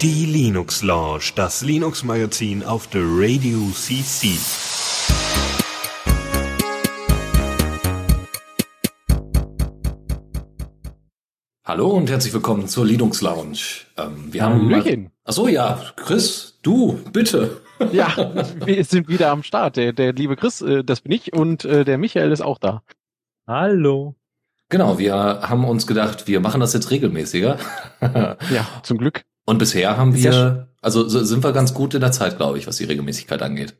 [0.00, 4.38] Die Linux Lounge, das Linux Magazin auf der Radio CC.
[11.66, 13.58] Hallo und herzlich willkommen zur Linux Lounge.
[13.98, 15.10] Ähm, wir haben Hallöchen.
[15.24, 17.60] Ach so, ja, Chris, du, bitte.
[17.92, 18.16] Ja,
[18.64, 19.76] wir sind wieder am Start.
[19.76, 22.82] Der, der liebe Chris, äh, das bin ich und äh, der Michael ist auch da.
[23.46, 24.14] Hallo.
[24.72, 27.58] Genau, wir haben uns gedacht, wir machen das jetzt regelmäßiger.
[28.00, 29.22] Ja, zum Glück.
[29.44, 32.38] Und bisher haben Ist ja wir, also so sind wir ganz gut in der Zeit,
[32.38, 33.76] glaube ich, was die Regelmäßigkeit angeht.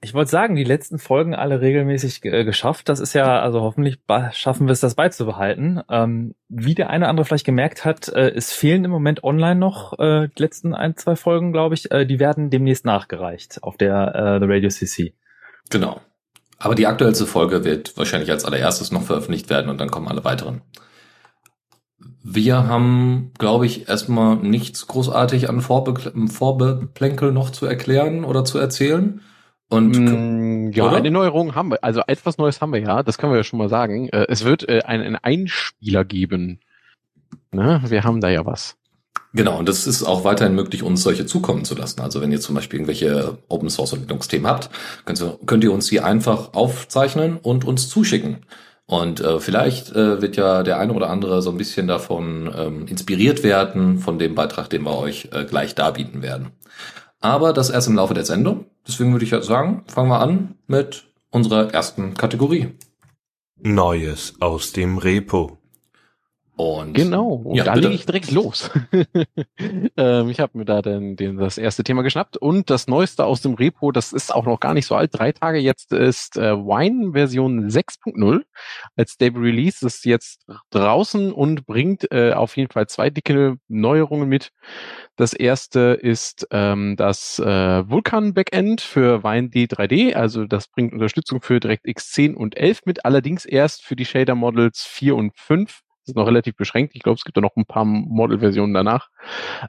[0.00, 2.88] Ich wollte sagen, die letzten Folgen alle regelmäßig äh, geschafft.
[2.88, 3.98] Das ist ja, also hoffentlich
[4.32, 5.82] schaffen wir es, das beizubehalten.
[5.90, 9.60] Ähm, wie der eine oder andere vielleicht gemerkt hat, äh, es fehlen im Moment online
[9.60, 11.90] noch äh, die letzten ein, zwei Folgen, glaube ich.
[11.90, 15.14] Äh, die werden demnächst nachgereicht auf der äh, The Radio CC.
[15.68, 16.00] Genau.
[16.58, 20.24] Aber die aktuellste Folge wird wahrscheinlich als allererstes noch veröffentlicht werden und dann kommen alle
[20.24, 20.62] weiteren.
[22.22, 28.58] Wir haben, glaube ich, erstmal nichts großartig an Vorbe Vorbeplänkel noch zu erklären oder zu
[28.58, 29.22] erzählen.
[29.70, 30.96] Und Mm, ja, oder?
[30.96, 31.84] eine Neuerung haben wir.
[31.84, 33.02] Also etwas Neues haben wir ja.
[33.02, 34.08] Das können wir ja schon mal sagen.
[34.08, 36.60] Äh, es wird äh, einen, einen Einspieler geben.
[37.52, 37.82] Ne?
[37.86, 38.77] Wir haben da ja was.
[39.38, 42.00] Genau, und das ist auch weiterhin möglich, uns solche zukommen zu lassen.
[42.00, 44.68] Also wenn ihr zum Beispiel irgendwelche Open Source und Linux-Themen habt,
[45.04, 48.38] könnt ihr, könnt ihr uns die einfach aufzeichnen und uns zuschicken.
[48.86, 52.88] Und äh, vielleicht äh, wird ja der eine oder andere so ein bisschen davon ähm,
[52.88, 56.50] inspiriert werden, von dem Beitrag, den wir euch äh, gleich darbieten werden.
[57.20, 58.64] Aber das erst im Laufe der Sendung.
[58.88, 62.74] Deswegen würde ich ja sagen, fangen wir an mit unserer ersten Kategorie.
[63.60, 65.57] Neues aus dem Repo.
[66.58, 67.34] Und Genau.
[67.34, 67.86] Und Ja, da bitte.
[67.86, 68.68] lege ich direkt los.
[69.96, 73.40] ähm, ich habe mir da den, den, das erste Thema geschnappt und das Neueste aus
[73.42, 75.10] dem Repo, das ist auch noch gar nicht so alt.
[75.12, 78.42] Drei Tage jetzt ist äh, Wine Version 6.0
[78.96, 84.28] als Stable Release ist jetzt draußen und bringt äh, auf jeden Fall zwei dicke Neuerungen
[84.28, 84.50] mit.
[85.14, 91.40] Das erste ist ähm, das äh, Vulkan Backend für Wine D3D, also das bringt Unterstützung
[91.40, 95.68] für DirectX 10 und 11 mit, allerdings erst für die Shader Models 4 und 5
[95.68, 96.94] das ist noch relativ beschränkt.
[96.94, 99.08] Ich glaube, es gibt da noch ein paar Model-Versionen danach.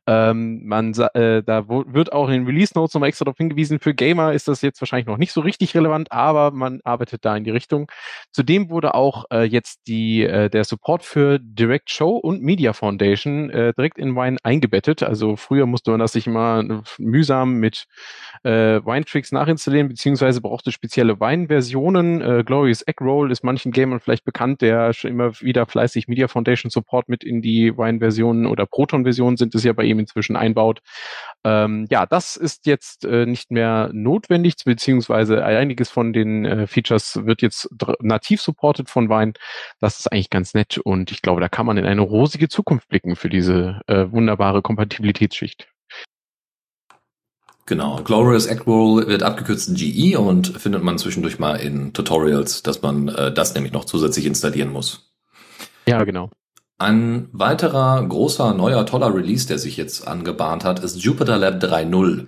[0.07, 3.79] Ähm, man, äh, da wird auch in den Release Notes nochmal extra darauf hingewiesen.
[3.79, 7.35] Für Gamer ist das jetzt wahrscheinlich noch nicht so richtig relevant, aber man arbeitet da
[7.35, 7.91] in die Richtung.
[8.31, 13.49] Zudem wurde auch äh, jetzt die, äh, der Support für Direct Show und Media Foundation
[13.49, 15.03] äh, direkt in Wine eingebettet.
[15.03, 17.85] Also früher musste man das sich immer äh, mühsam mit
[18.43, 22.21] äh, Wine-Tricks nachinstallieren, beziehungsweise brauchte spezielle Wine-Versionen.
[22.21, 26.69] Äh, Glorious Eggroll ist manchen Gamern vielleicht bekannt, der schon immer wieder fleißig Media Foundation
[26.69, 30.79] Support mit in die Wine-Versionen oder Proton-Versionen sind es ja bei ihm inzwischen einbaut.
[31.43, 37.25] Ähm, ja, das ist jetzt äh, nicht mehr notwendig, beziehungsweise einiges von den äh, Features
[37.25, 37.69] wird jetzt
[38.01, 39.33] nativ supported von Wine.
[39.79, 42.87] Das ist eigentlich ganz nett und ich glaube, da kann man in eine rosige Zukunft
[42.87, 45.67] blicken für diese äh, wunderbare Kompatibilitätsschicht.
[47.69, 52.81] Genau, Glorious Eggroll wird abgekürzt in GE und findet man zwischendurch mal in Tutorials, dass
[52.81, 55.08] man äh, das nämlich noch zusätzlich installieren muss.
[55.89, 56.29] Ja, genau.
[56.77, 62.27] Ein weiterer großer, neuer, toller Release, der sich jetzt angebahnt hat, ist Jupyter Lab 3.0.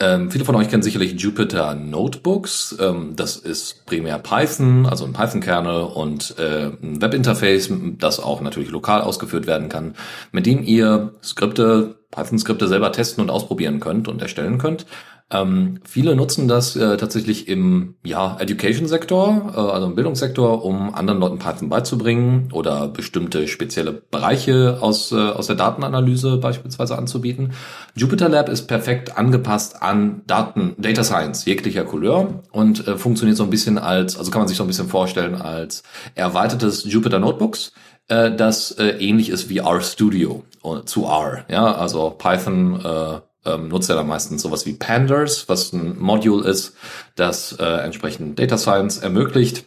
[0.00, 2.74] Ähm, viele von euch kennen sicherlich Jupyter Notebooks.
[2.80, 8.70] Ähm, das ist primär Python, also ein Python-Kernel und äh, ein Webinterface, das auch natürlich
[8.70, 9.94] lokal ausgeführt werden kann,
[10.32, 14.86] mit dem ihr Skripte, Python-Skripte selber testen und ausprobieren könnt und erstellen könnt.
[15.32, 21.20] Ähm, viele nutzen das äh, tatsächlich im ja, Education-Sektor, äh, also im Bildungssektor, um anderen
[21.20, 27.52] Leuten Python beizubringen oder bestimmte spezielle Bereiche aus, äh, aus der Datenanalyse beispielsweise anzubieten.
[27.94, 33.44] Jupyter Lab ist perfekt angepasst an Daten, Data Science jeglicher Couleur und äh, funktioniert so
[33.44, 35.82] ein bisschen als, also kann man sich so ein bisschen vorstellen als
[36.14, 37.72] erweitertes Jupyter Notebooks
[38.08, 41.44] äh, das äh, ähnlich ist wie RStudio äh, zu R.
[41.48, 46.48] Ja, also Python äh, ähm, nutzt ja dann meistens sowas wie Pandas, was ein Module
[46.48, 46.74] ist,
[47.16, 49.64] das äh, entsprechend Data Science ermöglicht.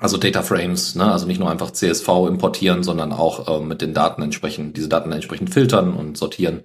[0.00, 1.12] Also Data Frames, ne?
[1.12, 5.12] also nicht nur einfach CSV importieren, sondern auch äh, mit den Daten entsprechend, diese Daten
[5.12, 6.62] entsprechend filtern und sortieren.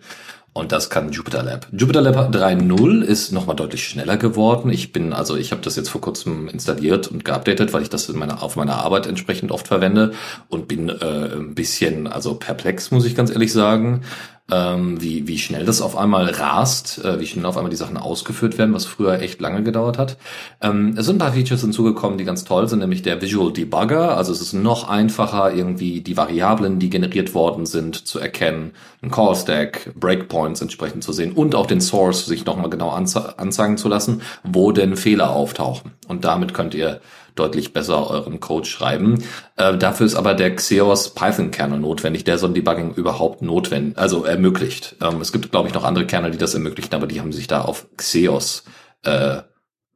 [0.54, 1.68] Und das kann Jupyter Lab.
[1.74, 4.70] Jupyter Lab 3.0 ist nochmal deutlich schneller geworden.
[4.70, 8.08] Ich bin, also ich habe das jetzt vor kurzem installiert und geupdatet, weil ich das
[8.08, 10.14] in meiner, auf meiner Arbeit entsprechend oft verwende
[10.48, 14.04] und bin äh, ein bisschen, also perplex, muss ich ganz ehrlich sagen
[14.52, 17.98] ähm, wie, wie schnell das auf einmal rast, äh, wie schnell auf einmal die Sachen
[17.98, 20.18] ausgeführt werden, was früher echt lange gedauert hat.
[20.62, 24.16] Ähm, es sind ein paar Features hinzugekommen, die ganz toll sind, nämlich der Visual Debugger.
[24.16, 29.10] Also es ist noch einfacher, irgendwie die Variablen, die generiert worden sind, zu erkennen, ein
[29.10, 33.78] Call Stack, Breakpoints entsprechend zu sehen und auch den Source sich nochmal genau anze anzeigen
[33.78, 35.94] zu lassen, wo denn Fehler auftauchen.
[36.08, 37.02] Und damit könnt ihr
[37.36, 39.24] deutlich besser euren Code schreiben.
[39.56, 43.98] Äh, dafür ist aber der Xeos Python Kernel notwendig, der so ein Debugging überhaupt notwendig,
[43.98, 44.96] also ermöglicht.
[45.02, 47.48] Ähm, es gibt, glaube ich, noch andere Kernel, die das ermöglichen, aber die haben sich
[47.48, 48.64] da auf Xeos
[49.04, 49.42] äh,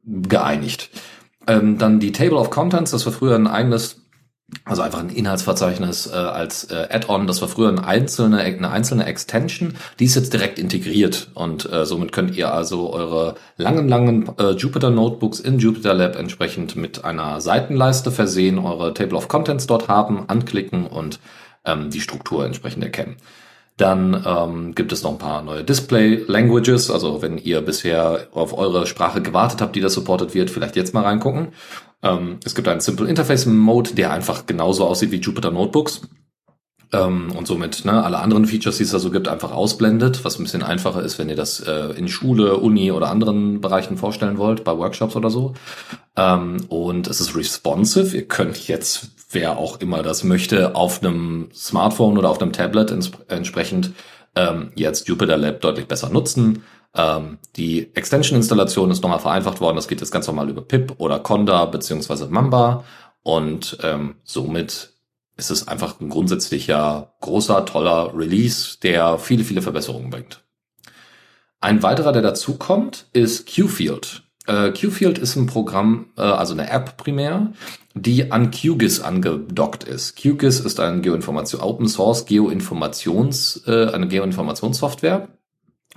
[0.04, 0.90] geeinigt.
[1.46, 3.99] Ähm, dann die Table of Contents, das war früher ein eigenes
[4.64, 7.26] also einfach ein Inhaltsverzeichnis äh, als äh, Add-on.
[7.26, 9.74] Das war früher ein einzelne, eine einzelne Extension.
[9.98, 14.50] Die ist jetzt direkt integriert und äh, somit könnt ihr also eure langen, langen äh,
[14.52, 19.88] Jupyter Notebooks in Jupyter Lab entsprechend mit einer Seitenleiste versehen, eure Table of Contents dort
[19.88, 21.20] haben, anklicken und
[21.64, 23.16] ähm, die Struktur entsprechend erkennen.
[23.76, 26.90] Dann ähm, gibt es noch ein paar neue Display Languages.
[26.90, 30.92] Also wenn ihr bisher auf eure Sprache gewartet habt, die das supportet wird, vielleicht jetzt
[30.92, 31.48] mal reingucken.
[32.02, 36.02] Ähm, es gibt einen Simple Interface Mode, der einfach genauso aussieht wie Jupyter Notebooks.
[36.92, 40.38] Ähm, und somit ne, alle anderen Features, die es da so gibt, einfach ausblendet, was
[40.38, 44.38] ein bisschen einfacher ist, wenn ihr das äh, in Schule, Uni oder anderen Bereichen vorstellen
[44.38, 45.54] wollt, bei Workshops oder so.
[46.16, 48.16] Ähm, und es ist responsive.
[48.16, 52.90] Ihr könnt jetzt, wer auch immer das möchte, auf einem Smartphone oder auf einem Tablet
[52.90, 53.92] ents entsprechend
[54.34, 56.64] ähm, jetzt Jupyter Lab deutlich besser nutzen.
[56.94, 59.76] Ähm, die Extension-Installation ist nochmal vereinfacht worden.
[59.76, 62.84] Das geht jetzt ganz normal über pip oder Conda beziehungsweise Mamba.
[63.22, 64.94] Und ähm, somit
[65.36, 70.42] ist es einfach ein grundsätzlicher, großer, toller Release, der viele, viele Verbesserungen bringt.
[71.60, 74.22] Ein weiterer, der dazukommt, ist QField.
[74.46, 77.52] Äh, QField ist ein Programm, äh, also eine App primär,
[77.94, 80.16] die an QGIS angedockt ist.
[80.16, 85.28] QGIS ist ein Geoinformation, Open Source Geoinformations, äh, eine Geoinformationssoftware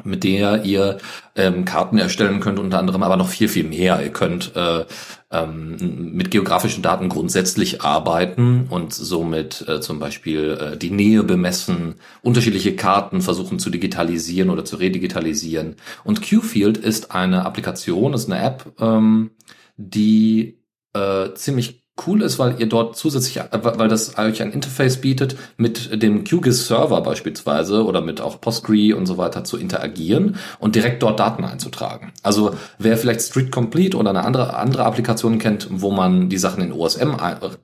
[0.04, 0.98] mit der ihr
[1.36, 4.02] ähm, Karten erstellen könnt, unter anderem aber noch viel, viel mehr.
[4.02, 4.86] Ihr könnt äh,
[5.32, 11.96] ähm, mit geografischen Daten grundsätzlich arbeiten und somit äh, zum Beispiel äh, die Nähe bemessen,
[12.24, 15.76] unterschiedliche Karten versuchen zu digitalisieren oder zu redigitalisieren.
[16.04, 19.32] Und QField ist eine Applikation, ist eine App, ähm,
[19.78, 20.60] die
[20.94, 25.36] äh, ziemlich cool ist, weil ihr dort zusätzlich, äh, weil das euch ein Interface bietet,
[25.58, 30.76] mit dem QGIS Server beispielsweise oder mit auch Postgre und so weiter zu interagieren und
[30.76, 32.12] direkt dort Daten einzutragen.
[32.24, 36.64] Also wer vielleicht Street Complete oder eine andere, andere Applikation kennt, wo man die Sachen
[36.64, 37.16] in OSM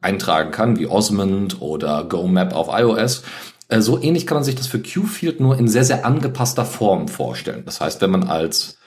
[0.01, 3.23] eintragen kann, wie Osmond oder GoMap auf iOS,
[3.69, 7.07] äh, so ähnlich kann man sich das für QField nur in sehr, sehr angepasster Form
[7.07, 7.63] vorstellen.
[7.65, 8.78] Das heißt, wenn man als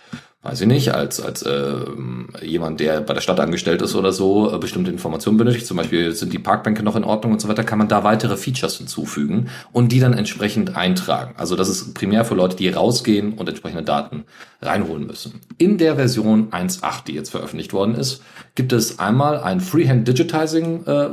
[0.42, 1.84] weiß ich nicht, als, als äh,
[2.42, 6.12] jemand, der bei der Stadt angestellt ist oder so, äh, bestimmte Informationen benötigt, zum Beispiel
[6.12, 9.50] sind die Parkbänke noch in Ordnung und so weiter, kann man da weitere Features hinzufügen
[9.70, 11.34] und die dann entsprechend eintragen.
[11.36, 14.24] Also das ist primär für Leute, die rausgehen und entsprechende Daten
[14.60, 15.40] reinholen müssen.
[15.58, 18.22] In der Version 1.8, die jetzt veröffentlicht worden ist,
[18.56, 21.08] gibt es einmal ein Freehand Digitizing äh,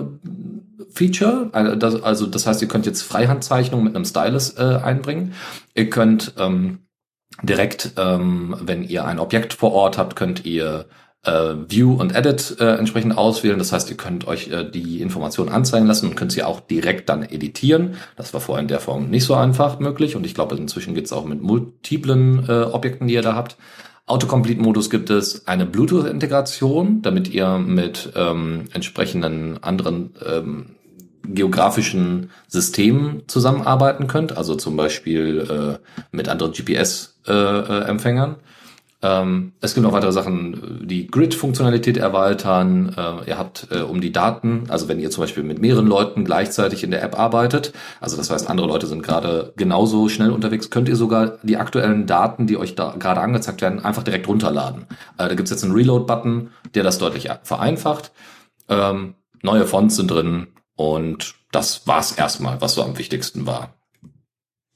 [0.92, 5.34] Feature, also das heißt, ihr könnt jetzt Freihandzeichnungen mit einem Stylus äh, einbringen.
[5.76, 6.80] Ihr könnt ähm,
[7.44, 10.86] direkt, ähm, wenn ihr ein Objekt vor Ort habt, könnt ihr
[11.24, 13.60] äh, View und Edit äh, entsprechend auswählen.
[13.60, 17.10] Das heißt, ihr könnt euch äh, die Informationen anzeigen lassen und könnt sie auch direkt
[17.10, 17.96] dann editieren.
[18.16, 21.14] Das war vorher in der Form nicht so einfach möglich und ich glaube, inzwischen geht's
[21.14, 23.58] auch mit multiplen äh, Objekten, die ihr da habt.
[24.06, 30.76] Autocomplete-Modus gibt es eine Bluetooth-Integration, damit ihr mit ähm, entsprechenden anderen ähm,
[31.24, 38.32] geografischen Systemen zusammenarbeiten könnt, also zum Beispiel äh, mit anderen GPS-Empfängern.
[38.32, 38.38] Äh, äh,
[39.02, 42.94] ähm, es gibt noch weitere Sachen, die Grid-Funktionalität erweitern.
[42.98, 46.26] Äh, ihr habt, äh, um die Daten, also wenn ihr zum Beispiel mit mehreren Leuten
[46.26, 50.70] gleichzeitig in der App arbeitet, also das heißt, andere Leute sind gerade genauso schnell unterwegs,
[50.70, 54.86] könnt ihr sogar die aktuellen Daten, die euch da gerade angezeigt werden, einfach direkt runterladen.
[55.18, 58.12] Äh, da gibt's jetzt einen Reload-Button, der das deutlich vereinfacht.
[58.68, 60.48] Ähm, neue Fonts sind drin,
[60.80, 63.74] und das war's erstmal, was so am wichtigsten war.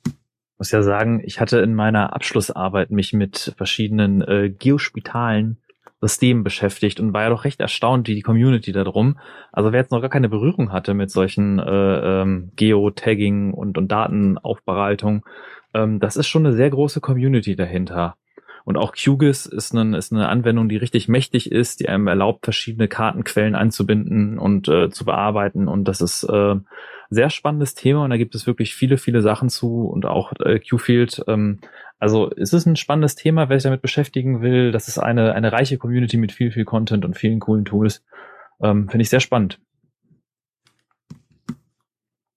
[0.06, 0.12] Ich
[0.58, 5.62] muss ja sagen, ich hatte in meiner Abschlussarbeit mich mit verschiedenen äh, geospitalen
[6.02, 9.18] Systemen beschäftigt und war ja doch recht erstaunt, wie die Community da drum.
[9.54, 13.88] Also wer jetzt noch gar keine Berührung hatte mit solchen äh, ähm, Geotagging und, und
[13.90, 15.26] Datenaufbereitung,
[15.74, 18.18] ähm, das ist schon eine sehr große Community dahinter.
[18.66, 22.46] Und auch QGIS ist eine, ist eine Anwendung, die richtig mächtig ist, die einem erlaubt,
[22.46, 25.68] verschiedene Kartenquellen einzubinden und äh, zu bearbeiten.
[25.68, 26.56] Und das ist äh,
[27.10, 30.60] sehr spannendes Thema und da gibt es wirklich viele, viele Sachen zu und auch äh,
[30.60, 31.24] Qfield.
[31.28, 31.60] Ähm,
[32.00, 34.72] also es ist ein spannendes Thema, wer sich damit beschäftigen will.
[34.72, 38.04] Das ist eine, eine reiche Community mit viel, viel Content und vielen coolen Tools.
[38.62, 39.60] Ähm, Finde ich sehr spannend.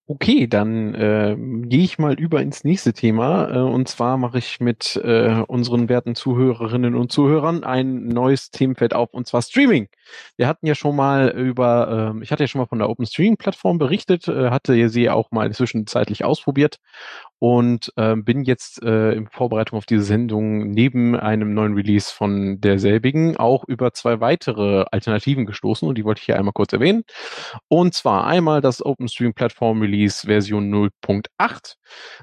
[0.09, 1.37] Okay, dann äh,
[1.67, 3.51] gehe ich mal über ins nächste Thema.
[3.53, 8.95] Äh, und zwar mache ich mit äh, unseren werten Zuhörerinnen und Zuhörern ein neues Themenfeld
[8.95, 9.89] auf, und zwar Streaming.
[10.37, 13.07] Wir hatten ja schon mal über, äh, ich hatte ja schon mal von der Open
[13.07, 16.79] Streaming Plattform berichtet, äh, hatte sie auch mal zwischenzeitlich ausprobiert
[17.39, 22.61] und äh, bin jetzt äh, in Vorbereitung auf diese Sendung neben einem neuen Release von
[22.61, 27.05] derselbigen auch über zwei weitere Alternativen gestoßen und die wollte ich hier einmal kurz erwähnen.
[27.69, 31.75] Und zwar einmal das OpenStream Platform Release Version 0.8.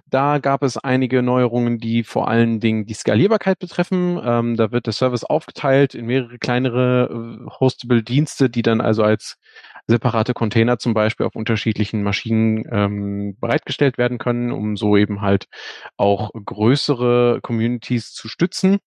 [0.08, 4.20] Da gab es einige Neuerungen, die vor allen Dingen die Skalierbarkeit betreffen.
[4.24, 9.04] Ähm, da wird der Service aufgeteilt in mehrere kleinere äh, hostable Dienste, die dann also
[9.04, 9.38] als
[9.88, 15.48] separate Container zum Beispiel auf unterschiedlichen Maschinen ähm, bereitgestellt werden können, um so eben halt
[15.98, 18.80] auch größere Communities zu stützen.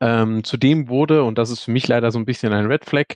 [0.00, 3.06] Ähm, zudem wurde, und das ist für mich leider so ein bisschen ein Red Flag,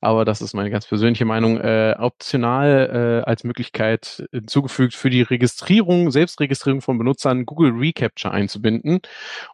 [0.00, 5.22] aber das ist meine ganz persönliche Meinung, äh, optional äh, als Möglichkeit hinzugefügt, für die
[5.22, 9.00] Registrierung, Selbstregistrierung von Benutzern Google Recapture einzubinden,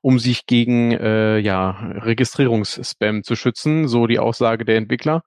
[0.02, 5.22] um sich gegen äh, ja, Registrierungsspam zu schützen, so die Aussage der Entwickler.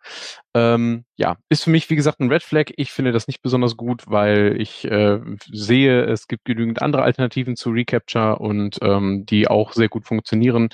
[0.56, 2.72] Ähm, ja, ist für mich, wie gesagt, ein Red Flag.
[2.78, 5.20] Ich finde das nicht besonders gut, weil ich äh,
[5.52, 10.70] sehe, es gibt genügend andere Alternativen zu Recapture und ähm, die auch sehr gut funktionieren.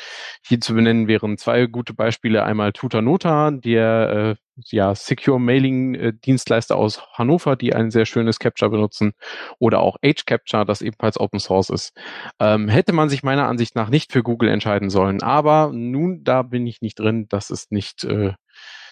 [0.46, 2.44] Hier zu benennen wären zwei gute Beispiele.
[2.44, 8.38] Einmal Tutanota, der äh, ja, Secure Mailing äh, Dienstleister aus Hannover, die ein sehr schönes
[8.38, 9.14] Capture benutzen
[9.58, 11.98] oder auch Age Capture, das ebenfalls Open Source ist.
[12.40, 15.24] Ähm, hätte man sich meiner Ansicht nach nicht für Google entscheiden sollen.
[15.24, 17.26] Aber nun, da bin ich nicht drin.
[17.30, 18.34] Das ist nicht äh,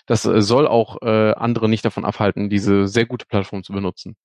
[0.10, 4.18] das äh, soll auch äh, andere nicht davon abhalten, diese sehr gute Plattform zu benutzen.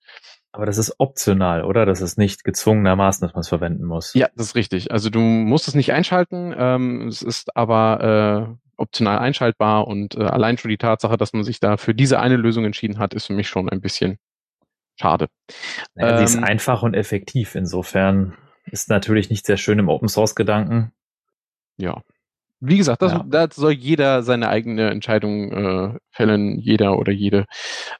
[0.50, 1.84] Aber das ist optional, oder?
[1.84, 4.14] Das ist nicht gezwungenermaßen, dass man es verwenden muss.
[4.14, 4.92] Ja, das ist richtig.
[4.92, 10.22] Also du musst es nicht einschalten, ähm, es ist aber äh, optional einschaltbar und äh,
[10.22, 13.26] allein schon die Tatsache, dass man sich da für diese eine Lösung entschieden hat, ist
[13.26, 14.18] für mich schon ein bisschen
[14.96, 15.28] schade.
[15.94, 17.56] Naja, ähm, die ist ähm, einfach und effektiv.
[17.56, 20.92] Insofern ist natürlich nicht sehr schön im Open Source Gedanken.
[21.76, 22.02] Ja,
[22.66, 23.24] wie gesagt, das, ja.
[23.26, 27.46] da soll jeder seine eigene Entscheidung äh, fällen, jeder oder jede.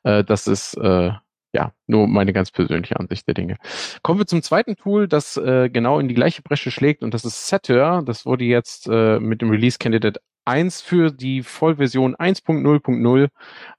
[0.02, 1.10] Äh, das ist äh,
[1.52, 3.56] ja nur meine ganz persönliche Ansicht der Dinge.
[4.02, 7.24] Kommen wir zum zweiten Tool, das äh, genau in die gleiche Bresche schlägt und das
[7.24, 8.02] ist Setter.
[8.04, 13.28] Das wurde jetzt äh, mit dem Release Candidate 1 für die Vollversion 1.0.0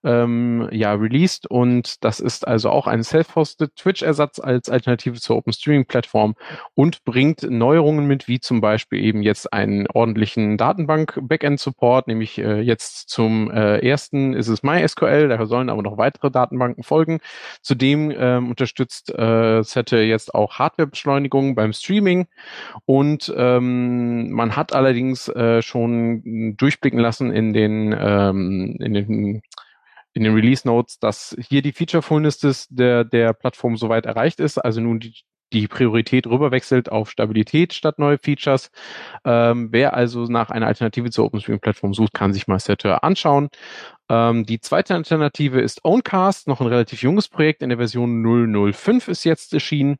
[0.03, 5.53] ähm, ja released und das ist also auch ein self-hosted Twitch-Ersatz als Alternative zur Open
[5.53, 6.35] Streaming Plattform
[6.73, 13.09] und bringt Neuerungen mit, wie zum Beispiel eben jetzt einen ordentlichen Datenbank-Backend-Support, nämlich äh, jetzt
[13.09, 17.19] zum äh, ersten ist es MySQL, da sollen aber noch weitere Datenbanken folgen.
[17.61, 22.27] Zudem ähm, unterstützt äh, Sette jetzt auch Hardware-Beschleunigung beim Streaming
[22.85, 29.41] und ähm, man hat allerdings äh, schon durchblicken lassen in den, ähm, in den
[30.15, 34.57] in den Release Notes, dass hier die Feature Fullness der, der Plattform soweit erreicht ist,
[34.57, 35.13] also nun die,
[35.51, 38.71] die Priorität rüberwechselt auf Stabilität statt neue Features.
[39.25, 43.49] Ähm, wer also nach einer Alternative zur OpenStream-Plattform sucht, kann sich mal Setter anschauen.
[44.07, 48.21] Ähm, die zweite Alternative ist Owncast, noch ein relativ junges Projekt in der Version
[48.73, 49.97] 005 ist jetzt erschienen.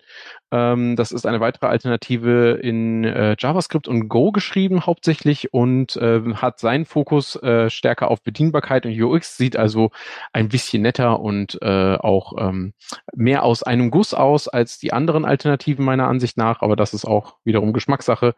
[0.52, 6.22] Ähm, das ist eine weitere Alternative in äh, JavaScript und Go geschrieben hauptsächlich und äh,
[6.36, 9.90] hat seinen Fokus äh, stärker auf Bedienbarkeit und UX, sieht also
[10.34, 12.74] ein bisschen netter und äh, auch ähm,
[13.16, 17.06] mehr aus einem Guss aus als die anderen Alternativen meiner Ansicht nach, aber das ist
[17.06, 18.36] auch wiederum Geschmackssache.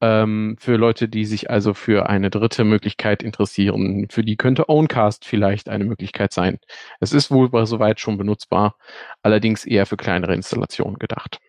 [0.00, 5.09] Ähm, für Leute, die sich also für eine dritte Möglichkeit interessieren, für die könnte Owncast
[5.10, 6.58] Podcast vielleicht eine Möglichkeit sein.
[7.00, 8.76] Es ist wohl soweit schon benutzbar,
[9.22, 11.40] allerdings eher für kleinere Installationen gedacht.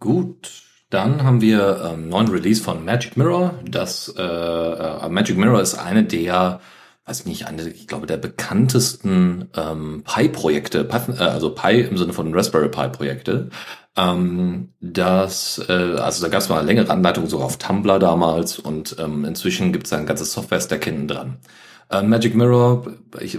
[0.00, 3.54] Gut, dann haben wir ähm, neuen Release von Magic Mirror.
[3.64, 6.60] Das äh, äh, Magic Mirror ist eine der,
[7.08, 12.34] weiß nicht, eine, ich glaube, der bekanntesten ähm, Pi-Projekte, äh, also Pi im Sinne von
[12.34, 13.50] Raspberry Pi-Projekte.
[13.96, 18.58] Ähm, das, äh, also da gab es mal eine längere Anleitung so auf Tumblr damals
[18.58, 21.38] und ähm, inzwischen gibt es ein ganzes Software-Stack hinten dran.
[21.90, 22.86] Äh, Magic Mirror,
[23.18, 23.38] ich,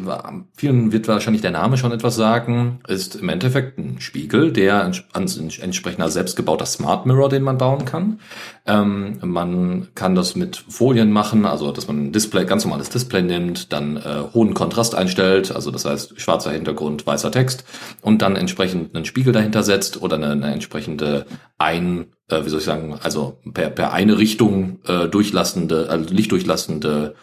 [0.55, 4.81] vielen wird wahrscheinlich der Name schon etwas sagen, ist im Endeffekt ein Spiegel, der
[5.13, 8.19] ans entsprechender selbstgebauter Smart Mirror, den man bauen kann.
[8.65, 13.21] Ähm, man kann das mit Folien machen, also dass man ein Display, ganz normales Display
[13.21, 17.65] nimmt, dann äh, hohen Kontrast einstellt, also das heißt schwarzer Hintergrund, weißer Text
[18.01, 21.27] und dann entsprechend einen Spiegel dahinter setzt oder eine, eine entsprechende
[21.59, 27.13] ein, äh, wie soll ich sagen, also per, per eine Richtung äh, durchlassende, also lichtdurchlassende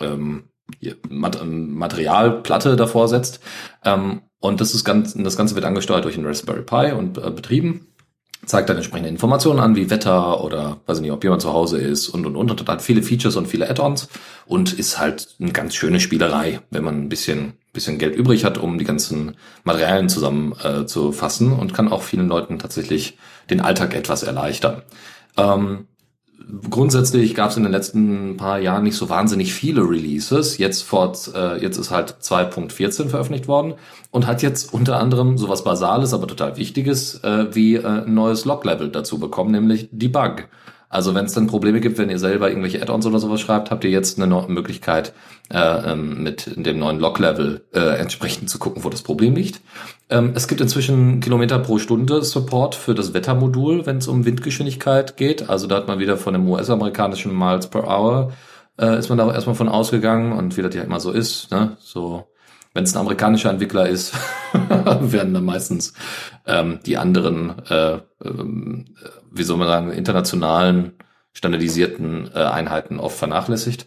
[0.00, 0.44] ähm,
[1.08, 3.40] Materialplatte davor setzt.
[3.84, 7.30] Ähm, und das ist ganz, das Ganze wird angesteuert durch einen Raspberry Pi und äh,
[7.30, 7.88] betrieben.
[8.44, 12.10] Zeigt dann entsprechende Informationen an, wie Wetter oder weiß nicht, ob jemand zu Hause ist
[12.10, 12.50] und und und.
[12.50, 14.08] Und hat viele Features und viele Add-ons
[14.44, 18.58] und ist halt eine ganz schöne Spielerei, wenn man ein bisschen, bisschen Geld übrig hat,
[18.58, 23.16] um die ganzen Materialien zusammen äh, zu fassen und kann auch vielen Leuten tatsächlich
[23.48, 24.82] den Alltag etwas erleichtern.
[25.38, 25.88] Ähm,
[26.70, 30.58] grundsätzlich gab es in den letzten paar Jahren nicht so wahnsinnig viele Releases.
[30.58, 33.74] Jetzt vor, äh, jetzt ist halt 2.14 veröffentlicht worden
[34.10, 38.44] und hat jetzt unter anderem sowas Basales, aber total Wichtiges, äh, wie äh, ein neues
[38.44, 40.48] Log-Level dazu bekommen, nämlich Debug.
[40.94, 43.82] Also wenn es dann Probleme gibt, wenn ihr selber irgendwelche Add-ons oder sowas schreibt, habt
[43.84, 45.12] ihr jetzt eine Möglichkeit,
[45.50, 49.60] äh, ähm, mit dem neuen Log-Level äh, entsprechend zu gucken, wo das Problem liegt.
[50.08, 55.16] Ähm, es gibt inzwischen Kilometer pro Stunde Support für das Wettermodul, wenn es um Windgeschwindigkeit
[55.16, 55.50] geht.
[55.50, 58.32] Also da hat man wieder von dem US-amerikanischen Miles per Hour
[58.78, 61.76] äh, ist man da erstmal von ausgegangen und wie das ja immer so ist, ne?
[61.80, 62.24] so
[62.72, 64.14] wenn es ein amerikanischer Entwickler ist,
[65.00, 65.94] werden dann meistens
[66.44, 68.96] ähm, die anderen, äh, ähm,
[69.34, 70.92] wie soll man sagen, internationalen
[71.34, 73.86] standardisierten äh, Einheiten oft vernachlässigt.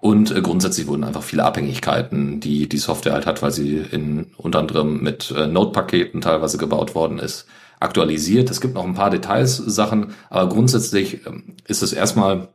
[0.00, 4.28] Und äh, grundsätzlich wurden einfach viele Abhängigkeiten, die die Software halt hat, weil sie in
[4.36, 7.46] unter anderem mit äh, Node-Paketen teilweise gebaut worden ist,
[7.80, 8.50] aktualisiert.
[8.50, 12.48] Es gibt noch ein paar Details, Sachen, aber grundsätzlich ähm, ist es erstmal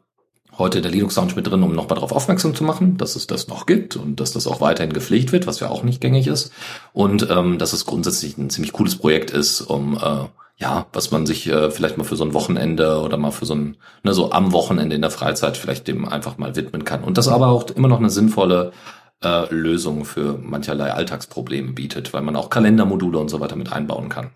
[0.57, 3.47] heute der Linux Lounge mit drin, um nochmal darauf aufmerksam zu machen, dass es das
[3.47, 6.51] noch gibt und dass das auch weiterhin gepflegt wird, was ja auch nicht gängig ist.
[6.93, 10.25] Und ähm, dass es grundsätzlich ein ziemlich cooles Projekt ist, um äh,
[10.61, 13.55] ja, was man sich äh, vielleicht mal für so ein Wochenende oder mal für so
[13.55, 17.03] ein, ne, so am Wochenende in der Freizeit vielleicht dem einfach mal widmen kann.
[17.03, 18.71] Und das aber auch immer noch eine sinnvolle
[19.23, 24.09] äh, Lösung für mancherlei Alltagsprobleme bietet, weil man auch Kalendermodule und so weiter mit einbauen
[24.09, 24.29] kann.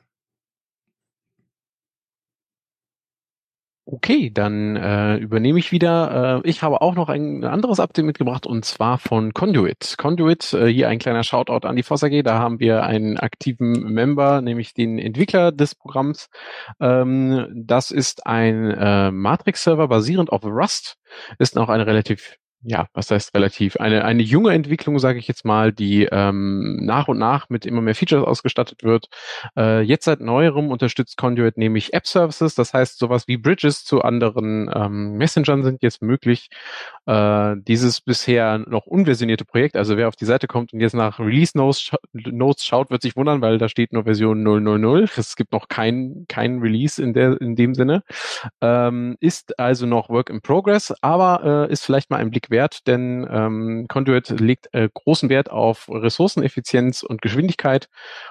[3.87, 6.41] Okay, dann äh, übernehme ich wieder.
[6.43, 9.93] Äh, ich habe auch noch ein anderes Update mitgebracht und zwar von Conduit.
[9.99, 12.23] Conduit, äh, hier ein kleiner Shoutout an die Foss AG.
[12.23, 16.29] Da haben wir einen aktiven Member, nämlich den Entwickler des Programms.
[16.79, 20.97] Ähm, das ist ein äh, Matrix-Server basierend auf Rust.
[21.37, 25.45] Ist auch eine relativ ja, was heißt relativ, eine, eine junge Entwicklung, sage ich jetzt
[25.45, 29.07] mal, die ähm, nach und nach mit immer mehr Features ausgestattet wird.
[29.55, 34.69] Äh, jetzt seit neuerem unterstützt Conduit nämlich App-Services, das heißt sowas wie Bridges zu anderen
[34.73, 36.49] ähm, Messengern sind jetzt möglich.
[37.05, 41.19] Äh, dieses bisher noch unversionierte Projekt, also wer auf die Seite kommt und jetzt nach
[41.19, 45.07] Release Notes, scha Notes schaut, wird sich wundern, weil da steht nur Version 000.
[45.15, 48.03] Es gibt noch kein, kein Release in, der, in dem Sinne.
[48.61, 52.54] Ähm, ist also noch Work in Progress, aber äh, ist vielleicht mal ein Blick wert,
[52.87, 57.89] denn ähm, Conduit legt äh, großen Wert auf Ressourceneffizienz und Geschwindigkeit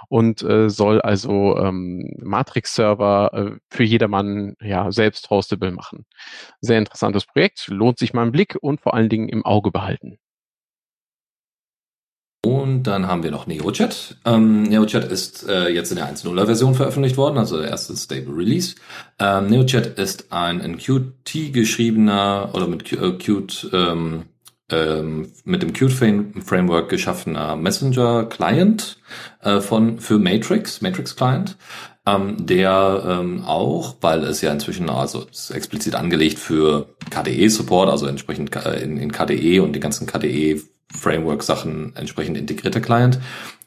[0.08, 6.06] und äh, soll also ähm, Matrix-Server äh, für jedermann ja selbst hostable machen.
[6.60, 10.18] Sehr interessantes Projekt, lohnt sich mal einen Blick und vor allen Dingen im Auge behalten.
[12.84, 14.16] Dann haben wir noch NeoChat.
[14.24, 18.36] Ähm, NeoChat ist äh, jetzt in der 1.0er Version veröffentlicht worden, also der erste Stable
[18.36, 18.76] Release.
[19.18, 24.24] Ähm, NeoChat ist ein in Qt geschriebener oder mit äh, Qt ähm,
[24.70, 28.98] ähm, mit dem Qt Framework geschaffener Messenger Client
[29.42, 31.56] äh, von für Matrix, Matrix Client,
[32.06, 37.88] ähm, der ähm, auch, weil es ja inzwischen also ist explizit angelegt für KDE Support,
[37.88, 40.60] also entsprechend äh, in, in KDE und die ganzen KDE
[40.96, 43.18] Framework-Sachen entsprechend integrierte Client,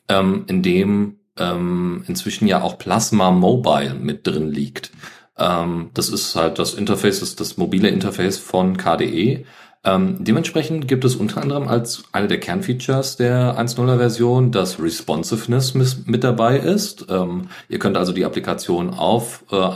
[0.09, 4.91] ähm, in dem ähm, inzwischen ja auch Plasma Mobile mit drin liegt.
[5.37, 9.45] Ähm, das ist halt das Interface, das, das mobile Interface von KDE.
[9.83, 15.75] Ähm, dementsprechend gibt es unter anderem als eine der Kernfeatures der 1.0er Version, dass Responsiveness
[16.05, 17.05] mit dabei ist.
[17.09, 19.69] Ähm, ihr könnt also die Applikation auf äh,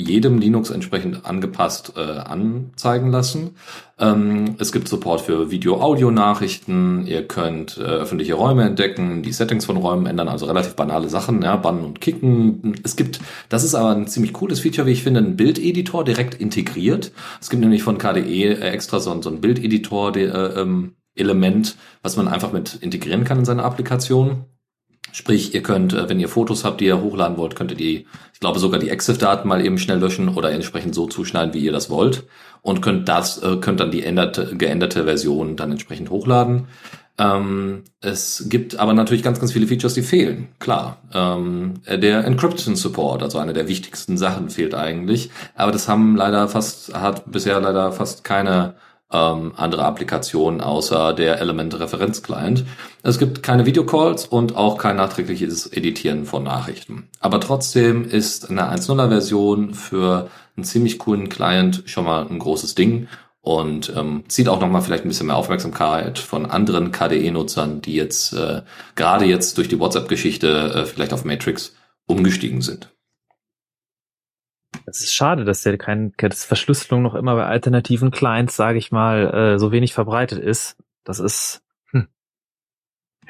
[0.00, 3.56] jedem Linux entsprechend angepasst äh, anzeigen lassen.
[3.98, 7.06] Ähm, es gibt Support für Video-Audio-Nachrichten.
[7.06, 11.42] Ihr könnt äh, öffentliche Räume entdecken, die Settings von Räumen ändern, also relativ banale Sachen,
[11.42, 12.74] ja, bannen und kicken.
[12.84, 16.34] Es gibt, das ist aber ein ziemlich cooles Feature, wie ich finde, einen Bildeditor direkt
[16.34, 17.12] integriert.
[17.40, 22.28] Es gibt nämlich von KDE extra so, so ein Bildeditor, äh, ähm, Element, was man
[22.28, 24.44] einfach mit integrieren kann in seine Applikation.
[25.12, 28.06] Sprich, ihr könnt, äh, wenn ihr Fotos habt, die ihr hochladen wollt, könnt ihr die,
[28.32, 31.72] ich glaube sogar die EXIF-Daten mal eben schnell löschen oder entsprechend so zuschneiden, wie ihr
[31.72, 32.24] das wollt
[32.62, 36.68] und könnt das, äh, könnt dann die änderte, geänderte Version dann entsprechend hochladen.
[37.18, 40.48] Ähm, es gibt aber natürlich ganz, ganz viele Features, die fehlen.
[40.60, 40.98] Klar.
[41.12, 45.30] Ähm, der Encryption Support, also eine der wichtigsten Sachen, fehlt eigentlich.
[45.56, 48.74] Aber das haben leider fast, hat bisher leider fast keine
[49.12, 52.64] ähm, andere Applikationen außer der Element Referenz Client.
[53.02, 57.08] Es gibt keine Videocalls und auch kein nachträgliches Editieren von Nachrichten.
[57.20, 62.74] Aber trotzdem ist eine 1.0er Version für einen ziemlich coolen Client schon mal ein großes
[62.74, 63.08] Ding
[63.40, 68.34] und ähm, zieht auch nochmal vielleicht ein bisschen mehr Aufmerksamkeit von anderen KDE-Nutzern, die jetzt
[68.34, 68.62] äh,
[68.94, 71.74] gerade jetzt durch die WhatsApp-Geschichte äh, vielleicht auf Matrix
[72.06, 72.90] umgestiegen sind.
[74.88, 78.90] Es ist schade, dass der kein, dass Verschlüsselung noch immer bei alternativen Clients, sage ich
[78.90, 80.76] mal, äh, so wenig verbreitet ist.
[81.04, 81.62] Das ist.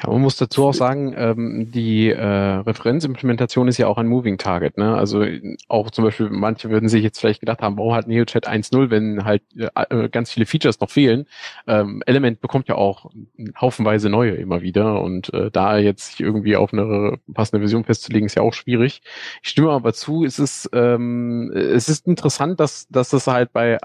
[0.00, 4.38] Ja, man muss dazu auch sagen, ähm, die äh, Referenzimplementation ist ja auch ein Moving
[4.38, 4.78] Target.
[4.78, 4.96] Ne?
[4.96, 5.24] Also
[5.66, 9.24] auch zum Beispiel, manche würden sich jetzt vielleicht gedacht haben, warum hat NeoChat 1.0, wenn
[9.24, 11.26] halt äh, ganz viele Features noch fehlen.
[11.66, 13.10] Ähm, Element bekommt ja auch
[13.60, 18.36] haufenweise neue immer wieder und äh, da jetzt irgendwie auf eine passende Version festzulegen, ist
[18.36, 19.02] ja auch schwierig.
[19.42, 23.78] Ich stimme aber zu, es ist, ähm, es ist interessant, dass, dass das halt bei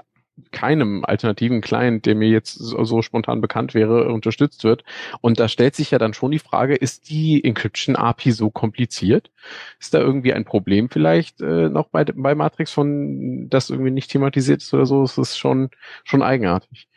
[0.50, 4.84] keinem alternativen Client, der mir jetzt so, so, spontan bekannt wäre, unterstützt wird.
[5.20, 9.30] Und da stellt sich ja dann schon die Frage, ist die Encryption API so kompliziert?
[9.78, 14.10] Ist da irgendwie ein Problem vielleicht äh, noch bei, bei Matrix von, das irgendwie nicht
[14.10, 15.02] thematisiert ist oder so?
[15.04, 15.70] Es ist schon,
[16.04, 16.88] schon eigenartig.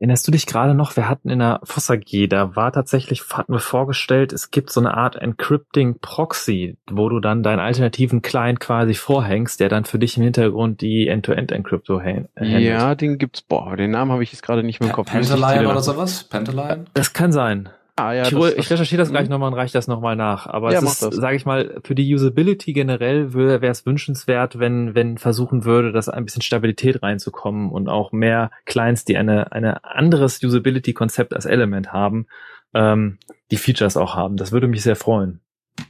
[0.00, 3.52] Erinnerst du dich gerade noch, wir hatten in der Fossa G, da war tatsächlich, hatten
[3.52, 8.60] wir vorgestellt, es gibt so eine Art Encrypting Proxy, wo du dann deinen alternativen Client
[8.60, 12.28] quasi vorhängst, der dann für dich im Hintergrund die End-to-End-Encrypto hält.
[12.40, 15.10] Ja, den gibt's, boah, den Namen habe ich jetzt gerade nicht mehr im Kopf.
[15.10, 16.22] Pentaline oder sowas?
[16.24, 16.84] Pentaline?
[16.94, 17.68] Das kann sein.
[17.98, 19.32] Ah, ja, ich, das, ich recherchiere das gleich mhm.
[19.32, 20.46] nochmal und reiche das nochmal nach.
[20.46, 24.94] Aber ja, es ist, sage ich mal, für die Usability generell wäre es wünschenswert, wenn,
[24.94, 29.84] wenn versuchen würde, dass ein bisschen Stabilität reinzukommen und auch mehr Clients, die eine, eine
[29.84, 32.26] anderes Usability-Konzept als Element haben,
[32.74, 33.18] ähm,
[33.50, 34.36] die Features auch haben.
[34.36, 35.40] Das würde mich sehr freuen.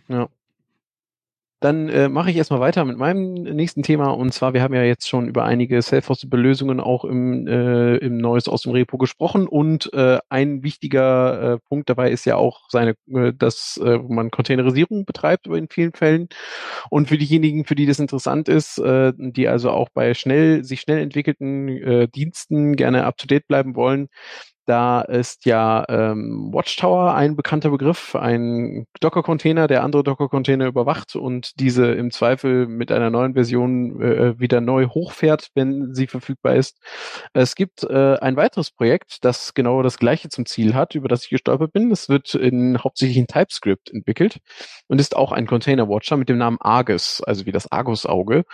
[0.09, 0.29] Ja.
[1.61, 4.11] Dann äh, mache ich erstmal weiter mit meinem nächsten Thema.
[4.11, 8.19] Und zwar, wir haben ja jetzt schon über einige self-hosted Lösungen auch im, äh, im
[8.19, 9.49] Neues aus dem Repo gesprochen.
[9.49, 14.31] Und äh, ein wichtiger äh, Punkt dabei ist ja auch seine, äh, dass äh, man
[14.31, 16.29] Containerisierung betreibt in vielen Fällen.
[16.91, 20.81] Und für diejenigen, für die das interessant ist, äh, die also auch bei schnell, sich
[20.81, 24.09] schnell entwickelten äh, Diensten gerne up-to-date bleiben wollen,
[24.69, 31.59] da ist ja ähm, Watchtower ein bekannter Begriff, ein Docker-Container, der andere Docker-Container überwacht und
[31.59, 36.79] diese im Zweifel mit einer neuen Version äh, wieder neu hochfährt, wenn sie verfügbar ist.
[37.33, 41.25] Es gibt äh, ein weiteres Projekt, das genau das gleiche zum Ziel hat, über das
[41.25, 41.91] ich gestolpert bin.
[41.91, 44.39] Es wird in hauptsächlich in TypeScript entwickelt
[44.89, 48.45] und ist auch ein Container-Watcher mit dem Namen Argus, also wie das Argus-Auge.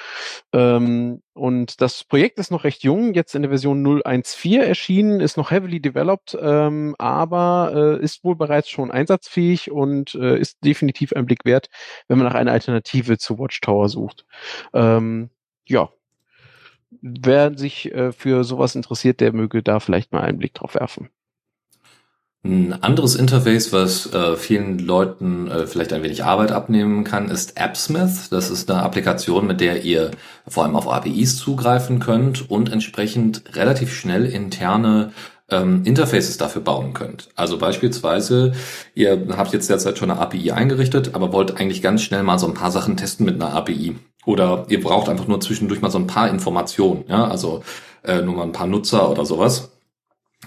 [0.53, 5.37] Ähm, und das Projekt ist noch recht jung, jetzt in der Version 0.1.4 erschienen, ist
[5.37, 11.13] noch heavily developed, ähm, aber äh, ist wohl bereits schon einsatzfähig und äh, ist definitiv
[11.13, 11.71] ein Blick wert,
[12.07, 14.25] wenn man nach einer Alternative zu Watchtower sucht.
[14.73, 15.31] Ähm,
[15.67, 15.91] ja,
[17.03, 21.11] wer sich äh, für sowas interessiert, der möge da vielleicht mal einen Blick drauf werfen.
[22.47, 27.59] Ein anderes Interface, was äh, vielen Leuten äh, vielleicht ein wenig Arbeit abnehmen kann, ist
[27.59, 28.29] AppSmith.
[28.29, 30.11] Das ist eine Applikation, mit der ihr
[30.47, 35.13] vor allem auf APIs zugreifen könnt und entsprechend relativ schnell interne
[35.49, 37.31] ähm, Interfaces dafür bauen könnt.
[37.35, 38.53] Also beispielsweise,
[38.95, 42.47] ihr habt jetzt derzeit schon eine API eingerichtet, aber wollt eigentlich ganz schnell mal so
[42.47, 43.97] ein paar Sachen testen mit einer API.
[44.27, 47.63] Oder ihr braucht einfach nur zwischendurch mal so ein paar Informationen, ja, also
[48.03, 49.71] äh, nur mal ein paar Nutzer oder sowas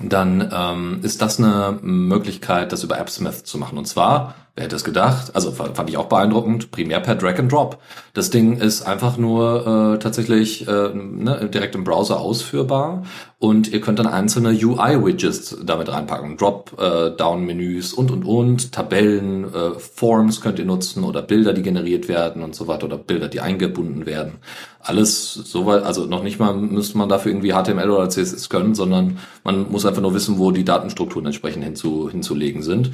[0.02, 3.78] dann ähm, ist das eine Möglichkeit, das über AppSmith zu machen.
[3.78, 5.36] Und zwar Wer hätte es gedacht?
[5.36, 6.72] Also fand ich auch beeindruckend.
[6.72, 7.78] Primär per Drag and Drop.
[8.16, 13.04] Das Ding ist einfach nur äh, tatsächlich äh, ne, direkt im Browser ausführbar
[13.38, 16.38] und ihr könnt dann einzelne UI-Widgets damit reinpacken.
[16.38, 22.42] Drop-Down-Menüs und und und, Tabellen, äh, Forms könnt ihr nutzen oder Bilder, die generiert werden
[22.42, 24.40] und so weiter oder Bilder, die eingebunden werden.
[24.80, 29.20] Alles soweit, also noch nicht mal müsste man dafür irgendwie HTML oder CSS können, sondern
[29.44, 32.90] man muss einfach nur wissen, wo die Datenstrukturen entsprechend hinzu, hinzulegen sind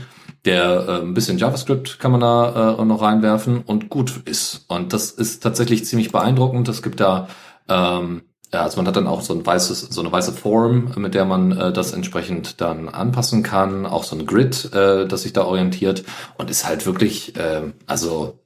[0.45, 4.65] der äh, ein bisschen JavaScript kann man da äh, noch reinwerfen und gut ist.
[4.67, 6.67] Und das ist tatsächlich ziemlich beeindruckend.
[6.67, 7.27] Es gibt da
[7.69, 11.15] ähm, ja, also man hat dann auch so ein weißes, so eine weiße Form, mit
[11.15, 15.33] der man äh, das entsprechend dann anpassen kann, auch so ein Grid, äh, das sich
[15.33, 16.03] da orientiert
[16.37, 18.39] und ist halt wirklich, äh, also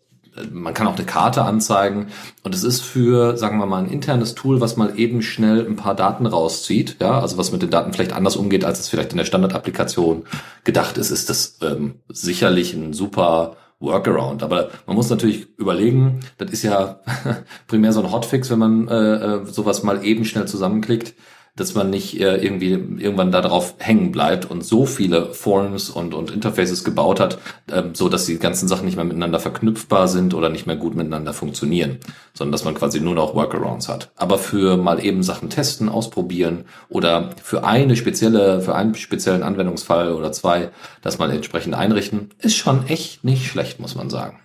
[0.52, 2.08] man kann auch eine Karte anzeigen
[2.44, 5.76] und es ist für, sagen wir mal, ein internes Tool, was mal eben schnell ein
[5.76, 9.12] paar Daten rauszieht, ja, also was mit den Daten vielleicht anders umgeht, als es vielleicht
[9.12, 10.26] in der Standardapplikation
[10.64, 14.44] gedacht ist, ist das ähm, sicherlich ein super Workaround.
[14.44, 17.00] Aber man muss natürlich überlegen, das ist ja
[17.68, 21.14] primär so ein Hotfix, wenn man äh, äh sowas mal eben schnell zusammenklickt
[21.58, 26.32] dass man nicht äh, irgendwie irgendwann darauf hängen bleibt und so viele Forms und, und
[26.32, 27.40] Interfaces gebaut hat,
[27.70, 30.96] äh, so dass die ganzen Sachen nicht mehr miteinander verknüpfbar sind oder nicht mehr gut
[30.96, 31.98] miteinander funktionieren,
[32.34, 34.12] sondern dass man quasi nur noch Workarounds hat.
[34.16, 40.14] Aber für mal eben Sachen testen, ausprobieren oder für eine spezielle, für einen speziellen Anwendungsfall
[40.14, 40.70] oder zwei,
[41.02, 44.40] das mal entsprechend einrichten, ist schon echt nicht schlecht, muss man sagen.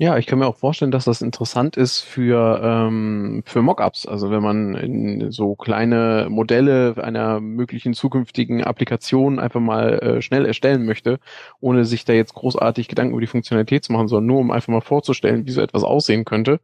[0.00, 4.06] Ja, ich kann mir auch vorstellen, dass das interessant ist für, ähm, für Mockups.
[4.06, 10.46] Also wenn man in so kleine Modelle einer möglichen zukünftigen Applikation einfach mal äh, schnell
[10.46, 11.18] erstellen möchte,
[11.58, 14.68] ohne sich da jetzt großartig Gedanken über die Funktionalität zu machen, sondern nur um einfach
[14.72, 16.60] mal vorzustellen, wie so etwas aussehen könnte.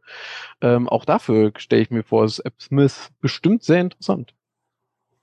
[0.61, 4.33] Ähm, auch dafür stelle ich mir vor, ist AppSmith bestimmt sehr interessant.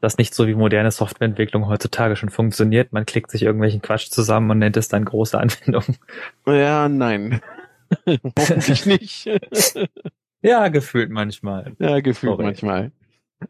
[0.00, 2.92] das nicht so wie moderne Softwareentwicklung heutzutage schon funktioniert.
[2.92, 5.84] Man klickt sich irgendwelchen Quatsch zusammen und nennt es dann große Anwendung.
[6.46, 7.40] Ja, nein.
[8.38, 9.26] Hoffentlich nicht.
[10.42, 11.74] ja, gefühlt manchmal.
[11.78, 12.44] Ja, gefühlt Sorry.
[12.44, 12.92] manchmal.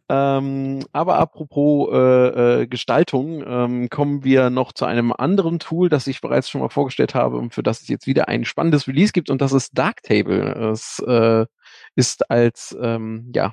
[0.08, 6.06] Ähm, aber apropos äh, äh, Gestaltung, ähm, kommen wir noch zu einem anderen Tool, das
[6.06, 9.12] ich bereits schon mal vorgestellt habe und für das es jetzt wieder ein spannendes Release
[9.12, 10.70] gibt und das ist Darktable.
[10.72, 11.46] Es äh,
[11.94, 13.52] ist als ähm, ja,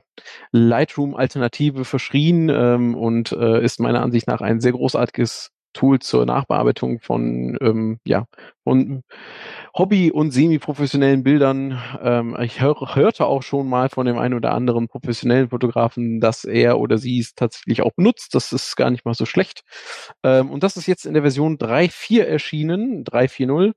[0.51, 6.99] Lightroom-Alternative verschrien ähm, und äh, ist meiner Ansicht nach ein sehr großartiges Tool zur Nachbearbeitung
[6.99, 8.25] von ähm, ja
[8.69, 9.01] von
[9.75, 11.79] Hobby- und semi-professionellen Bildern.
[12.03, 16.43] Ähm, ich hör, hörte auch schon mal von dem einen oder anderen professionellen Fotografen, dass
[16.43, 18.35] er oder sie es tatsächlich auch benutzt.
[18.35, 19.63] Das ist gar nicht mal so schlecht.
[20.23, 23.73] Ähm, und das ist jetzt in der Version 3.4 erschienen, 3.4.0,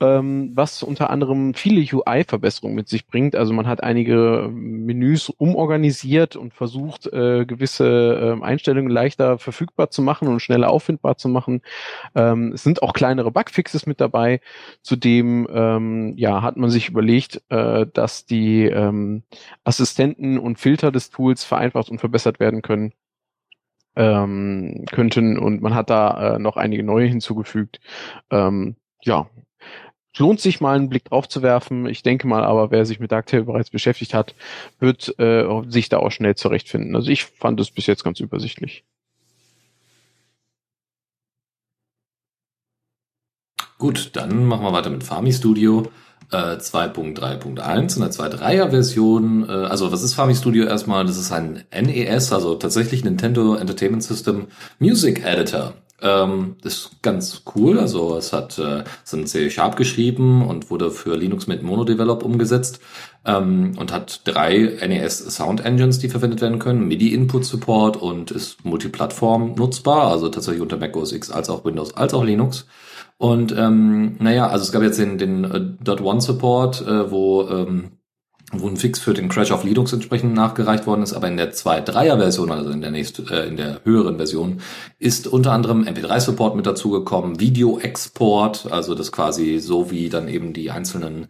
[0.00, 3.36] ähm, was unter anderem viele UI-Verbesserungen mit sich bringt.
[3.36, 10.02] Also man hat einige Menüs umorganisiert und versucht, äh, gewisse äh, Einstellungen leichter verfügbar zu
[10.02, 11.62] machen und schneller auffindbar zu machen.
[12.14, 14.31] Ähm, es sind auch kleinere Bugfixes mit dabei.
[14.82, 19.22] Zudem ähm, ja, hat man sich überlegt, äh, dass die ähm,
[19.64, 22.92] Assistenten und Filter des Tools vereinfacht und verbessert werden können
[23.96, 27.80] ähm, könnten und man hat da äh, noch einige neue hinzugefügt.
[28.30, 29.28] Ähm, ja,
[30.18, 31.86] lohnt sich mal einen Blick drauf zu werfen.
[31.86, 34.34] Ich denke mal aber, wer sich mit Darktail bereits beschäftigt hat,
[34.78, 36.96] wird äh, sich da auch schnell zurechtfinden.
[36.96, 38.84] Also ich fand es bis jetzt ganz übersichtlich.
[43.82, 45.88] Gut, dann machen wir weiter mit Farmi Studio
[46.30, 49.44] äh, 2.3.1 in der 2.3er Version.
[49.48, 51.04] Äh, also was ist Farmi Studio erstmal?
[51.04, 54.46] Das ist ein NES, also tatsächlich Nintendo Entertainment System
[54.78, 55.72] Music Editor.
[56.00, 57.80] Ähm, ist ganz cool.
[57.80, 62.78] Also es hat äh, sind C Sharp geschrieben und wurde für Linux mit Monodevelop umgesetzt
[63.24, 68.30] ähm, und hat drei NES Sound Engines, die verwendet werden können, MIDI Input Support und
[68.30, 72.64] ist multiplattform nutzbar, also tatsächlich unter Mac OS X als auch Windows als auch Linux.
[73.22, 77.92] Und ähm, naja, also es gab jetzt den, den äh, One Support, äh, wo ähm,
[78.50, 81.52] wo ein Fix für den Crash of Linux entsprechend nachgereicht worden ist, aber in der
[81.54, 84.60] 2.3er Version, also in der nächst, äh, in der höheren Version,
[84.98, 90.26] ist unter anderem MP3 Support mit dazugekommen, Video Export, also das quasi so wie dann
[90.26, 91.28] eben die einzelnen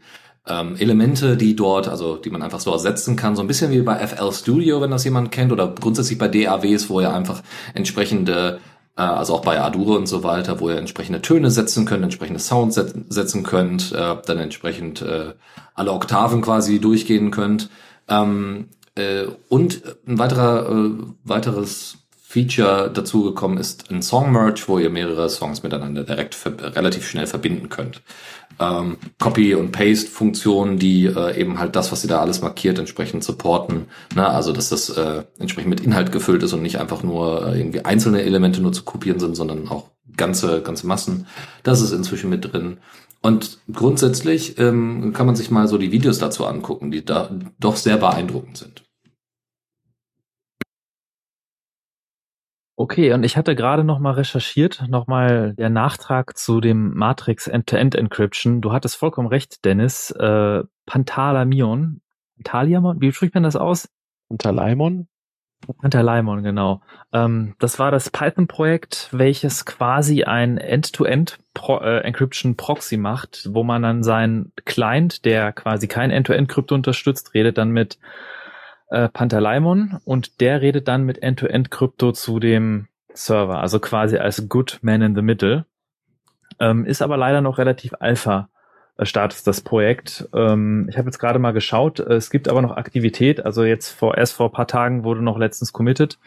[0.48, 3.82] ähm, Elemente, die dort, also die man einfach so ersetzen kann, so ein bisschen wie
[3.82, 7.42] bei FL Studio, wenn das jemand kennt, oder grundsätzlich bei DAWs, wo ihr einfach
[7.74, 8.60] entsprechende
[8.94, 12.74] also auch bei Aduro und so weiter, wo ihr entsprechende Töne setzen könnt, entsprechende Sounds
[12.74, 15.32] setzen könnt, äh, dann entsprechend äh,
[15.74, 17.70] alle Oktaven quasi durchgehen könnt.
[18.08, 20.90] Ähm, äh, und ein weiterer äh,
[21.24, 27.26] weiteres Feature dazugekommen ist ein Song Merge, wo ihr mehrere Songs miteinander direkt relativ schnell
[27.26, 28.00] verbinden könnt
[28.62, 33.24] ähm, Copy- und Paste-Funktionen, die äh, eben halt das, was sie da alles markiert, entsprechend
[33.24, 33.86] supporten.
[34.14, 34.26] Ne?
[34.26, 37.84] Also dass das äh, entsprechend mit Inhalt gefüllt ist und nicht einfach nur äh, irgendwie
[37.84, 41.26] einzelne Elemente nur zu kopieren sind, sondern auch ganze, ganze Massen.
[41.62, 42.78] Das ist inzwischen mit drin.
[43.20, 47.76] Und grundsätzlich ähm, kann man sich mal so die Videos dazu angucken, die da doch
[47.76, 48.84] sehr beeindruckend sind.
[52.74, 57.46] Okay, und ich hatte gerade noch mal recherchiert, noch mal der Nachtrag zu dem Matrix
[57.46, 58.62] End-to-End-Encryption.
[58.62, 60.10] Du hattest vollkommen recht, Dennis.
[60.10, 62.00] Äh, Pantaleimon,
[62.36, 63.88] Pantaleimon, wie spricht man das aus?
[64.28, 65.06] Pantaleimon?
[65.80, 66.80] Pantaleimon, genau.
[67.12, 74.52] Ähm, das war das Python-Projekt, welches quasi ein End-to-End-Encryption Proxy macht, wo man dann seinen
[74.64, 77.98] Client, der quasi kein End-to-End-Krypto unterstützt, redet dann mit
[78.92, 84.78] äh, Pantaleimon und der redet dann mit End-to-End-Krypto zu dem Server, also quasi als Good
[84.82, 85.66] Man in the Middle.
[86.60, 88.48] Ähm, ist aber leider noch relativ Alpha.
[89.00, 90.28] Status das Projekt.
[90.34, 91.98] Ähm, ich habe jetzt gerade mal geschaut.
[91.98, 93.44] Es gibt aber noch Aktivität.
[93.44, 96.18] Also jetzt vor erst vor paar Tagen wurde noch letztens committed.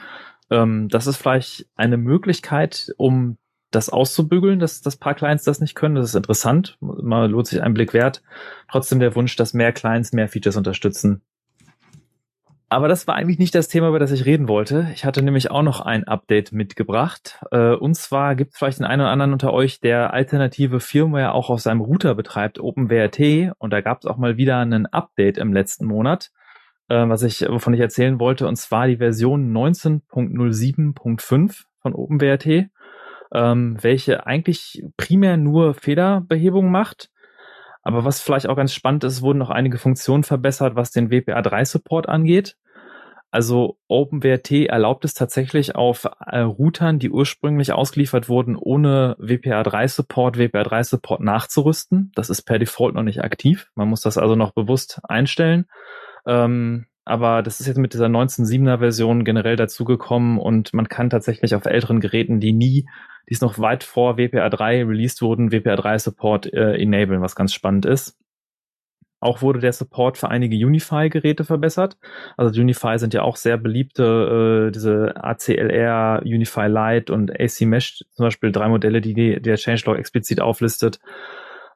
[0.50, 3.38] Ähm, das ist vielleicht eine Möglichkeit, um
[3.70, 5.96] das auszubügeln, dass, dass paar Clients das nicht können.
[5.96, 6.78] Das ist interessant.
[6.82, 8.24] Mal lohnt sich ein Blick wert.
[8.70, 11.22] Trotzdem der Wunsch, dass mehr Clients mehr Features unterstützen.
[12.68, 14.88] Aber das war eigentlich nicht das Thema, über das ich reden wollte.
[14.94, 17.40] Ich hatte nämlich auch noch ein Update mitgebracht.
[17.52, 21.34] Äh, und zwar gibt es vielleicht den einen oder anderen unter euch, der alternative Firmware
[21.34, 23.52] auch auf seinem Router betreibt, OpenWRT.
[23.60, 26.32] Und da gab es auch mal wieder ein Update im letzten Monat,
[26.90, 28.48] äh, was ich, wovon ich erzählen wollte.
[28.48, 32.72] Und zwar die Version 19.07.5 von OpenWRT,
[33.32, 37.12] ähm, welche eigentlich primär nur Fehlerbehebung macht
[37.86, 42.10] aber was vielleicht auch ganz spannend ist, wurden noch einige Funktionen verbessert, was den WPA3-Support
[42.10, 42.58] angeht.
[43.30, 51.22] Also OpenWrt erlaubt es tatsächlich auf äh, Routern, die ursprünglich ausgeliefert wurden, ohne WPA3-Support, WPA3-Support
[51.22, 52.12] nachzurüsten.
[52.16, 53.70] Das ist per Default noch nicht aktiv.
[53.76, 55.68] Man muss das also noch bewusst einstellen.
[56.26, 61.54] Ähm, aber das ist jetzt mit dieser 19.7er Version generell dazugekommen und man kann tatsächlich
[61.54, 62.88] auf älteren Geräten, die nie,
[63.30, 67.36] die es noch weit vor WPA 3 released wurden, WPA 3 Support äh, enablen, was
[67.36, 68.18] ganz spannend ist.
[69.20, 71.98] Auch wurde der Support für einige Unify-Geräte verbessert.
[72.38, 78.04] Also Unify sind ja auch sehr beliebte, äh, diese ACLR, Unify Lite und AC Mesh,
[78.12, 81.00] zum Beispiel drei Modelle, die, die der Changelog explizit auflistet.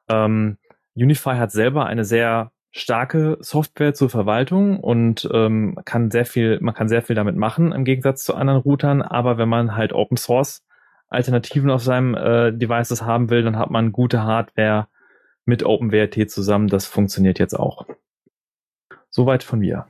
[0.08, 0.58] Ähm,
[0.94, 6.74] Unify hat selber eine sehr starke Software zur Verwaltung und ähm, kann sehr viel, man
[6.74, 9.02] kann sehr viel damit machen im Gegensatz zu anderen Routern.
[9.02, 10.62] Aber wenn man halt Open Source
[11.08, 14.86] Alternativen auf seinem äh, Devices haben will, dann hat man gute Hardware
[15.44, 16.68] mit OpenWRT zusammen.
[16.68, 17.86] Das funktioniert jetzt auch.
[19.10, 19.86] Soweit von mir.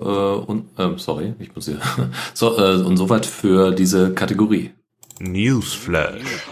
[0.00, 1.80] Äh, und, ähm, sorry, ich muss hier.
[2.34, 4.72] So, äh, und soweit für diese Kategorie.
[5.20, 6.46] Newsflash.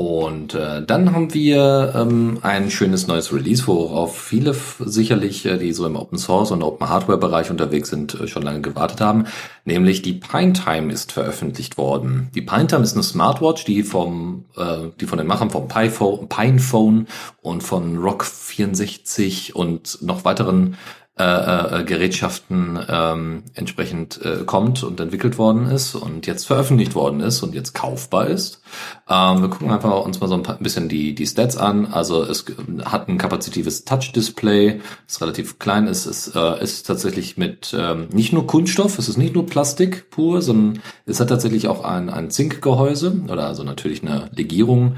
[0.00, 5.74] Und äh, dann haben wir ähm, ein schönes neues Release, worauf viele sicherlich, äh, die
[5.74, 9.26] so im Open Source und Open Hardware Bereich unterwegs sind, äh, schon lange gewartet haben.
[9.66, 12.30] Nämlich die Pine Time ist veröffentlicht worden.
[12.34, 17.06] Die Pine Time ist eine Smartwatch, die vom, äh, die von den Machern vom Pinephone
[17.42, 20.78] und von Rock 64 und noch weiteren
[21.20, 27.20] äh, äh, Gerätschaften ähm, entsprechend äh, kommt und entwickelt worden ist und jetzt veröffentlicht worden
[27.20, 28.62] ist und jetzt kaufbar ist.
[29.06, 31.84] Ähm, wir gucken einfach uns mal so ein, paar, ein bisschen die, die Stats an.
[31.92, 32.46] Also es
[32.86, 36.06] hat ein kapazitives Touch-Display, das relativ klein ist.
[36.34, 40.82] Äh, ist tatsächlich mit ähm, nicht nur Kunststoff, es ist nicht nur Plastik pur, sondern
[41.04, 44.96] es hat tatsächlich auch ein, ein Zinkgehäuse oder also natürlich eine Legierung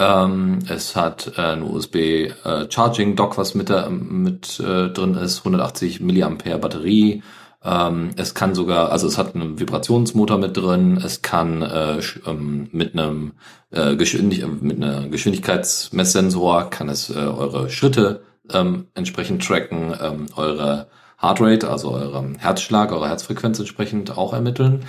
[0.00, 6.00] ähm, es hat äh, ein USB äh, was mit, der, mit äh, drin ist, 180
[6.00, 7.22] Milliampere Batterie.
[7.62, 10.96] Ähm, es kann sogar, also es hat einen Vibrationsmotor mit drin.
[11.04, 13.32] Es kann äh, ähm, mit einem
[13.70, 20.88] äh, Geschwindig mit einer Geschwindigkeitsmesssensor kann es äh, eure Schritte ähm, entsprechend tracken, ähm, eure
[21.18, 24.84] Heartrate, also euren Herzschlag, eure Herzfrequenz entsprechend auch ermitteln.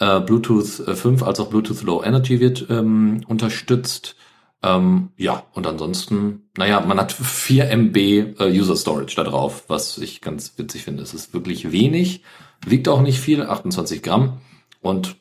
[0.00, 4.16] Äh, Bluetooth 5 als auch Bluetooth Low Energy wird ähm, unterstützt.
[4.62, 9.98] Ähm, ja, und ansonsten, naja, man hat 4 MB äh, User Storage da drauf, was
[9.98, 11.02] ich ganz witzig finde.
[11.02, 12.22] Es ist wirklich wenig,
[12.66, 14.38] wiegt auch nicht viel, 28 Gramm.
[14.80, 15.16] Und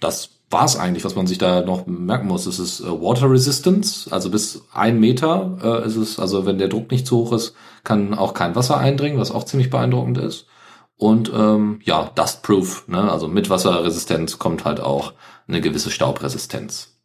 [0.00, 2.46] das war's eigentlich, was man sich da noch merken muss.
[2.46, 6.68] Es ist äh, Water Resistance, also bis ein Meter äh, ist es, also wenn der
[6.68, 10.46] Druck nicht zu hoch ist, kann auch kein Wasser eindringen, was auch ziemlich beeindruckend ist.
[10.96, 13.10] Und ähm, ja, Dustproof, ne?
[13.10, 15.12] also mit Wasserresistenz kommt halt auch
[15.46, 16.97] eine gewisse Staubresistenz.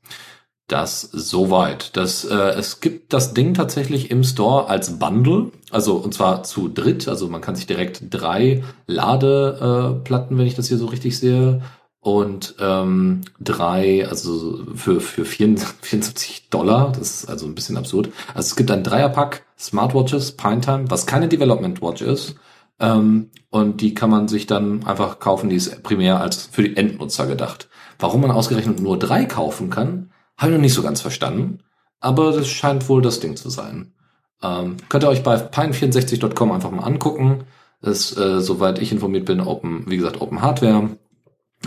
[0.68, 1.96] Das soweit.
[1.98, 6.70] Das, äh, es gibt das Ding tatsächlich im Store als Bundle, also und zwar zu
[6.70, 7.08] dritt.
[7.08, 11.62] Also man kann sich direkt drei Ladeplatten, äh, wenn ich das hier so richtig sehe,
[12.04, 18.10] und ähm, drei, also für, für 74 Dollar, das ist also ein bisschen absurd.
[18.34, 22.36] Also es gibt ein Dreierpack Smartwatches, Pinetime, was keine Development Watch ist.
[22.80, 26.76] Ähm, und die kann man sich dann einfach kaufen, die ist primär als für die
[26.76, 27.70] Endnutzer gedacht.
[28.00, 31.60] Warum man ausgerechnet nur drei kaufen kann, habe ich noch nicht so ganz verstanden,
[32.00, 33.94] aber das scheint wohl das Ding zu sein.
[34.42, 37.46] Ähm, könnt ihr euch bei pine64.com einfach mal angucken.
[37.82, 40.90] ist, äh, soweit ich informiert bin, Open, wie gesagt, Open Hardware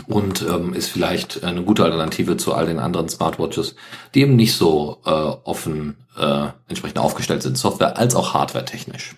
[0.05, 3.75] und ähm, ist vielleicht eine gute Alternative zu all den anderen Smartwatches,
[4.13, 9.15] die eben nicht so äh, offen äh, entsprechend aufgestellt sind, Software als auch Hardware technisch.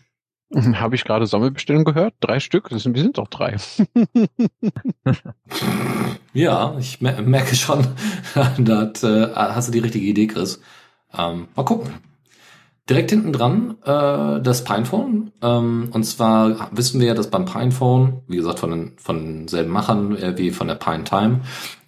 [0.55, 2.15] Habe ich gerade Sammelbestellung gehört?
[2.21, 2.69] Drei Stück?
[2.69, 3.57] Das sind, wir sind doch drei.
[6.33, 7.85] ja, ich merke schon,
[8.57, 10.59] da äh, hast du die richtige Idee, Chris.
[11.15, 11.93] Ähm, mal gucken.
[12.89, 15.31] Direkt hinten dran äh, das Pinephone.
[15.43, 19.71] Ähm, und zwar wissen wir ja, dass beim Pinephone, wie gesagt, von den von denselben
[19.71, 21.41] Machern äh, wie von der Pine Time,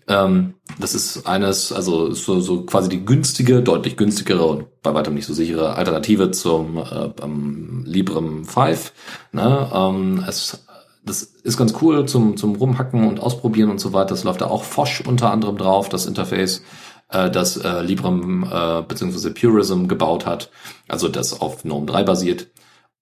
[0.08, 5.14] ähm, das ist eines, also so, so quasi die günstige, deutlich günstigere und bei weitem
[5.14, 8.94] nicht so sichere Alternative zum äh, ähm, Librem 5.
[9.32, 9.70] Ne?
[9.74, 10.66] Ähm, es,
[11.04, 14.10] das ist ganz cool zum, zum Rumhacken und Ausprobieren und so weiter.
[14.10, 16.64] Das läuft da auch Fosch unter anderem drauf, das Interface,
[17.10, 19.32] äh, das äh, Librem äh, bzw.
[19.32, 20.50] Purism gebaut hat,
[20.88, 22.48] also das auf GNOME 3 basiert.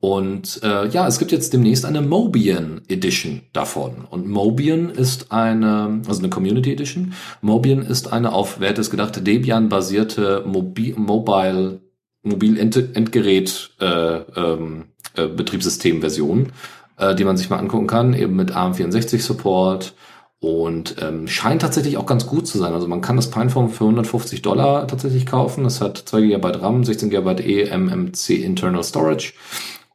[0.01, 4.05] Und äh, ja, es gibt jetzt demnächst eine Mobian Edition davon.
[4.09, 7.13] Und Mobian ist eine, also eine Community Edition.
[7.41, 11.81] Mobian ist eine auf, wer hätte es gedacht, Debian-basierte Mobi Mobile,
[12.23, 14.85] Mobil-Endgerät äh, ähm,
[15.15, 16.53] äh, Betriebssystem-Version,
[16.97, 19.95] äh, die man sich mal angucken kann, eben mit ARM64 Support
[20.39, 22.73] und ähm, scheint tatsächlich auch ganz gut zu sein.
[22.73, 25.65] Also man kann das Pinephone für 150 Dollar tatsächlich kaufen.
[25.65, 29.33] Es hat 2 GB RAM, 16 GB eMMC Internal Storage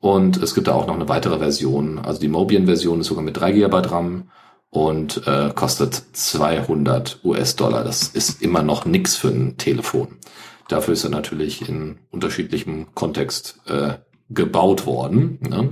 [0.05, 1.99] und es gibt da auch noch eine weitere Version.
[1.99, 4.29] Also die Mobian-Version ist sogar mit 3 GB RAM
[4.69, 7.85] und äh, kostet 200 US-Dollar.
[7.85, 10.09] Das ist immer noch nix für ein Telefon.
[10.69, 13.95] Dafür ist er natürlich in unterschiedlichem Kontext äh,
[14.29, 15.71] gebaut worden, ne?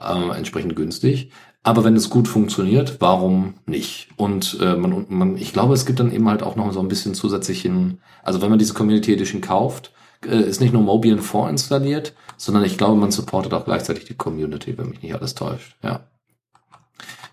[0.00, 1.32] äh, entsprechend günstig.
[1.64, 4.10] Aber wenn es gut funktioniert, warum nicht?
[4.16, 6.88] Und äh, man, man, ich glaube, es gibt dann eben halt auch noch so ein
[6.88, 9.90] bisschen zusätzlichen, also wenn man diese Community Edition kauft,
[10.24, 14.76] äh, ist nicht nur Mobian vorinstalliert, sondern ich glaube, man supportet auch gleichzeitig die Community,
[14.76, 15.76] wenn mich nicht alles täuscht.
[15.82, 16.00] Ja.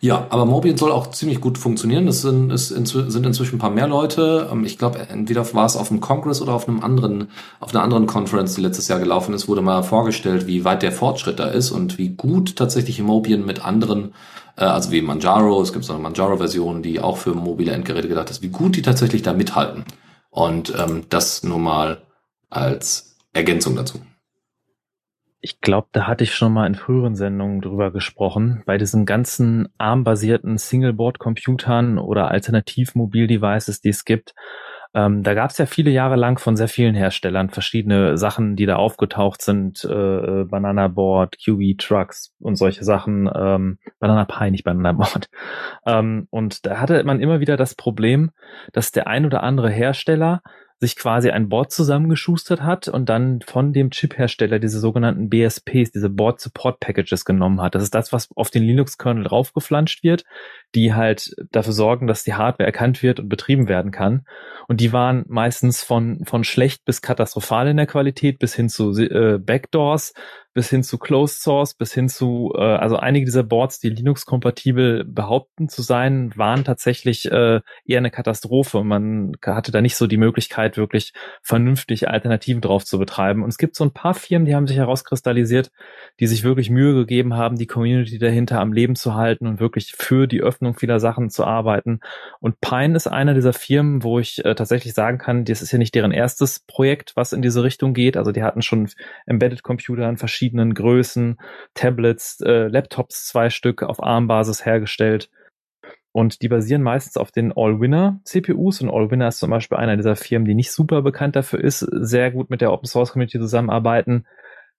[0.01, 2.07] Ja, aber Mobian soll auch ziemlich gut funktionieren.
[2.07, 4.47] Es sind, es sind inzwischen ein paar mehr Leute.
[4.49, 7.30] Ähm, ich glaube, entweder war es auf einem Congress oder auf einem anderen,
[7.60, 10.91] auf einer anderen Conference, die letztes Jahr gelaufen ist, wurde mal vorgestellt, wie weit der
[10.91, 14.14] Fortschritt da ist und wie gut tatsächlich Mobian mit anderen,
[14.57, 18.30] äh, also wie Manjaro, es gibt so eine Manjaro-Version, die auch für mobile Endgeräte gedacht
[18.30, 19.86] ist, wie gut die tatsächlich da mithalten.
[20.30, 22.03] Und ähm, das nur mal
[22.49, 23.99] als Ergänzung dazu.
[25.42, 28.62] Ich glaube, da hatte ich schon mal in früheren Sendungen drüber gesprochen.
[28.66, 34.34] Bei diesen ganzen ARM-basierten Singleboard-Computern oder Alternativ-Mobil-Devices, die es gibt,
[34.96, 38.66] ähm, da gab es ja viele Jahre lang von sehr vielen Herstellern verschiedene Sachen, die
[38.66, 39.84] da aufgetaucht sind.
[39.86, 43.30] Äh, Banana Board, QB Trucks und solche Sachen.
[43.34, 45.30] Ähm, Banana Pie, nicht Banana Board.
[45.86, 48.32] Ähm, und da hatte man immer wieder das Problem,
[48.74, 50.42] dass der ein oder andere Hersteller
[50.80, 56.10] sich quasi ein Board zusammengeschustert hat und dann von dem Chip-Hersteller diese sogenannten BSPs, diese
[56.10, 57.76] Board Support Packages genommen hat.
[57.76, 60.24] Das ist das, was auf den Linux-Kernel draufgeflanscht wird,
[60.76, 64.26] die halt dafür sorgen, dass die Hardware erkannt wird und betrieben werden kann.
[64.70, 68.92] Und die waren meistens von, von schlecht bis katastrophal in der Qualität bis hin zu
[68.98, 70.14] äh, Backdoors,
[70.54, 75.06] bis hin zu Closed Source, bis hin zu, äh, also einige dieser Boards, die Linux-kompatibel
[75.06, 78.84] behaupten zu sein, waren tatsächlich äh, eher eine Katastrophe.
[78.84, 83.43] Man hatte da nicht so die Möglichkeit, wirklich vernünftig Alternativen drauf zu betreiben.
[83.43, 85.72] Und es gibt so ein paar Firmen, die haben sich herauskristallisiert,
[86.20, 89.93] die sich wirklich Mühe gegeben haben, die Community dahinter am Leben zu halten und wirklich
[89.97, 92.00] für die Öffnung vieler Sachen zu arbeiten.
[92.39, 95.78] Und Pine ist einer dieser Firmen, wo ich äh, tatsächlich sagen kann, das ist ja
[95.78, 98.18] nicht deren erstes Projekt, was in diese Richtung geht.
[98.18, 98.89] Also die hatten schon
[99.28, 101.38] Embedded Computer in verschiedenen verschiedenen Größen,
[101.74, 105.30] Tablets, äh, Laptops, zwei Stück auf ARM-Basis hergestellt.
[106.14, 110.48] Und die basieren meistens auf den All-Winner-CPUs und All-Winner ist zum Beispiel einer dieser Firmen,
[110.48, 114.26] die nicht super bekannt dafür ist, sehr gut mit der Open-Source-Community zusammenarbeiten.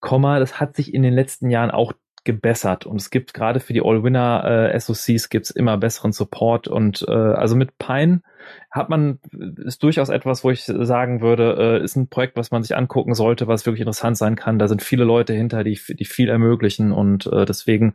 [0.00, 1.92] Komma, das hat sich in den letzten Jahren auch
[2.24, 7.04] gebessert und es gibt gerade für die All-Winner äh, SoCs gibt's immer besseren Support und
[7.08, 8.22] äh, also mit Pine
[8.70, 9.18] hat man
[9.64, 13.14] ist durchaus etwas, wo ich sagen würde, äh, ist ein Projekt, was man sich angucken
[13.14, 14.58] sollte, was wirklich interessant sein kann.
[14.58, 17.94] Da sind viele Leute hinter, die die viel ermöglichen und äh, deswegen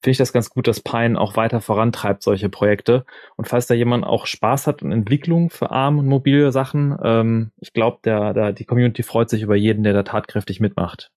[0.00, 3.04] finde ich das ganz gut, dass Pine auch weiter vorantreibt solche Projekte.
[3.36, 7.50] Und falls da jemand auch Spaß hat und Entwicklung für ARM und mobile Sachen, ähm,
[7.58, 11.10] ich glaube, der, der die Community freut sich über jeden, der da tatkräftig mitmacht.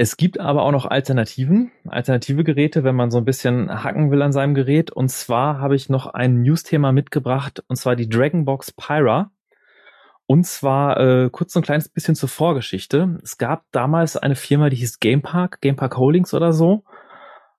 [0.00, 4.22] Es gibt aber auch noch Alternativen, alternative Geräte, wenn man so ein bisschen hacken will
[4.22, 4.92] an seinem Gerät.
[4.92, 9.32] Und zwar habe ich noch ein News-Thema mitgebracht, und zwar die Dragonbox Pyra.
[10.26, 13.18] Und zwar äh, kurz ein kleines bisschen zur Vorgeschichte.
[13.24, 16.84] Es gab damals eine Firma, die hieß Gamepark, Gamepark Holdings oder so.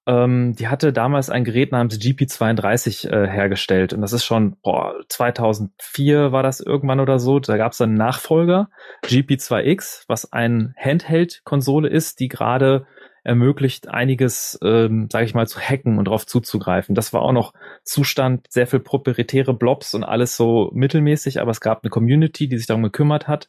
[0.09, 4.95] Ähm, die hatte damals ein Gerät namens GP32 äh, hergestellt und das ist schon boah,
[5.07, 7.39] 2004 war das irgendwann oder so.
[7.39, 8.71] Da gab es einen Nachfolger
[9.05, 12.87] GP2X, was ein Handheld-Konsole ist, die gerade
[13.23, 16.95] ermöglicht, einiges, ähm, sage ich mal, zu hacken und darauf zuzugreifen.
[16.95, 17.53] Das war auch noch
[17.83, 22.57] Zustand, sehr viel proprietäre Blobs und alles so mittelmäßig, aber es gab eine Community, die
[22.57, 23.47] sich darum gekümmert hat.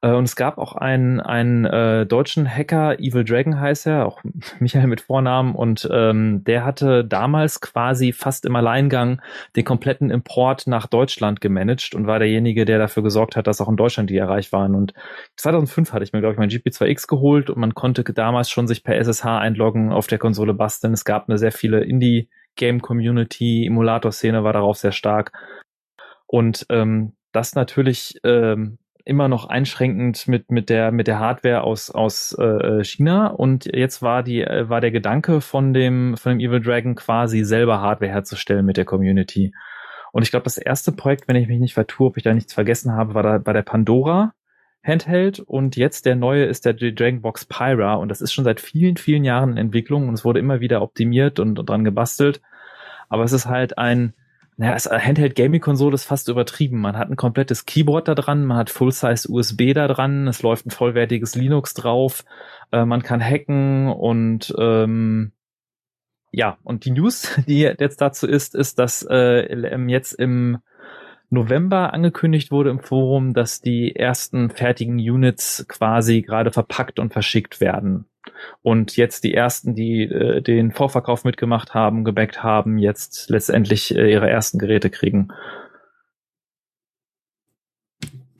[0.00, 4.22] Äh, und es gab auch einen, einen äh, deutschen Hacker, Evil Dragon heißt er, auch
[4.60, 9.20] Michael mit Vornamen, und ähm, der hatte damals quasi fast im Alleingang
[9.56, 13.68] den kompletten Import nach Deutschland gemanagt und war derjenige, der dafür gesorgt hat, dass auch
[13.68, 14.74] in Deutschland die erreicht waren.
[14.74, 14.94] Und
[15.36, 18.84] 2005 hatte ich mir, glaube ich, mein GP2X geholt und man konnte damals schon sich
[18.84, 20.92] per SSH einloggen, auf der Konsole basteln.
[20.92, 25.32] Es gab eine sehr viele Indie-Game-Community, Emulator-Szene war darauf sehr stark.
[26.26, 28.78] Und ähm, das natürlich ähm,
[29.08, 34.02] immer noch einschränkend mit mit der mit der Hardware aus aus äh, China und jetzt
[34.02, 38.12] war die äh, war der Gedanke von dem von dem Evil Dragon quasi selber Hardware
[38.12, 39.52] herzustellen mit der Community.
[40.12, 42.52] Und ich glaube, das erste Projekt, wenn ich mich nicht vertue, ob ich da nichts
[42.52, 44.32] vergessen habe, war da bei der Pandora
[44.82, 48.60] Handheld und jetzt der neue ist der Dragon Box Pyra und das ist schon seit
[48.60, 52.40] vielen vielen Jahren in Entwicklung und es wurde immer wieder optimiert und, und dran gebastelt.
[53.08, 54.12] Aber es ist halt ein
[54.58, 56.80] naja, als Handheld-Gaming-Konsole ist fast übertrieben.
[56.80, 60.66] Man hat ein komplettes Keyboard da dran, man hat Full-Size USB da dran, es läuft
[60.66, 62.24] ein vollwertiges Linux drauf,
[62.72, 65.30] äh, man kann hacken und ähm,
[66.32, 70.58] ja, und die News, die jetzt dazu ist, ist, dass äh, jetzt im
[71.30, 77.60] November angekündigt wurde im Forum, dass die ersten fertigen Units quasi gerade verpackt und verschickt
[77.60, 78.06] werden.
[78.62, 84.10] Und jetzt die ersten, die äh, den Vorverkauf mitgemacht haben, gebackt haben, jetzt letztendlich äh,
[84.10, 85.28] ihre ersten Geräte kriegen.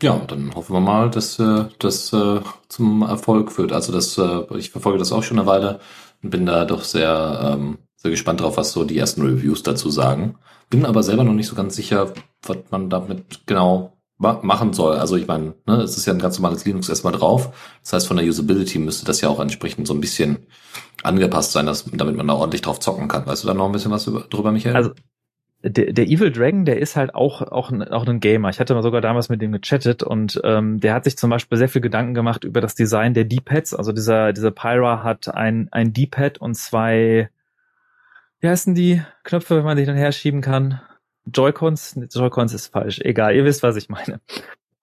[0.02, 3.72] ja, dann hoffen wir mal, dass äh, das äh, zum Erfolg führt.
[3.72, 5.80] Also das, äh, ich verfolge das auch schon eine Weile
[6.22, 9.90] und bin da doch sehr, ähm, sehr gespannt drauf, was so die ersten Reviews dazu
[9.90, 10.36] sagen.
[10.70, 12.12] Bin aber selber noch nicht so ganz sicher,
[12.42, 14.96] was man damit genau machen soll.
[14.96, 17.50] Also ich meine, ne, es ist ja ein ganz normales Linux erstmal drauf.
[17.82, 20.38] Das heißt, von der Usability müsste das ja auch entsprechend so ein bisschen
[21.04, 23.26] angepasst sein, dass, damit man da ordentlich drauf zocken kann.
[23.26, 24.74] Weißt du da noch ein bisschen was über, drüber, Michael?
[24.74, 24.90] Also
[25.62, 28.48] der, der Evil Dragon, der ist halt auch, auch, auch ein Gamer.
[28.50, 31.58] Ich hatte mal sogar damals mit dem gechattet und ähm, der hat sich zum Beispiel
[31.58, 33.74] sehr viel Gedanken gemacht über das Design der D-Pads.
[33.74, 37.28] Also dieser, dieser Pyra hat ein, ein D-Pad und zwei,
[38.40, 40.80] wie heißen die Knöpfe, wenn man die dann herschieben kann?
[41.34, 41.98] Joy-Cons?
[42.10, 43.00] Joy-Cons ist falsch.
[43.00, 44.20] Egal, ihr wisst, was ich meine.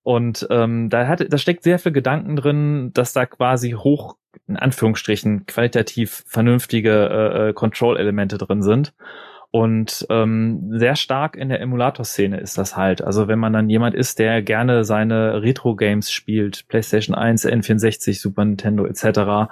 [0.04, 4.18] Und ähm, da hat, da steckt sehr viel Gedanken drin, dass da quasi hoch,
[4.48, 8.94] in Anführungsstrichen, qualitativ vernünftige äh, äh Control-Elemente drin sind.
[9.56, 13.02] Und ähm, sehr stark in der Emulator-Szene ist das halt.
[13.02, 18.44] Also wenn man dann jemand ist, der gerne seine Retro-Games spielt, PlayStation 1, N64, Super
[18.44, 19.50] Nintendo etc.,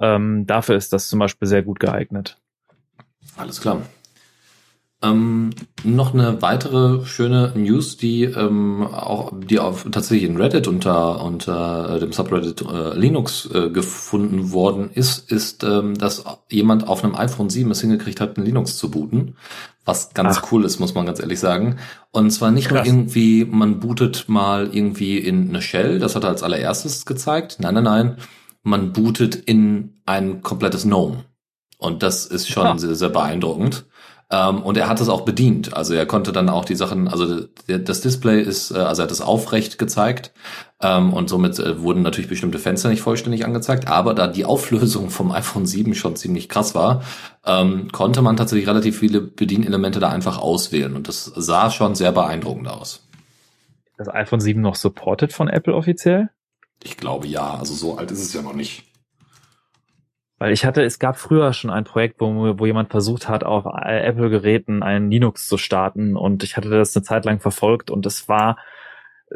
[0.00, 2.38] ähm, dafür ist das zum Beispiel sehr gut geeignet.
[3.36, 3.82] Alles klar.
[5.02, 5.50] Ähm,
[5.82, 11.96] noch eine weitere schöne News, die ähm, auch die auf tatsächlich in Reddit unter unter
[11.96, 17.16] äh, dem Subreddit äh, Linux äh, gefunden worden ist, ist, ähm, dass jemand auf einem
[17.16, 19.34] iPhone 7 es hingekriegt hat, ein Linux zu booten,
[19.84, 20.52] was ganz Ach.
[20.52, 21.78] cool ist, muss man ganz ehrlich sagen.
[22.12, 22.86] Und zwar nicht Krass.
[22.86, 27.56] nur irgendwie, man bootet mal irgendwie in eine Shell, das hat er als allererstes gezeigt.
[27.58, 28.16] Nein, nein, nein,
[28.62, 31.24] man bootet in ein komplettes GNOME.
[31.78, 32.78] Und das ist schon ja.
[32.78, 33.86] sehr, sehr beeindruckend.
[34.32, 35.76] Ähm, und er hat es auch bedient.
[35.76, 39.12] Also er konnte dann auch die Sachen, also das Display ist, äh, also er hat
[39.12, 40.32] es aufrecht gezeigt
[40.80, 43.88] ähm, und somit äh, wurden natürlich bestimmte Fenster nicht vollständig angezeigt.
[43.88, 47.02] Aber da die Auflösung vom iPhone 7 schon ziemlich krass war,
[47.44, 50.96] ähm, konnte man tatsächlich relativ viele Bedienelemente da einfach auswählen.
[50.96, 53.06] Und das sah schon sehr beeindruckend aus.
[53.98, 56.30] Das iPhone 7 noch supported von Apple offiziell?
[56.82, 57.58] Ich glaube ja.
[57.58, 58.84] Also so alt ist es ja noch nicht.
[60.42, 63.64] Weil ich hatte, es gab früher schon ein Projekt, wo, wo jemand versucht hat, auf
[63.64, 68.28] Apple-Geräten einen Linux zu starten und ich hatte das eine Zeit lang verfolgt und es
[68.28, 68.58] war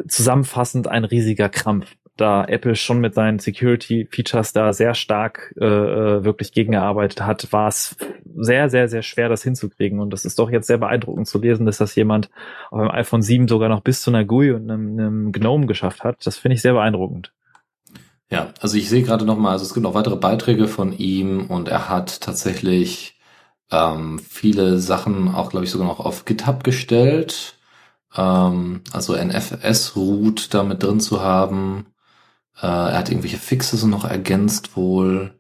[0.09, 6.25] zusammenfassend ein riesiger Krampf, da Apple schon mit seinen Security-Features da sehr stark äh, äh,
[6.25, 7.97] wirklich gegengearbeitet hat, war es
[8.35, 10.01] sehr, sehr, sehr schwer, das hinzukriegen.
[10.01, 12.31] Und das ist doch jetzt sehr beeindruckend zu lesen, dass das jemand
[12.73, 16.03] auf dem iPhone 7 sogar noch bis zu einer GUI und einem, einem GNOME geschafft
[16.03, 16.27] hat.
[16.27, 17.33] Das finde ich sehr beeindruckend.
[18.31, 21.47] Ja, also ich sehe gerade noch mal, also es gibt noch weitere Beiträge von ihm
[21.47, 23.21] und er hat tatsächlich
[23.71, 27.57] ähm, viele Sachen auch, glaube ich, sogar noch auf GitHub gestellt.
[28.17, 31.87] Ähm, also NFS-Root da mit drin zu haben.
[32.61, 35.39] Äh, er hat irgendwelche Fixes noch ergänzt wohl.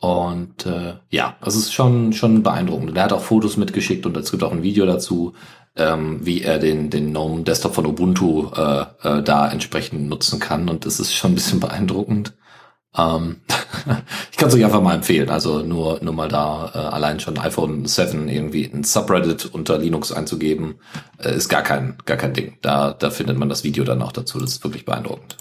[0.00, 2.96] Und äh, ja, also es ist schon schon beeindruckend.
[2.96, 5.34] Er hat auch Fotos mitgeschickt und es gibt auch ein Video dazu,
[5.76, 10.68] ähm, wie er den, den GNOME Desktop von Ubuntu äh, äh, da entsprechend nutzen kann.
[10.68, 12.34] Und das ist schon ein bisschen beeindruckend.
[12.96, 13.40] Ähm,
[14.30, 15.30] ich kann es euch einfach mal empfehlen.
[15.30, 20.12] Also nur, nur mal da äh, allein schon iPhone 7 irgendwie ein Subreddit unter Linux
[20.12, 20.76] einzugeben,
[21.18, 22.56] äh, ist gar kein, gar kein Ding.
[22.62, 24.38] Da, da findet man das Video dann auch dazu.
[24.38, 25.36] Das ist wirklich beeindruckend.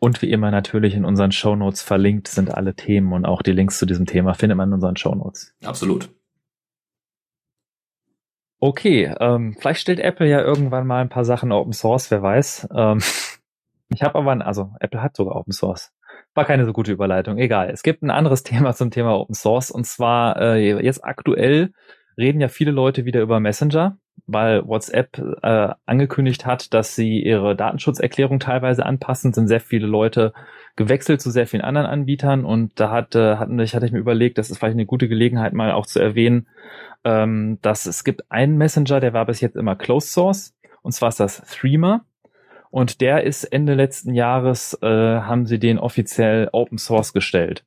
[0.00, 3.78] Und wie immer natürlich in unseren Shownotes verlinkt sind alle Themen und auch die Links
[3.78, 5.54] zu diesem Thema findet man in unseren Shownotes.
[5.64, 6.08] Absolut.
[8.60, 12.68] Okay, ähm, vielleicht stellt Apple ja irgendwann mal ein paar Sachen Open Source, wer weiß.
[12.74, 12.98] Ähm,
[13.88, 15.92] ich habe aber, also Apple hat sogar Open Source.
[16.34, 17.70] War keine so gute Überleitung, egal.
[17.70, 21.72] Es gibt ein anderes Thema zum Thema Open Source und zwar äh, jetzt aktuell
[22.16, 23.96] reden ja viele Leute wieder über Messenger,
[24.28, 30.32] weil WhatsApp äh, angekündigt hat, dass sie ihre Datenschutzerklärung teilweise anpassen, sind sehr viele Leute
[30.76, 34.38] gewechselt zu sehr vielen anderen Anbietern und da hatte, hatten, ich hatte ich mir überlegt,
[34.38, 36.46] das ist vielleicht eine gute Gelegenheit mal auch zu erwähnen,
[37.04, 41.08] ähm, dass es gibt einen Messenger, der war bis jetzt immer Closed Source, und zwar
[41.08, 42.04] ist das Threema.
[42.70, 47.64] Und der ist Ende letzten Jahres, äh, haben sie den offiziell Open Source gestellt.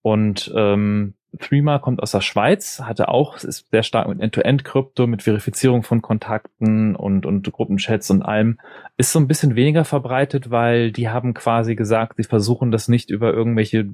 [0.00, 5.22] Und ähm, Threema kommt aus der Schweiz, hatte auch, ist sehr stark mit End-to-End-Krypto, mit
[5.22, 8.58] Verifizierung von Kontakten und, und Gruppenchats und allem,
[8.96, 13.10] ist so ein bisschen weniger verbreitet, weil die haben quasi gesagt, sie versuchen das nicht
[13.10, 13.88] über irgendwelche,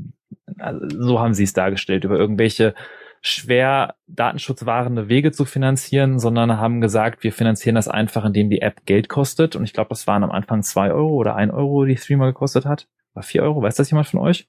[0.59, 2.75] also so haben sie es dargestellt, über irgendwelche
[3.23, 8.85] schwer datenschutzwahrende Wege zu finanzieren, sondern haben gesagt, wir finanzieren das einfach, indem die App
[8.85, 9.55] Geld kostet.
[9.55, 12.67] Und ich glaube, das waren am Anfang zwei Euro oder ein Euro, die Streamer gekostet
[12.67, 12.89] hat.
[13.15, 14.49] War vier Euro, weiß das jemand von euch?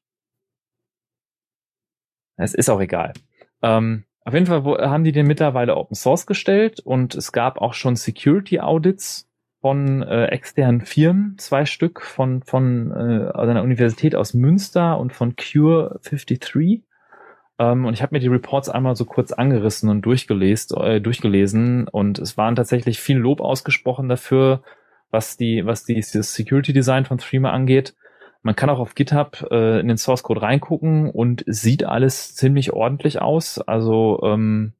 [2.38, 3.14] Es ist auch egal.
[3.62, 7.74] Ähm, auf jeden Fall haben die den mittlerweile Open Source gestellt und es gab auch
[7.74, 9.30] schon Security Audits
[9.60, 15.36] von äh, externen Firmen, zwei Stück von, von äh, einer Universität aus Münster und von
[15.36, 16.84] Cure 53.
[17.60, 21.88] Ähm, und ich habe mir die Reports einmal so kurz angerissen und durchgelesen, äh, durchgelesen
[21.88, 24.64] und es waren tatsächlich viel Lob ausgesprochen dafür,
[25.12, 27.96] was die, was die, das Security Design von Threema angeht.
[28.44, 32.74] Man kann auch auf GitHub äh, in den Source Code reingucken und sieht alles ziemlich
[32.74, 33.60] ordentlich aus.
[33.60, 34.74] Also ähm,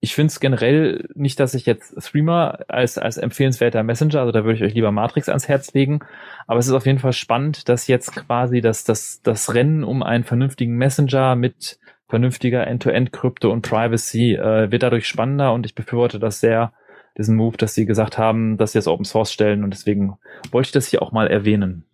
[0.00, 4.44] ich finde es generell nicht, dass ich jetzt Threema als, als empfehlenswerter Messenger, also da
[4.44, 6.00] würde ich euch lieber Matrix ans Herz legen,
[6.46, 10.02] aber es ist auf jeden Fall spannend, dass jetzt quasi das, das, das Rennen um
[10.02, 11.78] einen vernünftigen Messenger mit
[12.08, 16.72] vernünftiger End-to-End-Krypto und Privacy äh, wird dadurch spannender und ich befürworte das sehr,
[17.18, 20.18] diesen Move, dass sie gesagt haben, dass sie es Open Source stellen und deswegen
[20.52, 21.84] wollte ich das hier auch mal erwähnen.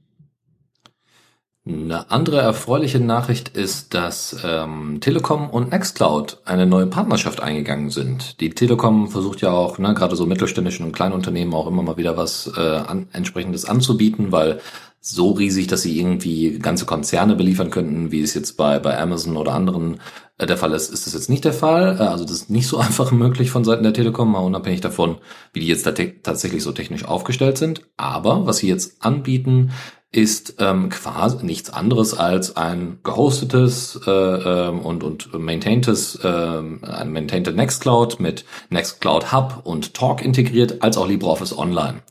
[1.65, 8.41] Eine andere erfreuliche Nachricht ist, dass ähm, Telekom und Nextcloud eine neue Partnerschaft eingegangen sind.
[8.41, 11.97] Die Telekom versucht ja auch, ne, gerade so mittelständischen und kleinen Unternehmen auch immer mal
[11.97, 14.61] wieder was äh, an, entsprechendes anzubieten, weil
[14.99, 19.37] so riesig, dass sie irgendwie ganze Konzerne beliefern könnten, wie es jetzt bei, bei Amazon
[19.37, 20.01] oder anderen
[20.39, 21.97] äh, der Fall ist, ist das jetzt nicht der Fall.
[22.01, 25.19] Äh, also das ist nicht so einfach möglich von Seiten der Telekom, mal unabhängig davon,
[25.53, 27.83] wie die jetzt tatsächlich so technisch aufgestellt sind.
[27.97, 29.71] Aber was sie jetzt anbieten,
[30.13, 37.13] ist ähm, quasi nichts anderes als ein gehostetes äh, ähm, und und maintaintes äh, ein
[37.13, 42.03] maintainted Nextcloud mit Nextcloud Hub und Talk integriert, als auch LibreOffice Online.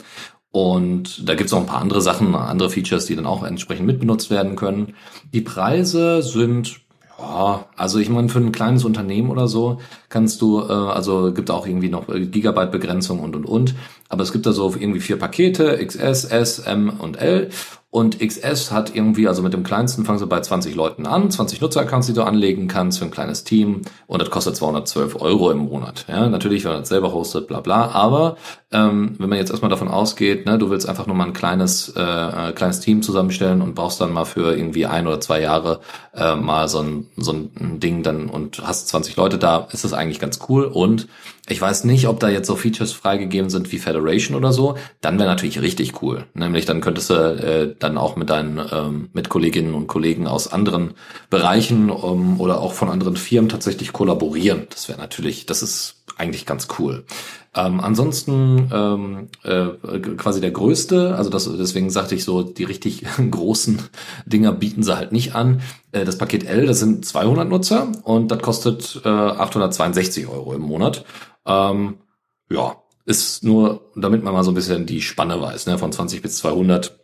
[0.51, 4.31] Und da gibt's auch ein paar andere Sachen, andere Features, die dann auch entsprechend mitbenutzt
[4.31, 4.95] werden können.
[5.31, 6.81] Die Preise sind
[7.21, 9.79] ja, also ich meine, für ein kleines Unternehmen oder so
[10.09, 13.75] kannst du, äh, also gibt auch irgendwie noch Gigabyte-Begrenzung und und und.
[14.11, 17.49] Aber es gibt da so irgendwie vier Pakete, XS, S, M und L.
[17.91, 21.59] Und XS hat irgendwie, also mit dem kleinsten fangen sie bei 20 Leuten an, 20
[21.59, 23.81] Nutzeraccounts, die du anlegen kannst für ein kleines Team.
[24.07, 26.05] Und das kostet 212 Euro im Monat.
[26.07, 27.89] Ja, natürlich, wenn man das selber hostet, bla bla.
[27.91, 28.37] Aber
[28.71, 31.89] ähm, wenn man jetzt erstmal davon ausgeht, ne, du willst einfach nur mal ein kleines,
[31.97, 35.81] äh, äh, kleines Team zusammenstellen und brauchst dann mal für irgendwie ein oder zwei Jahre
[36.15, 39.91] äh, mal so ein, so ein Ding dann und hast 20 Leute da, ist das
[39.91, 40.63] eigentlich ganz cool.
[40.63, 41.09] Und
[41.51, 44.75] ich weiß nicht, ob da jetzt so Features freigegeben sind wie Federation oder so.
[45.01, 46.25] Dann wäre natürlich richtig cool.
[46.33, 50.93] Nämlich dann könntest du äh, dann auch mit deinen ähm, Mitkolleginnen und Kollegen aus anderen
[51.29, 54.67] Bereichen um, oder auch von anderen Firmen tatsächlich kollaborieren.
[54.69, 57.03] Das wäre natürlich, das ist eigentlich ganz cool.
[57.53, 63.03] Ähm, ansonsten ähm, äh, quasi der größte, also das, deswegen sagte ich so, die richtig
[63.31, 63.79] großen
[64.25, 65.61] Dinger bieten sie halt nicht an.
[65.91, 70.61] Äh, das Paket L, das sind 200 Nutzer und das kostet äh, 862 Euro im
[70.61, 71.03] Monat.
[71.45, 71.97] Ähm,
[72.49, 72.75] ja,
[73.05, 76.37] ist nur, damit man mal so ein bisschen die Spanne weiß, ne, von 20 bis
[76.37, 76.99] 200.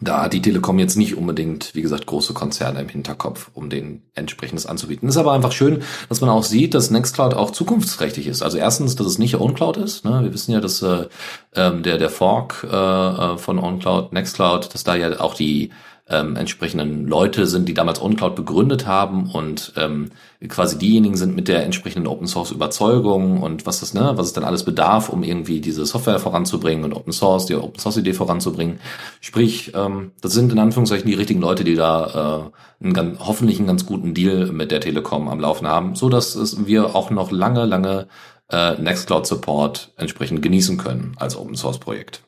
[0.00, 4.04] Da hat die Telekom jetzt nicht unbedingt, wie gesagt, große Konzerne im Hinterkopf, um den
[4.14, 5.08] entsprechendes anzubieten.
[5.08, 8.42] Ist aber einfach schön, dass man auch sieht, dass Nextcloud auch zukunftsträchtig ist.
[8.42, 10.04] Also erstens, dass es nicht OwnCloud ist.
[10.04, 10.22] Ne?
[10.22, 11.08] Wir wissen ja, dass äh,
[11.56, 15.70] ähm, der der Fork äh, äh von OwnCloud, Nextcloud, dass da ja auch die
[16.10, 20.10] ähm, entsprechenden Leute sind, die damals OnCloud begründet haben und ähm,
[20.48, 24.32] quasi diejenigen sind mit der entsprechenden Open Source Überzeugung und was das, ne, was es
[24.32, 28.14] dann alles bedarf, um irgendwie diese Software voranzubringen und Open Source, die Open Source Idee
[28.14, 28.80] voranzubringen.
[29.20, 32.50] Sprich, ähm, das sind in Anführungszeichen die richtigen Leute, die da
[32.80, 36.08] äh, einen ganz, hoffentlich einen ganz guten Deal mit der Telekom am Laufen haben, so
[36.08, 38.08] dass es wir auch noch lange, lange
[38.50, 42.22] äh, Nextcloud Support entsprechend genießen können als Open Source Projekt.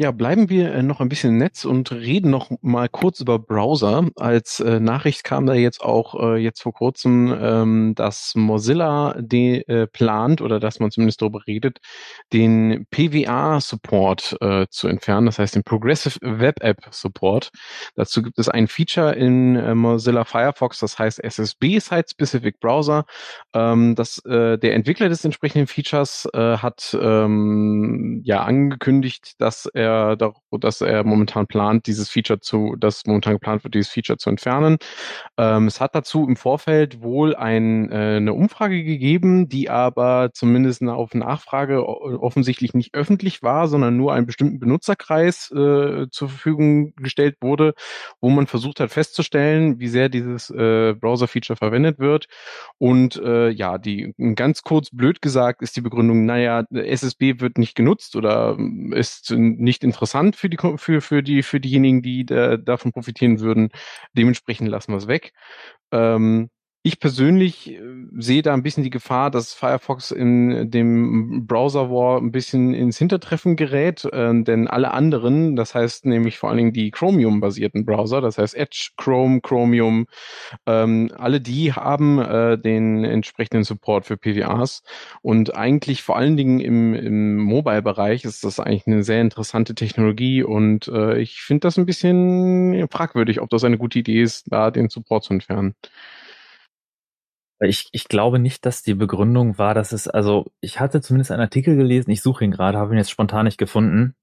[0.00, 3.38] Ja, bleiben wir äh, noch ein bisschen im Netz und reden noch mal kurz über
[3.38, 4.08] Browser.
[4.16, 9.60] Als äh, Nachricht kam da jetzt auch äh, jetzt vor kurzem, ähm, dass Mozilla de,
[9.68, 11.80] äh, plant oder dass man zumindest darüber redet,
[12.32, 17.50] den PWA-Support äh, zu entfernen, das heißt den Progressive Web App Support.
[17.94, 23.04] Dazu gibt es ein Feature in äh, Mozilla Firefox, das heißt SSB Site Specific Browser.
[23.52, 30.80] Ähm, das, der Entwickler des entsprechenden Features hat ähm, ja angekündigt, dass er er, dass
[30.80, 34.78] er momentan plant, dieses Feature zu, dass momentan geplant wird, dieses Feature zu entfernen.
[35.36, 40.82] Ähm, es hat dazu im Vorfeld wohl ein, äh, eine Umfrage gegeben, die aber zumindest
[40.82, 47.36] auf Nachfrage offensichtlich nicht öffentlich war, sondern nur einem bestimmten Benutzerkreis äh, zur Verfügung gestellt
[47.40, 47.74] wurde,
[48.20, 52.26] wo man versucht hat festzustellen, wie sehr dieses äh, Browser-Feature verwendet wird.
[52.78, 57.74] Und äh, ja, die ganz kurz blöd gesagt ist die Begründung, naja, SSB wird nicht
[57.74, 58.56] genutzt oder
[58.92, 63.40] ist nicht nicht interessant für die für für die für diejenigen, die da, davon profitieren
[63.40, 63.70] würden.
[64.14, 65.32] Dementsprechend lassen wir es weg.
[65.92, 66.50] Ähm,
[66.82, 67.80] ich persönlich äh,
[68.16, 72.96] sehe da ein bisschen die Gefahr, dass Firefox in dem Browser War ein bisschen ins
[72.96, 78.22] Hintertreffen gerät, äh, denn alle anderen, das heißt nämlich vor allen Dingen die Chromium-basierten Browser,
[78.22, 80.06] das heißt Edge, Chrome, Chromium,
[80.66, 84.82] ähm, alle die haben äh, den entsprechenden Support für PWAs
[85.20, 90.42] und eigentlich vor allen Dingen im, im Mobile-Bereich ist das eigentlich eine sehr interessante Technologie
[90.42, 94.70] und äh, ich finde das ein bisschen fragwürdig, ob das eine gute Idee ist, da
[94.70, 95.74] den Support zu entfernen.
[97.60, 101.42] Ich, ich glaube nicht, dass die Begründung war, dass es, also ich hatte zumindest einen
[101.42, 104.14] Artikel gelesen, ich suche ihn gerade, habe ihn jetzt spontan nicht gefunden,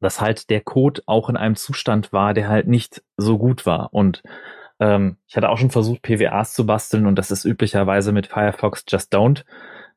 [0.00, 3.92] dass halt der Code auch in einem Zustand war, der halt nicht so gut war.
[3.92, 4.22] Und
[4.80, 8.84] ähm, ich hatte auch schon versucht, PWAs zu basteln und das ist üblicherweise mit Firefox
[8.88, 9.44] Just Don't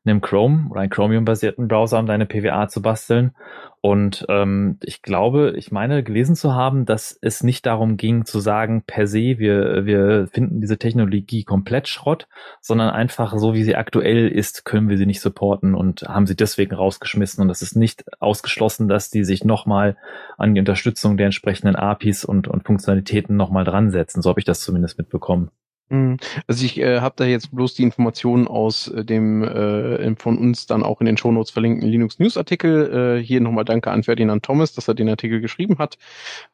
[0.04, 3.34] einem Chrome oder einem Chromium-basierten Browser, um deine PWA zu basteln.
[3.80, 8.38] Und ähm, ich glaube, ich meine gelesen zu haben, dass es nicht darum ging zu
[8.40, 12.28] sagen, per se, wir, wir finden diese Technologie komplett Schrott,
[12.60, 16.36] sondern einfach so, wie sie aktuell ist, können wir sie nicht supporten und haben sie
[16.36, 17.42] deswegen rausgeschmissen.
[17.42, 19.96] Und es ist nicht ausgeschlossen, dass die sich nochmal
[20.36, 24.22] an die Unterstützung der entsprechenden APIs und, und Funktionalitäten nochmal dran setzen.
[24.22, 25.50] So habe ich das zumindest mitbekommen.
[25.92, 26.16] Mhm.
[26.46, 30.64] Also ich äh, habe da jetzt bloß die Informationen aus äh, dem äh, von uns
[30.64, 33.18] dann auch in den Shownotes verlinkten Linux News Artikel.
[33.18, 35.98] Äh, hier nochmal danke an Ferdinand Thomas, dass er den Artikel geschrieben hat,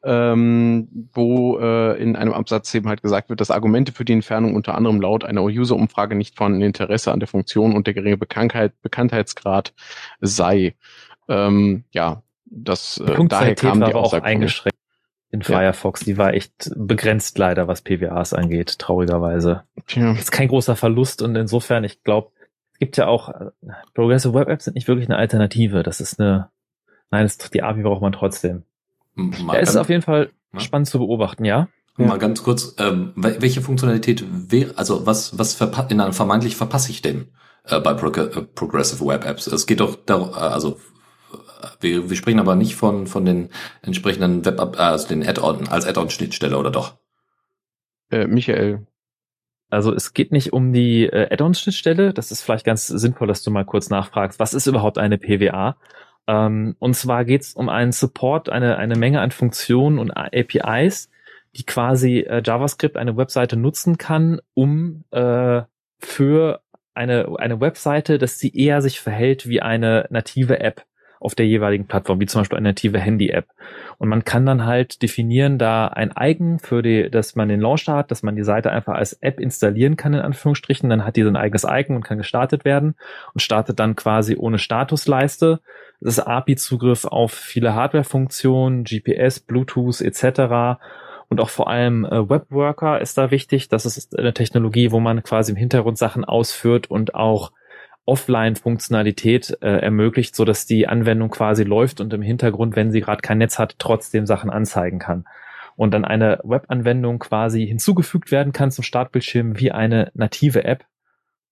[0.03, 4.55] ähm, wo äh, in einem Absatz eben halt gesagt wird, dass Argumente für die Entfernung
[4.55, 8.73] unter anderem laut einer User-Umfrage nicht vorhanden Interesse an der Funktion und der geringe Bekanntheit,
[8.81, 9.73] Bekanntheitsgrad
[10.19, 10.75] sei.
[11.29, 14.78] Ähm, ja, das äh, daher kam die Aussage auch eingeschränkt
[15.31, 16.01] in Firefox.
[16.01, 16.05] Ja.
[16.05, 19.63] Die war echt begrenzt leider, was PWAs angeht, traurigerweise.
[19.89, 20.11] Ja.
[20.11, 22.31] Das ist kein großer Verlust und insofern, ich glaube,
[22.73, 23.51] es gibt ja auch, äh,
[23.93, 25.83] Progressive Web Apps sind nicht wirklich eine Alternative.
[25.83, 26.49] Das ist eine,
[27.11, 28.63] nein, das, die API braucht man trotzdem.
[29.15, 30.59] Mal ja, ist auf jeden Fall ja.
[30.59, 31.67] spannend zu beobachten, ja.
[31.97, 35.59] Mal ganz kurz, ähm, welche Funktionalität wäre, also was, was
[35.89, 37.27] in einem vermeintlich verpasse ich denn
[37.65, 39.47] äh, bei Pro äh, Progressive Web Apps?
[39.47, 40.79] Es geht doch darum, äh, also
[41.79, 43.49] wir, wir sprechen aber nicht von, von den
[43.81, 46.97] entsprechenden Web, also den Add-on, als Add-on-Schnittstelle, oder doch?
[48.11, 48.85] Äh, Michael.
[49.69, 52.13] Also es geht nicht um die äh, Add-on-Schnittstelle.
[52.13, 55.77] Das ist vielleicht ganz sinnvoll, dass du mal kurz nachfragst, was ist überhaupt eine PWA?
[56.27, 61.09] Ähm, und zwar geht es um einen Support, eine, eine Menge an Funktionen und APIs,
[61.55, 65.61] die quasi äh, JavaScript eine Webseite nutzen kann, um äh,
[65.99, 66.61] für
[66.93, 70.85] eine, eine Webseite, dass sie eher sich verhält wie eine native App
[71.19, 73.47] auf der jeweiligen Plattform, wie zum Beispiel eine native Handy-App.
[73.97, 77.95] Und man kann dann halt definieren, da ein Eigen für die, dass man den Launcher
[77.95, 80.89] hat, dass man die Seite einfach als App installieren kann, in Anführungsstrichen.
[80.89, 82.95] Dann hat die so ein eigenes Icon und kann gestartet werden
[83.33, 85.59] und startet dann quasi ohne Statusleiste.
[85.99, 90.79] Das ist API-Zugriff auf viele Hardware-Funktionen, GPS, Bluetooth etc.
[91.27, 93.67] Und auch vor allem äh, Webworker ist da wichtig.
[93.67, 97.51] Das ist eine Technologie, wo man quasi im Hintergrund Sachen ausführt und auch
[98.09, 103.21] Offline-Funktionalität äh, ermöglicht, so dass die Anwendung quasi läuft und im Hintergrund, wenn sie gerade
[103.21, 105.25] kein Netz hat, trotzdem Sachen anzeigen kann.
[105.75, 110.85] Und dann eine Web-Anwendung quasi hinzugefügt werden kann zum Startbildschirm wie eine native App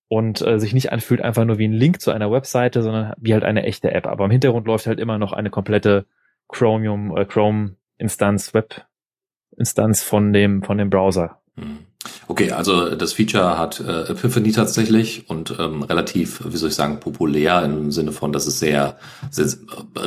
[0.07, 3.33] und äh, sich nicht anfühlt einfach nur wie ein Link zu einer Webseite, sondern wie
[3.33, 4.07] halt eine echte App.
[4.07, 6.05] Aber im Hintergrund läuft halt immer noch eine komplette
[6.47, 11.39] Chromium, äh, Chrome-Instanz, Web-Instanz von dem, von dem Browser.
[11.57, 11.79] Hm.
[12.27, 16.99] Okay, also das Feature hat äh, Epiphany tatsächlich und ähm, relativ, wie soll ich sagen,
[16.99, 18.97] populär im Sinne von, dass es sehr,
[19.31, 19.47] sehr,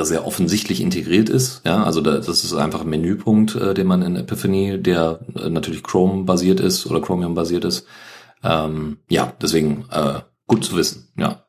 [0.04, 1.62] sehr offensichtlich integriert ist.
[1.64, 5.50] Ja, also da, das ist einfach ein Menüpunkt, äh, den man in Epiphany, der äh,
[5.50, 7.86] natürlich Chrome basiert ist oder Chromium basiert ist.
[8.42, 11.08] Ähm, ja, deswegen äh, gut zu wissen.
[11.18, 11.44] Ja.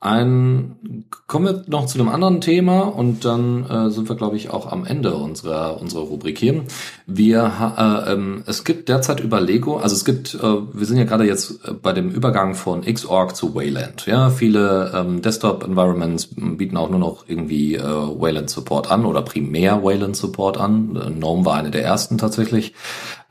[0.00, 4.48] Ein, kommen wir noch zu einem anderen Thema und dann äh, sind wir, glaube ich,
[4.50, 6.62] auch am Ende unserer unserer Rubrik hier.
[7.06, 11.04] Wir, äh, ähm, es gibt derzeit über Lego, also es gibt, äh, wir sind ja
[11.04, 14.06] gerade jetzt bei dem Übergang von Xorg zu Wayland.
[14.06, 20.58] Ja, viele ähm, Desktop-Environments bieten auch nur noch irgendwie äh, Wayland-Support an oder primär Wayland-Support
[20.58, 20.94] an.
[20.94, 22.72] Äh, GNOME war eine der ersten tatsächlich.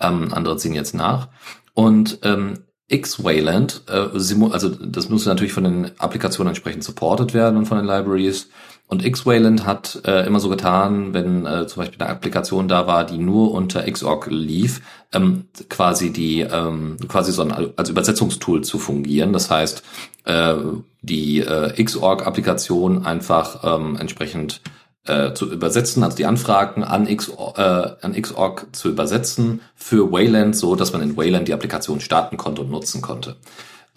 [0.01, 1.29] Ähm, andere ziehen jetzt nach.
[1.73, 2.55] Und ähm,
[2.89, 4.07] X-Wayland, äh,
[4.51, 8.49] also das muss natürlich von den Applikationen entsprechend supported werden und von den Libraries.
[8.89, 13.05] Und X-Wayland hat äh, immer so getan, wenn äh, zum Beispiel eine Applikation da war,
[13.05, 14.81] die nur unter Xorg lief,
[15.11, 19.33] ähm, quasi die ähm, quasi so ein, als Übersetzungstool zu fungieren.
[19.33, 19.83] Das heißt,
[20.23, 20.55] äh,
[21.01, 24.61] die äh, Xorg-Applikation einfach ähm, entsprechend
[25.07, 30.55] äh, zu übersetzen, also die Anfragen an, X, äh, an Xorg zu übersetzen für Wayland,
[30.55, 33.35] so dass man in Wayland die Applikation starten konnte und nutzen konnte.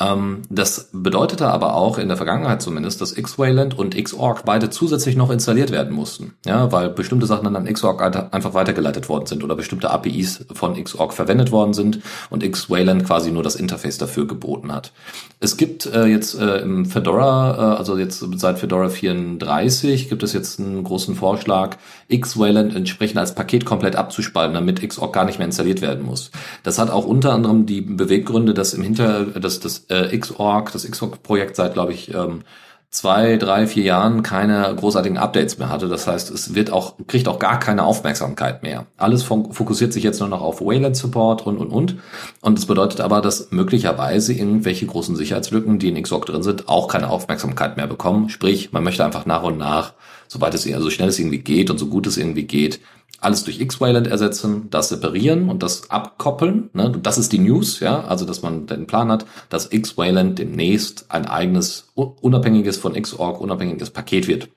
[0.01, 5.17] Ähm, das bedeutete aber auch in der Vergangenheit zumindest, dass X-Wayland und Xorg beide zusätzlich
[5.17, 6.35] noch installiert werden mussten.
[6.47, 10.83] Ja, weil bestimmte Sachen dann an Xorg einfach weitergeleitet worden sind oder bestimmte APIs von
[10.83, 14.93] Xorg verwendet worden sind und X-Wayland quasi nur das Interface dafür geboten hat.
[15.39, 20.33] Es gibt äh, jetzt äh, im Fedora, äh, also jetzt seit Fedora 34 gibt es
[20.33, 21.77] jetzt einen großen Vorschlag,
[22.11, 26.31] X-Wayland entsprechend als Paket komplett abzuspalten, damit Xorg gar nicht mehr installiert werden muss.
[26.63, 30.91] Das hat auch unter anderem die Beweggründe, dass im Hinter, dass das äh, Xorg, das
[30.91, 32.43] Xorg-Projekt seit, glaube ich, ähm,
[32.91, 35.89] zwei, drei, vier Jahren keine großartigen Updates mehr hatte.
[35.89, 38.87] Das heißt, es wird auch, kriegt auch gar keine Aufmerksamkeit mehr.
[38.97, 41.97] Alles fokussiert sich jetzt nur noch auf Wayland Support und, und, und.
[42.41, 46.89] Und das bedeutet aber, dass möglicherweise irgendwelche großen Sicherheitslücken, die in XORG drin sind, auch
[46.89, 48.29] keine Aufmerksamkeit mehr bekommen.
[48.29, 49.93] Sprich, man möchte einfach nach und nach,
[50.31, 52.81] soweit es, so schnell es irgendwie geht und so gut es irgendwie geht,
[53.21, 56.71] alles durch X-Wayland ersetzen, das separieren und das abkoppeln.
[56.73, 56.97] Ne?
[57.03, 61.27] Das ist die News, ja, also dass man den Plan hat, dass X-Wayland demnächst ein
[61.27, 64.49] eigenes, unabhängiges von Xorg, unabhängiges Paket wird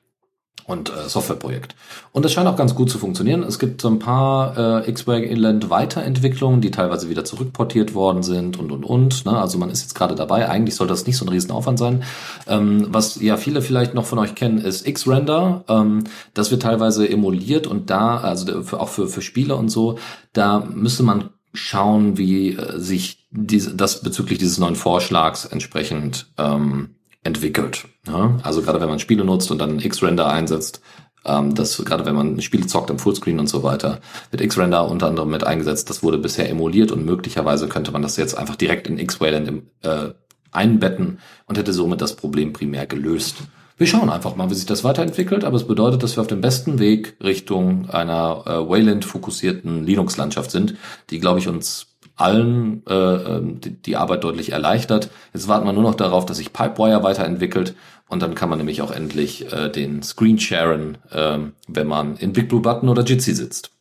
[0.66, 1.76] und äh, Softwareprojekt.
[2.12, 3.44] Und das scheint auch ganz gut zu funktionieren.
[3.44, 8.72] Es gibt so ein paar äh, X-Wayland Weiterentwicklungen, die teilweise wieder zurückportiert worden sind und
[8.72, 9.26] und und.
[9.26, 9.38] Ne?
[9.38, 10.50] Also man ist jetzt gerade dabei.
[10.50, 12.04] Eigentlich soll das nicht so ein Riesenaufwand sein.
[12.48, 15.66] Ähm, was ja viele vielleicht noch von euch kennen, ist X-Render.
[15.68, 19.98] Ähm, das wird teilweise emuliert und da, also für, auch für, für Spiele und so,
[20.32, 26.96] da müsste man schauen, wie äh, sich diese, das bezüglich dieses neuen Vorschlags entsprechend ähm,
[27.24, 27.86] entwickelt.
[28.08, 28.38] Ja?
[28.44, 30.82] Also gerade wenn man Spiele nutzt und dann X-Render einsetzt,
[31.26, 34.00] ähm, das gerade wenn man Spiele zockt im Fullscreen und so weiter,
[34.32, 35.90] wird X-Render unter anderem mit eingesetzt.
[35.90, 40.10] Das wurde bisher emuliert und möglicherweise könnte man das jetzt einfach direkt in X-Wayland äh,
[40.52, 43.38] einbetten und hätte somit das Problem primär gelöst.
[43.76, 46.42] Wir schauen einfach mal, wie sich das weiterentwickelt, aber es bedeutet, dass wir auf dem
[46.42, 50.76] besten Weg Richtung einer äh, Wayland-fokussierten Linux-Landschaft sind,
[51.10, 55.10] die, glaube ich, uns allen äh, ähm, die, die Arbeit deutlich erleichtert.
[55.34, 57.76] Jetzt warten wir nur noch darauf, dass sich Pipewire weiterentwickelt
[58.08, 62.34] und dann kann man nämlich auch endlich äh, den Screen sharen, äh, wenn man in
[62.34, 63.72] Big oder Jitsi sitzt.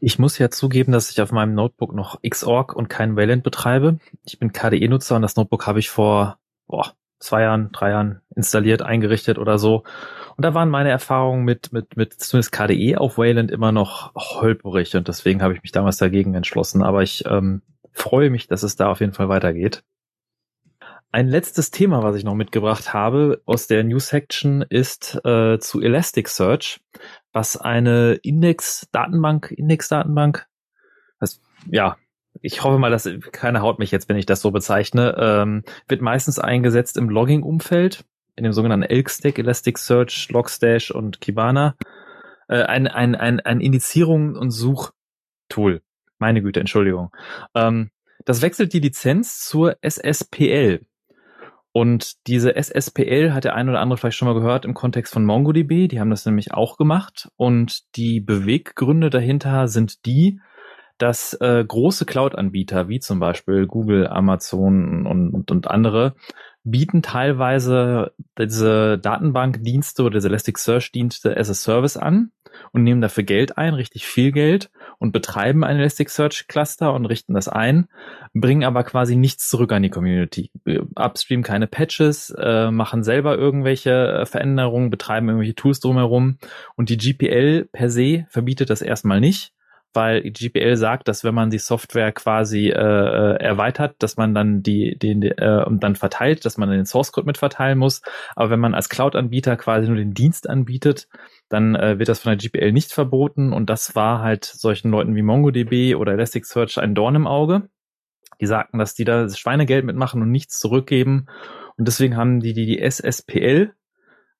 [0.00, 3.98] Ich muss ja zugeben, dass ich auf meinem Notebook noch Xorg und kein Wayland betreibe.
[4.24, 8.82] Ich bin KDE-Nutzer und das Notebook habe ich vor boah, zwei Jahren, drei Jahren installiert,
[8.82, 9.84] eingerichtet oder so.
[10.36, 14.96] Und da waren meine Erfahrungen mit, mit, mit zumindest KDE auf Wayland immer noch holperig
[14.96, 16.82] und deswegen habe ich mich damals dagegen entschlossen.
[16.82, 17.62] Aber ich ähm,
[17.92, 19.84] freue mich, dass es da auf jeden Fall weitergeht.
[21.12, 25.80] Ein letztes Thema, was ich noch mitgebracht habe aus der News Section, ist äh, zu
[25.80, 26.80] Elasticsearch,
[27.32, 30.48] was eine Index-Datenbank, Index-Datenbank,
[31.70, 31.96] ja,
[32.42, 36.02] ich hoffe mal, dass keiner haut mich jetzt, wenn ich das so bezeichne, ähm, wird
[36.02, 38.04] meistens eingesetzt im Logging-Umfeld
[38.36, 41.76] in dem sogenannten Elk-Stack, Elasticsearch, Logstash und Kibana
[42.48, 45.82] äh, ein, ein, ein, ein Indizierung- und Suchtool.
[46.18, 47.10] Meine Güte, Entschuldigung.
[47.54, 47.90] Ähm,
[48.24, 50.86] das wechselt die Lizenz zur SSPL.
[51.72, 55.24] Und diese SSPL hat der ein oder andere vielleicht schon mal gehört im Kontext von
[55.24, 55.88] MongoDB.
[55.88, 57.28] Die haben das nämlich auch gemacht.
[57.36, 60.40] Und die Beweggründe dahinter sind die,
[60.98, 66.14] dass äh, große Cloud-Anbieter wie zum Beispiel Google, Amazon und, und andere
[66.64, 72.32] bieten teilweise diese Datenbankdienste oder diese Elasticsearch-Dienste as a Service an
[72.72, 77.48] und nehmen dafür Geld ein, richtig viel Geld und betreiben ein Elasticsearch-Cluster und richten das
[77.48, 77.88] ein,
[78.32, 80.50] bringen aber quasi nichts zurück an die Community.
[80.94, 86.38] Upstream keine Patches, äh, machen selber irgendwelche äh, Veränderungen, betreiben irgendwelche Tools drumherum
[86.76, 89.52] und die GPL per se verbietet das erstmal nicht
[89.94, 94.62] weil GPL sagt, dass wenn man die Software quasi äh, äh, erweitert, dass man dann
[94.62, 98.02] die den äh, und dann verteilt, dass man den Source Code mit verteilen muss.
[98.36, 101.08] Aber wenn man als Cloud-Anbieter quasi nur den Dienst anbietet,
[101.48, 105.14] dann äh, wird das von der GPL nicht verboten und das war halt solchen Leuten
[105.16, 107.68] wie MongoDB oder Elasticsearch ein Dorn im Auge.
[108.40, 111.26] Die sagten, dass die da Schweinegeld mitmachen und nichts zurückgeben
[111.76, 113.74] und deswegen haben die die, die SSPL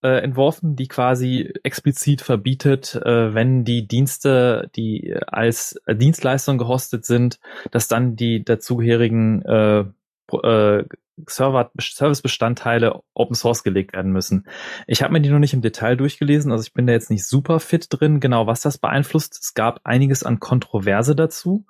[0.04, 7.40] äh, entworfen, die quasi explizit verbietet, äh, wenn die Dienste, die als Dienstleistung gehostet sind,
[7.70, 9.42] dass dann die dazugehörigen
[10.42, 10.84] äh,
[11.28, 14.46] Server, Servicebestandteile Open Source gelegt werden müssen.
[14.88, 17.24] Ich habe mir die noch nicht im Detail durchgelesen, also ich bin da jetzt nicht
[17.24, 19.38] super fit drin, genau was das beeinflusst.
[19.40, 21.66] Es gab einiges an Kontroverse dazu.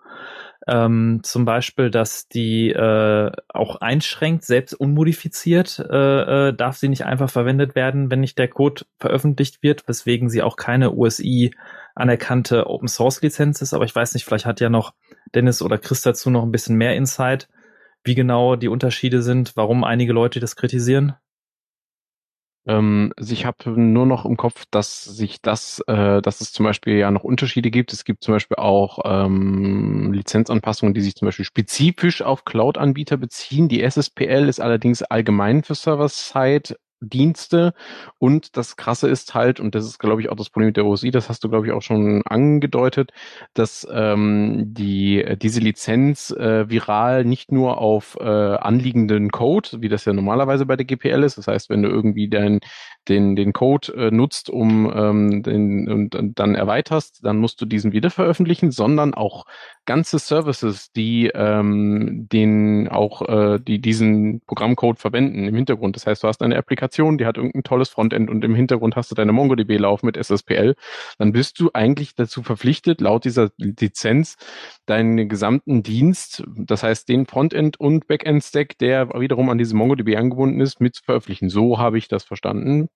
[0.66, 7.04] Ähm, zum Beispiel, dass die äh, auch einschränkt, selbst unmodifiziert, äh, äh, darf sie nicht
[7.04, 11.54] einfach verwendet werden, wenn nicht der Code veröffentlicht wird, weswegen sie auch keine USI
[11.94, 13.74] anerkannte Open Source Lizenz ist.
[13.74, 14.94] Aber ich weiß nicht, vielleicht hat ja noch
[15.34, 17.48] Dennis oder Chris dazu noch ein bisschen mehr Insight,
[18.04, 21.14] wie genau die Unterschiede sind, warum einige Leute das kritisieren.
[22.66, 26.64] Ähm, also ich habe nur noch im Kopf, dass sich das, äh, dass es zum
[26.64, 27.92] Beispiel ja noch Unterschiede gibt.
[27.92, 33.68] Es gibt zum Beispiel auch ähm, Lizenzanpassungen, die sich zum Beispiel spezifisch auf Cloud-Anbieter beziehen.
[33.68, 37.74] Die SSPL ist allerdings allgemein für Server-Side Dienste.
[38.18, 40.86] Und das Krasse ist halt, und das ist, glaube ich, auch das Problem mit der
[40.86, 43.12] OSI, das hast du, glaube ich, auch schon angedeutet,
[43.54, 50.04] dass ähm, die diese Lizenz äh, viral nicht nur auf äh, anliegenden Code, wie das
[50.04, 52.60] ja normalerweise bei der GPL ist, das heißt, wenn du irgendwie dein,
[53.08, 57.66] den, den Code äh, nutzt, um ähm, den und, und dann erweiterst, dann musst du
[57.66, 59.44] diesen wieder veröffentlichen, sondern auch
[59.86, 65.96] ganze Services, die ähm, den auch äh, die diesen Programmcode verwenden im Hintergrund.
[65.96, 69.10] Das heißt, du hast eine Applikation, die hat irgendein tolles Frontend und im Hintergrund hast
[69.10, 70.74] du deine MongoDB laufen mit SSPL,
[71.18, 74.36] dann bist du eigentlich dazu verpflichtet, laut dieser Lizenz
[74.86, 80.16] deinen gesamten Dienst, das heißt den Frontend und Backend Stack, der wiederum an diese MongoDB
[80.16, 81.48] angebunden ist, mit zu veröffentlichen.
[81.48, 82.88] So habe ich das verstanden.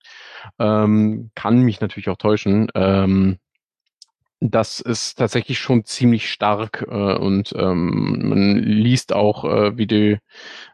[0.59, 2.69] Ähm, kann mich natürlich auch täuschen.
[2.75, 3.39] Ähm,
[4.41, 10.21] das ist tatsächlich schon ziemlich stark äh, und ähm, man liest auch, äh, wie du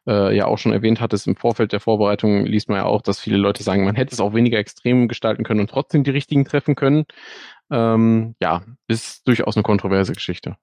[0.07, 3.21] äh, ja auch schon erwähnt hattest, im Vorfeld der Vorbereitung liest man ja auch, dass
[3.21, 6.45] viele Leute sagen, man hätte es auch weniger extrem gestalten können und trotzdem die richtigen
[6.45, 7.05] treffen können.
[7.71, 10.57] Ähm, ja, ist durchaus eine kontroverse Geschichte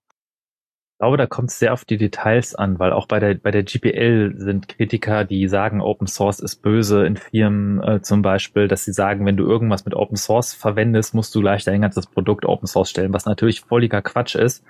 [1.02, 3.64] glaube, da kommt es sehr auf die Details an, weil auch bei der bei der
[3.64, 8.86] GPL sind Kritiker, die sagen, Open Source ist böse in Firmen äh, zum Beispiel, dass
[8.86, 12.46] sie sagen, wenn du irgendwas mit Open Source verwendest, musst du gleich dein ganzes Produkt
[12.46, 14.64] Open Source stellen, was natürlich völliger Quatsch ist.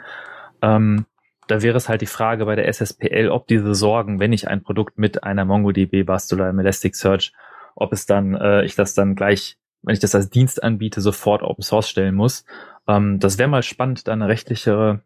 [0.62, 1.06] Ähm,
[1.48, 4.64] da wäre es halt die Frage bei der SSPL, ob diese Sorgen, wenn ich ein
[4.64, 7.34] Produkt mit einer MongoDB bastel oder einem Elasticsearch,
[7.76, 11.44] ob es dann, äh, ich das dann gleich, wenn ich das als Dienst anbiete, sofort
[11.44, 12.46] Open Source stellen muss.
[12.88, 15.02] Ähm, das wäre mal spannend, da eine rechtliche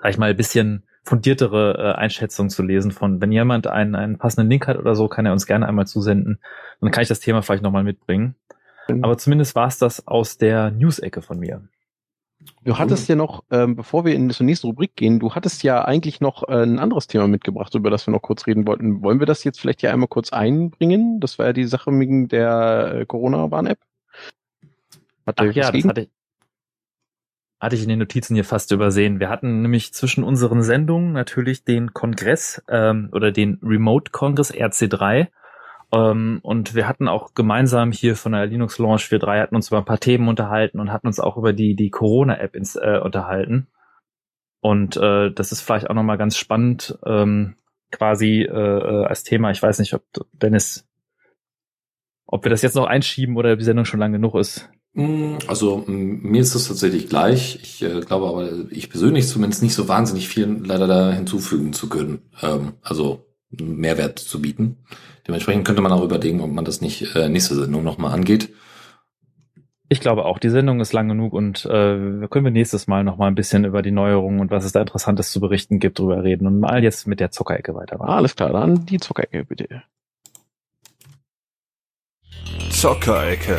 [0.00, 4.18] sag ich mal, ein bisschen fundiertere äh, Einschätzung zu lesen von, wenn jemand einen, einen
[4.18, 6.40] passenden Link hat oder so, kann er uns gerne einmal zusenden.
[6.80, 8.34] Dann kann ich das Thema vielleicht nochmal mitbringen.
[8.88, 9.04] Mhm.
[9.04, 11.62] Aber zumindest war es das aus der News-Ecke von mir.
[12.64, 15.84] Du hattest ja noch, ähm, bevor wir in die nächste Rubrik gehen, du hattest ja
[15.84, 19.02] eigentlich noch äh, ein anderes Thema mitgebracht, über das wir noch kurz reden wollten.
[19.02, 21.20] Wollen wir das jetzt vielleicht hier einmal kurz einbringen?
[21.20, 23.78] Das war ja die Sache wegen der äh, Corona-Warn-App.
[25.24, 26.08] Ach ja, das hatte ich,
[27.58, 29.20] hatte ich in den Notizen hier fast übersehen.
[29.20, 35.28] Wir hatten nämlich zwischen unseren Sendungen natürlich den Kongress ähm, oder den Remote-Kongress RC3
[35.92, 39.78] ähm, und wir hatten auch gemeinsam hier von der Linux Launch 4.3 hatten uns über
[39.78, 43.68] ein paar Themen unterhalten und hatten uns auch über die, die Corona-App äh, unterhalten.
[44.60, 47.54] Und äh, das ist vielleicht auch nochmal ganz spannend, ähm,
[47.92, 49.50] quasi äh, äh, als Thema.
[49.52, 50.02] Ich weiß nicht, ob
[50.32, 50.88] Dennis,
[52.26, 54.68] ob wir das jetzt noch einschieben oder die Sendung schon lang genug ist.
[54.96, 57.58] Mm, also mir ist das tatsächlich gleich.
[57.62, 61.90] Ich äh, glaube aber, ich persönlich zumindest nicht so wahnsinnig viel leider da hinzufügen zu
[61.90, 62.22] können.
[62.40, 64.78] Ähm, also Mehrwert zu bieten.
[65.28, 68.54] Dementsprechend könnte man auch überlegen, ob man das nicht äh, nächste Sendung nochmal angeht.
[69.88, 73.28] Ich glaube auch, die Sendung ist lang genug und äh, können wir nächstes Mal nochmal
[73.28, 76.46] ein bisschen über die Neuerungen und was es da Interessantes zu berichten gibt, drüber reden
[76.46, 78.10] und mal jetzt mit der Zockerecke weitermachen.
[78.10, 79.82] Alles klar, dann die Zockerecke bitte.
[82.70, 83.58] Zockerecke.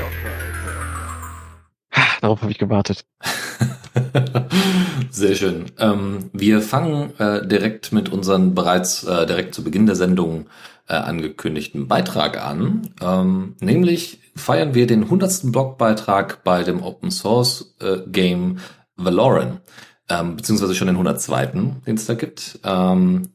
[2.27, 3.05] Darauf habe ich gewartet.
[5.11, 5.67] Sehr schön.
[5.79, 10.47] Ähm, wir fangen äh, direkt mit unseren bereits äh, direkt zu Beginn der Sendung
[10.89, 12.89] äh, angekündigten Beitrag an.
[13.01, 18.57] Ähm, nämlich feiern wir den hundertsten Blogbeitrag bei dem Open Source äh, Game
[18.97, 19.61] Valoran,
[20.09, 22.59] ähm, beziehungsweise schon den 102., den es da gibt.
[22.65, 23.29] Ähm,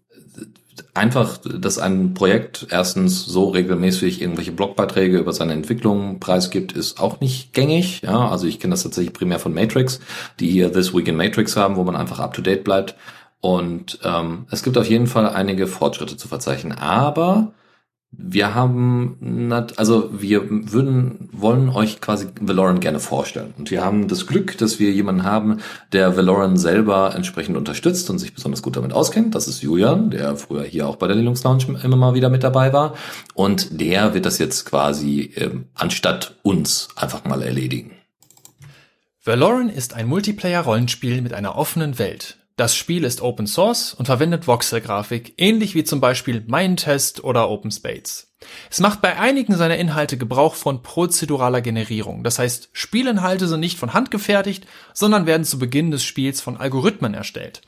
[0.94, 7.20] einfach, dass ein Projekt erstens so regelmäßig irgendwelche Blogbeiträge über seine Entwicklung preisgibt, ist auch
[7.20, 8.02] nicht gängig.
[8.02, 10.00] Ja, also ich kenne das tatsächlich primär von Matrix,
[10.38, 12.94] die hier This Week in Matrix haben, wo man einfach up to date bleibt.
[13.40, 16.72] Und ähm, es gibt auf jeden Fall einige Fortschritte zu verzeichnen.
[16.72, 17.52] Aber
[18.14, 23.54] wir haben, also wir würden, wollen euch quasi Valoran gerne vorstellen.
[23.56, 25.60] Und wir haben das Glück, dass wir jemanden haben,
[25.92, 29.34] der Valoran selber entsprechend unterstützt und sich besonders gut damit auskennt.
[29.34, 32.44] Das ist Julian, der früher hier auch bei der Linux Lounge immer mal wieder mit
[32.44, 32.94] dabei war.
[33.34, 37.92] Und der wird das jetzt quasi ähm, anstatt uns einfach mal erledigen.
[39.24, 42.41] Valoran ist ein Multiplayer-Rollenspiel mit einer offenen Welt.
[42.56, 48.30] Das Spiel ist Open Source und verwendet Voxel-Grafik, ähnlich wie zum Beispiel Mindtest oder OpenSpace.
[48.70, 52.24] Es macht bei einigen seiner Inhalte Gebrauch von prozeduraler Generierung.
[52.24, 56.58] Das heißt, Spielinhalte sind nicht von Hand gefertigt, sondern werden zu Beginn des Spiels von
[56.58, 57.62] Algorithmen erstellt.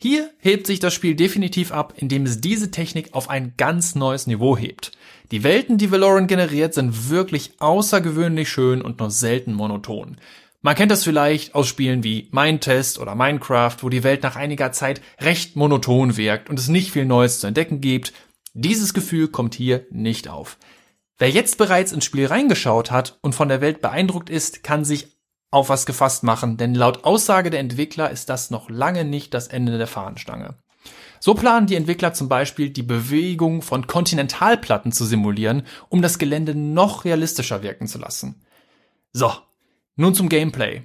[0.00, 4.26] Hier hebt sich das Spiel definitiv ab, indem es diese Technik auf ein ganz neues
[4.26, 4.92] Niveau hebt.
[5.30, 10.16] Die Welten, die Valoran generiert, sind wirklich außergewöhnlich schön und nur selten monoton.
[10.64, 14.70] Man kennt das vielleicht aus Spielen wie Mindtest oder Minecraft, wo die Welt nach einiger
[14.70, 18.12] Zeit recht monoton wirkt und es nicht viel Neues zu entdecken gibt.
[18.54, 20.58] Dieses Gefühl kommt hier nicht auf.
[21.18, 25.08] Wer jetzt bereits ins Spiel reingeschaut hat und von der Welt beeindruckt ist, kann sich
[25.50, 29.48] auf was gefasst machen, denn laut Aussage der Entwickler ist das noch lange nicht das
[29.48, 30.54] Ende der Fahnenstange.
[31.18, 36.54] So planen die Entwickler zum Beispiel die Bewegung von Kontinentalplatten zu simulieren, um das Gelände
[36.54, 38.40] noch realistischer wirken zu lassen.
[39.12, 39.32] So,
[39.96, 40.82] nun zum Gameplay.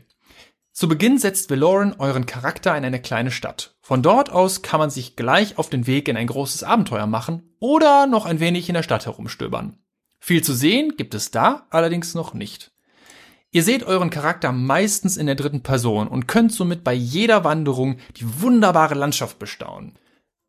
[0.74, 3.76] Zu Beginn setzt Valoran euren Charakter in eine kleine Stadt.
[3.82, 7.56] Von dort aus kann man sich gleich auf den Weg in ein großes Abenteuer machen
[7.60, 9.80] oder noch ein wenig in der Stadt herumstöbern.
[10.20, 12.72] Viel zu sehen gibt es da allerdings noch nicht.
[13.52, 17.98] Ihr seht euren Charakter meistens in der dritten Person und könnt somit bei jeder Wanderung
[18.18, 19.98] die wunderbare Landschaft bestaunen.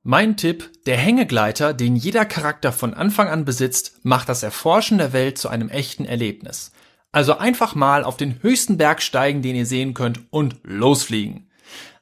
[0.02, 5.12] Mein Tipp, der Hängegleiter, den jeder Charakter von Anfang an besitzt, macht das Erforschen der
[5.12, 6.72] Welt zu einem echten Erlebnis.
[7.12, 11.48] Also einfach mal auf den höchsten Berg steigen, den ihr sehen könnt und losfliegen.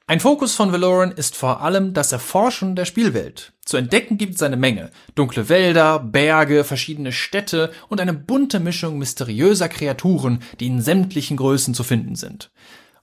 [0.09, 3.53] Ein Fokus von Valoran ist vor allem das Erforschen der Spielwelt.
[3.65, 4.93] Zu entdecken gibt es eine Menge.
[5.17, 11.75] Dunkle Wälder, Berge, verschiedene Städte und eine bunte Mischung mysteriöser Kreaturen, die in sämtlichen Größen
[11.75, 12.53] zu finden sind.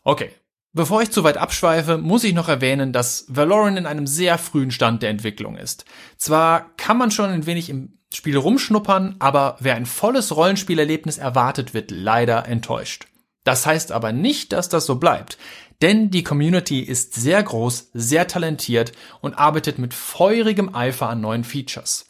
[0.03, 0.31] Okay.
[0.75, 4.71] Bevor ich zu weit abschweife, muss ich noch erwähnen, dass Valoran in einem sehr frühen
[4.71, 5.85] Stand der Entwicklung ist.
[6.17, 11.73] Zwar kann man schon ein wenig im Spiel rumschnuppern, aber wer ein volles Rollenspielerlebnis erwartet,
[11.73, 13.07] wird leider enttäuscht.
[13.43, 15.37] Das heißt aber nicht, dass das so bleibt.
[15.81, 21.43] Denn die Community ist sehr groß, sehr talentiert und arbeitet mit feurigem Eifer an neuen
[21.43, 22.05] Features.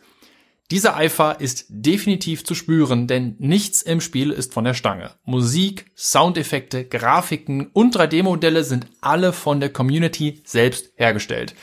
[0.71, 5.11] Dieser Eifer ist definitiv zu spüren, denn nichts im Spiel ist von der Stange.
[5.23, 11.53] Musik, Soundeffekte, Grafiken und 3D-Modelle sind alle von der Community selbst hergestellt.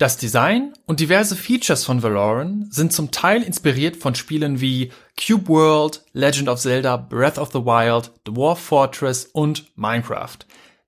[0.00, 4.92] Das Design und diverse Features von Valoran sind zum Teil inspiriert von Spielen wie
[5.22, 10.38] Cube World, Legend of Zelda, Breath of the Wild, Dwarf Fortress und Minecraft.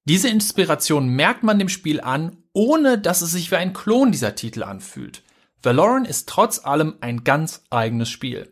[0.07, 4.35] Diese Inspiration merkt man dem Spiel an, ohne dass es sich wie ein Klon dieser
[4.35, 5.23] Titel anfühlt.
[5.63, 8.51] Valoran ist trotz allem ein ganz eigenes Spiel.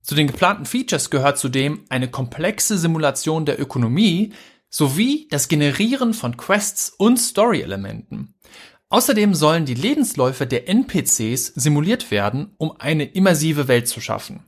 [0.00, 4.32] Zu den geplanten Features gehört zudem eine komplexe Simulation der Ökonomie
[4.70, 8.34] sowie das Generieren von Quests und Story-Elementen.
[8.90, 14.44] Außerdem sollen die Lebensläufe der NPCs simuliert werden, um eine immersive Welt zu schaffen.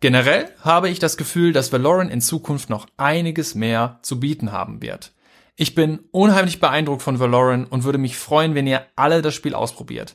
[0.00, 4.82] Generell habe ich das Gefühl, dass Valoran in Zukunft noch einiges mehr zu bieten haben
[4.82, 5.12] wird.
[5.56, 9.54] Ich bin unheimlich beeindruckt von Valoran und würde mich freuen, wenn ihr alle das Spiel
[9.54, 10.14] ausprobiert.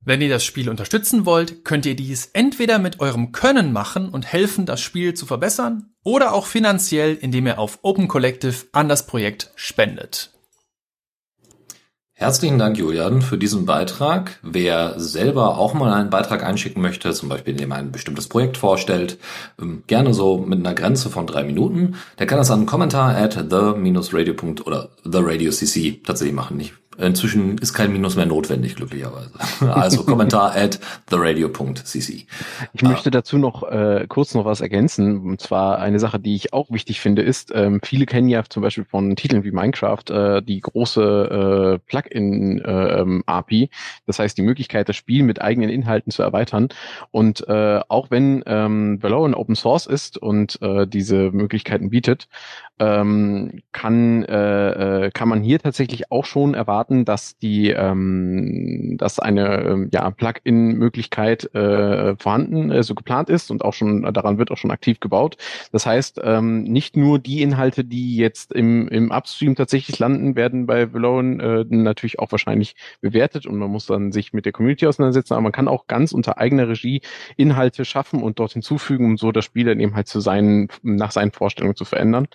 [0.00, 4.26] Wenn ihr das Spiel unterstützen wollt, könnt ihr dies entweder mit eurem Können machen und
[4.26, 9.06] helfen, das Spiel zu verbessern, oder auch finanziell, indem ihr auf Open Collective an das
[9.06, 10.37] Projekt spendet.
[12.20, 14.40] Herzlichen Dank, Julian, für diesen Beitrag.
[14.42, 18.56] Wer selber auch mal einen Beitrag einschicken möchte, zum Beispiel indem er ein bestimmtes Projekt
[18.56, 19.18] vorstellt,
[19.62, 23.34] ähm, gerne so mit einer Grenze von drei Minuten, der kann das an Kommentar at
[23.34, 24.34] the-radio.
[24.66, 26.56] oder the tatsächlich machen.
[26.56, 29.30] Nicht Inzwischen ist kein Minus mehr notwendig, glücklicherweise.
[29.78, 32.26] Also Kommentar at theradio.cc.
[32.72, 35.18] Ich möchte dazu noch äh, kurz noch was ergänzen.
[35.18, 38.62] Und zwar eine Sache, die ich auch wichtig finde, ist, ähm, viele kennen ja zum
[38.62, 43.62] Beispiel von Titeln wie Minecraft äh, die große äh, Plugin-API.
[43.64, 43.68] Äh,
[44.06, 46.68] das heißt, die Möglichkeit, das Spiel mit eigenen Inhalten zu erweitern.
[47.10, 52.28] Und äh, auch wenn ähm, Valorant Open Source ist und äh, diese Möglichkeiten bietet,
[52.78, 59.18] ähm, kann, äh, äh, kann man hier tatsächlich auch schon erwarten, dass die, ähm, dass
[59.18, 64.56] eine ähm, ja, Plugin-Möglichkeit äh, vorhanden, also geplant ist und auch schon daran wird auch
[64.56, 65.36] schon aktiv gebaut.
[65.72, 70.66] Das heißt, ähm, nicht nur die Inhalte, die jetzt im, im Upstream tatsächlich landen, werden
[70.66, 74.86] bei Valorant äh, natürlich auch wahrscheinlich bewertet und man muss dann sich mit der Community
[74.86, 77.02] auseinandersetzen, aber man kann auch ganz unter eigener Regie
[77.36, 81.10] Inhalte schaffen und dort hinzufügen, um so das Spiel dann eben halt zu seinen, nach
[81.10, 82.28] seinen Vorstellungen zu verändern.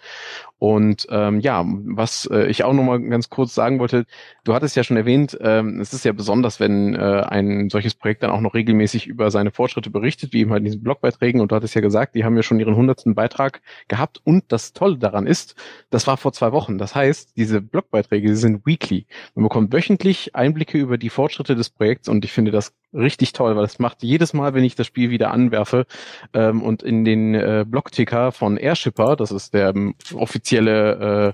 [0.60, 4.06] Und ähm, ja, was äh, ich auch nochmal ganz kurz sagen wollte,
[4.44, 8.24] du hattest ja schon erwähnt, ähm, es ist ja besonders, wenn äh, ein solches Projekt
[8.24, 11.42] dann auch noch regelmäßig über seine Fortschritte berichtet, wie eben halt in diesen Blogbeiträgen.
[11.42, 14.22] Und du hattest ja gesagt, die haben ja schon ihren hundertsten Beitrag gehabt.
[14.24, 15.56] Und das Tolle daran ist,
[15.90, 16.78] das war vor zwei Wochen.
[16.78, 19.06] Das heißt, diese Blogbeiträge die sind weekly.
[19.36, 23.56] Man bekommt wöchentlich Einblicke über die Fortschritte des Projekts und ich finde das richtig toll,
[23.56, 25.86] weil das macht jedes Mal, wenn ich das Spiel wieder anwerfe
[26.34, 31.34] ähm, und in den äh, Blogticker von Airshipper, das ist der ähm, offizielle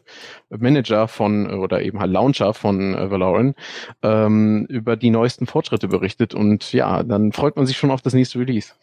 [0.50, 3.56] äh, Manager von oder eben halt Launcher von äh, Valorant,
[4.04, 8.14] ähm, über die neuesten Fortschritte berichtet und ja, dann freut man sich schon auf das
[8.14, 8.74] nächste Release.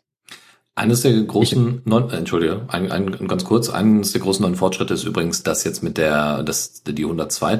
[0.79, 4.93] Eines der großen, neuen, äh, Entschuldige, ein, ein, ganz kurz, eines der großen neuen Fortschritte
[4.93, 7.53] ist übrigens, dass jetzt mit der, dass die 102.
[7.53, 7.59] Äh,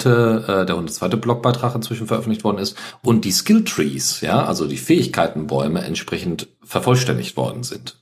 [0.67, 1.09] der 102.
[1.17, 7.39] Blogbeitrag inzwischen veröffentlicht worden ist und die Skill Trees, ja, also die Fähigkeitenbäume entsprechend vervollständigt
[7.39, 7.97] worden sind.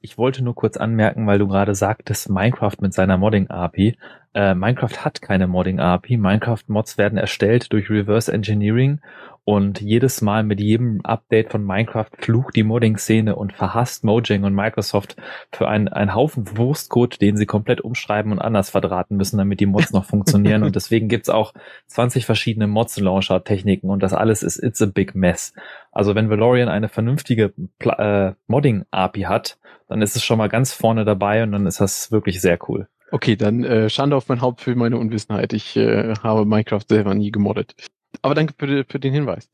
[0.00, 3.96] Ich wollte nur kurz anmerken, weil du gerade sagtest, Minecraft mit seiner Modding-API.
[4.34, 6.16] Äh, Minecraft hat keine Modding-API.
[6.16, 9.00] Minecraft-Mods werden erstellt durch Reverse Engineering
[9.48, 14.54] und jedes Mal mit jedem Update von Minecraft flucht die Modding-Szene und verhasst Mojang und
[14.54, 15.16] Microsoft
[15.52, 19.64] für einen, einen Haufen Wurstcode, den sie komplett umschreiben und anders verdrahten müssen, damit die
[19.64, 20.64] Mods noch funktionieren.
[20.64, 21.54] Und deswegen gibt's auch
[21.86, 25.54] 20 verschiedene Mods-Launcher-Techniken und das alles ist It's a Big Mess.
[25.98, 29.58] Also wenn Valorian eine vernünftige äh, Modding-API hat,
[29.88, 32.86] dann ist es schon mal ganz vorne dabei und dann ist das wirklich sehr cool.
[33.10, 35.52] Okay, dann äh, Schande auf mein Haupt für meine Unwissenheit.
[35.52, 37.74] Ich äh, habe Minecraft selber nie gemoddet.
[38.22, 39.50] Aber danke für, für den Hinweis.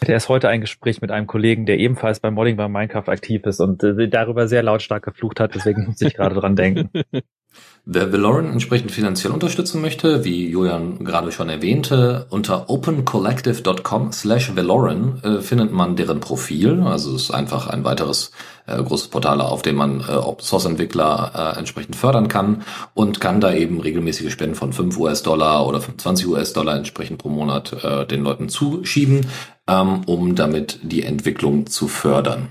[0.00, 3.46] hatte erst heute ein Gespräch mit einem Kollegen, der ebenfalls beim Modding bei Minecraft aktiv
[3.46, 6.90] ist und äh, darüber sehr lautstark geflucht hat, deswegen muss ich gerade dran denken.
[7.88, 15.20] Wer Valoran entsprechend finanziell unterstützen möchte, wie Julian gerade schon erwähnte, unter opencollective.com slash Valoran
[15.22, 16.80] äh, findet man deren Profil.
[16.80, 18.32] Also es ist einfach ein weiteres
[18.66, 22.64] äh, großes Portal, auf dem man äh, Open-Source-Entwickler äh, entsprechend fördern kann
[22.94, 27.84] und kann da eben regelmäßige Spenden von 5 US-Dollar oder 25 US-Dollar entsprechend pro Monat
[27.84, 29.26] äh, den Leuten zuschieben,
[29.68, 32.48] ähm, um damit die Entwicklung zu fördern.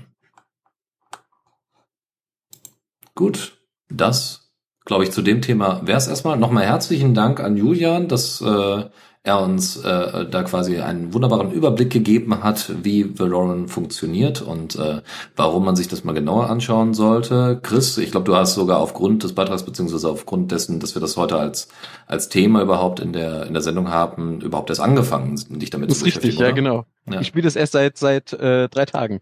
[3.14, 3.58] Gut,
[3.90, 4.45] das
[4.86, 6.38] glaube ich, zu dem Thema wäre es erstmal.
[6.38, 8.84] Nochmal herzlichen Dank an Julian, dass äh,
[9.26, 15.02] er uns äh, da quasi einen wunderbaren Überblick gegeben hat, wie Valoran funktioniert und äh,
[15.34, 17.58] warum man sich das mal genauer anschauen sollte.
[17.60, 21.16] Chris, ich glaube, du hast sogar aufgrund des Beitrags beziehungsweise aufgrund dessen, dass wir das
[21.16, 21.68] heute als
[22.06, 25.98] als Thema überhaupt in der in der Sendung haben, überhaupt erst angefangen, dich damit das
[25.98, 26.38] zu beschäftigen.
[26.38, 26.84] Richtig, ja genau.
[27.10, 27.20] Ja.
[27.20, 29.18] Ich spiele das erst seit seit äh, drei Tagen.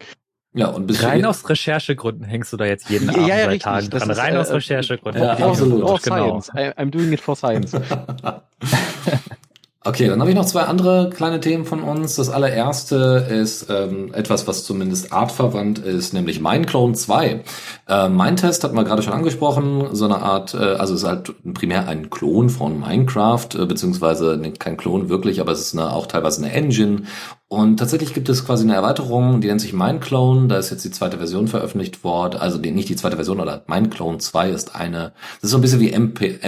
[0.56, 3.58] Ja, und bis Rein aus Recherchegründen hängst du da jetzt jeden ja, Abend ja, drei
[3.58, 4.10] Tagen dran.
[4.10, 5.22] Ist, Rein äh, aus Recherchegründen.
[5.22, 5.80] Ja, absolut.
[5.80, 6.40] For genau.
[6.40, 6.50] science.
[6.54, 7.72] I, I'm doing it for science.
[9.86, 12.16] Okay, dann habe ich noch zwei andere kleine Themen von uns.
[12.16, 17.44] Das allererste ist ähm, etwas, was zumindest artverwandt ist, nämlich Mineclone 2.
[17.86, 21.34] Äh, Mindtest hat man gerade schon angesprochen, so eine Art, äh, also es ist halt
[21.52, 25.92] primär ein Klon von Minecraft, äh, beziehungsweise ne, kein Klon wirklich, aber es ist eine,
[25.92, 27.02] auch teilweise eine Engine.
[27.48, 30.48] Und tatsächlich gibt es quasi eine Erweiterung, die nennt sich Mineclone.
[30.48, 32.40] Da ist jetzt die zweite Version veröffentlicht worden.
[32.40, 35.12] Also die, nicht die zweite Version, oder Mineclone 2 ist eine,
[35.42, 36.38] das ist so ein bisschen wie MP,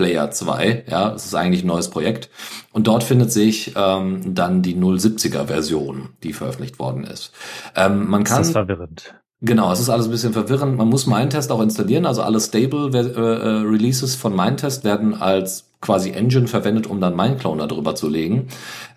[0.00, 2.30] Player 2, ja, das ist eigentlich ein neues Projekt.
[2.72, 7.32] Und dort findet sich ähm, dann die 070er Version, die veröffentlicht worden ist.
[7.76, 9.14] Ähm, man kann, das ist verwirrend.
[9.42, 10.78] Genau, es ist alles ein bisschen verwirrend.
[10.78, 15.69] Man muss Mindtest auch installieren, also alle Stable äh, äh, Releases von Mindtest werden als
[15.80, 18.48] quasi Engine verwendet, um dann Mineclone darüber zu legen.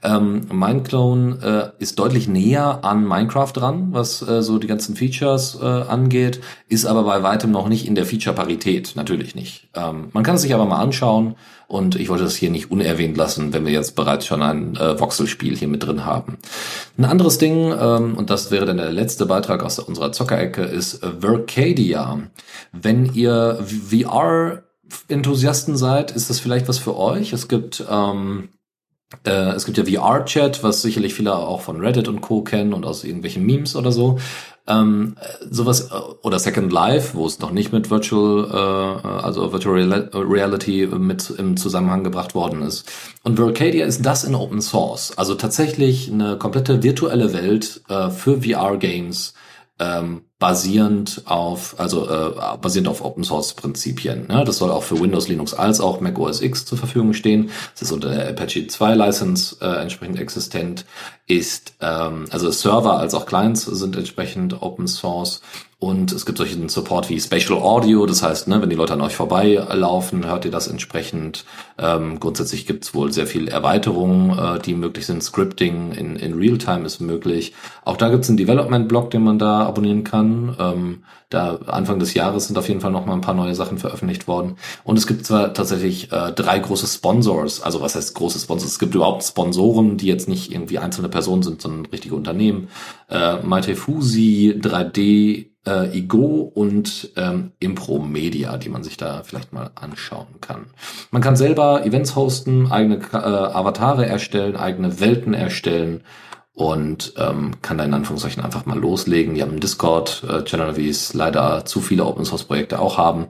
[0.04, 5.58] Ähm, Mineclone äh, ist deutlich näher an Minecraft dran, was äh, so die ganzen Features
[5.62, 9.70] äh, angeht, ist aber bei weitem noch nicht in der Feature-Parität, natürlich nicht.
[9.76, 11.36] Ähm, man kann es sich aber mal anschauen
[11.68, 15.00] und ich wollte das hier nicht unerwähnt lassen, wenn wir jetzt bereits schon ein äh,
[15.00, 16.38] Voxel-Spiel hier mit drin haben.
[16.98, 21.00] Ein anderes Ding, ähm, und das wäre dann der letzte Beitrag aus unserer Zockerecke, ist
[21.22, 22.20] Vercadia.
[22.74, 24.64] Wenn ihr VR
[25.08, 27.34] Enthusiasten seid, ist das vielleicht was für euch.
[27.34, 28.50] Es gibt ähm,
[29.26, 32.42] äh, es gibt ja VR-Chat, was sicherlich viele auch von Reddit und Co.
[32.42, 34.20] kennen und aus irgendwelchen Memes oder so.
[34.66, 35.18] Ähm,
[35.50, 40.88] sowas äh, oder Second Life, wo es noch nicht mit Virtual, äh, also Virtual Reality
[40.88, 42.90] mit im Zusammenhang gebracht worden ist.
[43.24, 48.42] Und Vercadia ist das in Open Source, also tatsächlich eine komplette virtuelle Welt äh, für
[48.42, 49.34] VR-Games
[49.80, 54.28] ähm, basierend auf, also äh, basierend auf Open Source Prinzipien.
[54.28, 54.44] Ne?
[54.44, 57.50] Das soll auch für Windows, Linux als auch Mac OS X zur Verfügung stehen.
[57.74, 60.84] Es ist unter der Apache 2 License äh, entsprechend existent.
[61.28, 65.40] Ist ähm, also Server als auch Clients sind entsprechend Open Source
[65.84, 69.02] und es gibt solchen Support wie Spatial Audio, das heißt, ne, wenn die Leute an
[69.02, 71.44] euch vorbeilaufen, hört ihr das entsprechend.
[71.78, 75.22] Ähm, grundsätzlich gibt es wohl sehr viel Erweiterungen, äh, die möglich sind.
[75.22, 77.54] Scripting in, in Realtime ist möglich.
[77.84, 80.33] Auch da gibt es einen Development-Blog, den man da abonnieren kann.
[80.60, 83.78] Ähm, da Anfang des Jahres sind auf jeden Fall noch mal ein paar neue Sachen
[83.78, 84.58] veröffentlicht worden.
[84.84, 88.72] Und es gibt zwar tatsächlich äh, drei große Sponsors, also was heißt große Sponsors?
[88.72, 92.70] Es gibt überhaupt Sponsoren, die jetzt nicht irgendwie einzelne Personen sind, sondern richtige Unternehmen.
[93.10, 99.54] Äh, Maite Fusi, 3D, äh, Igo und ähm, Impro Media, die man sich da vielleicht
[99.54, 100.66] mal anschauen kann.
[101.12, 106.04] Man kann selber Events hosten, eigene äh, Avatare erstellen, eigene Welten erstellen
[106.54, 109.34] und ähm, kann da in Anführungszeichen einfach mal loslegen.
[109.34, 113.28] Die haben einen Discord-Channel, wie es leider zu viele Open-Source-Projekte auch haben.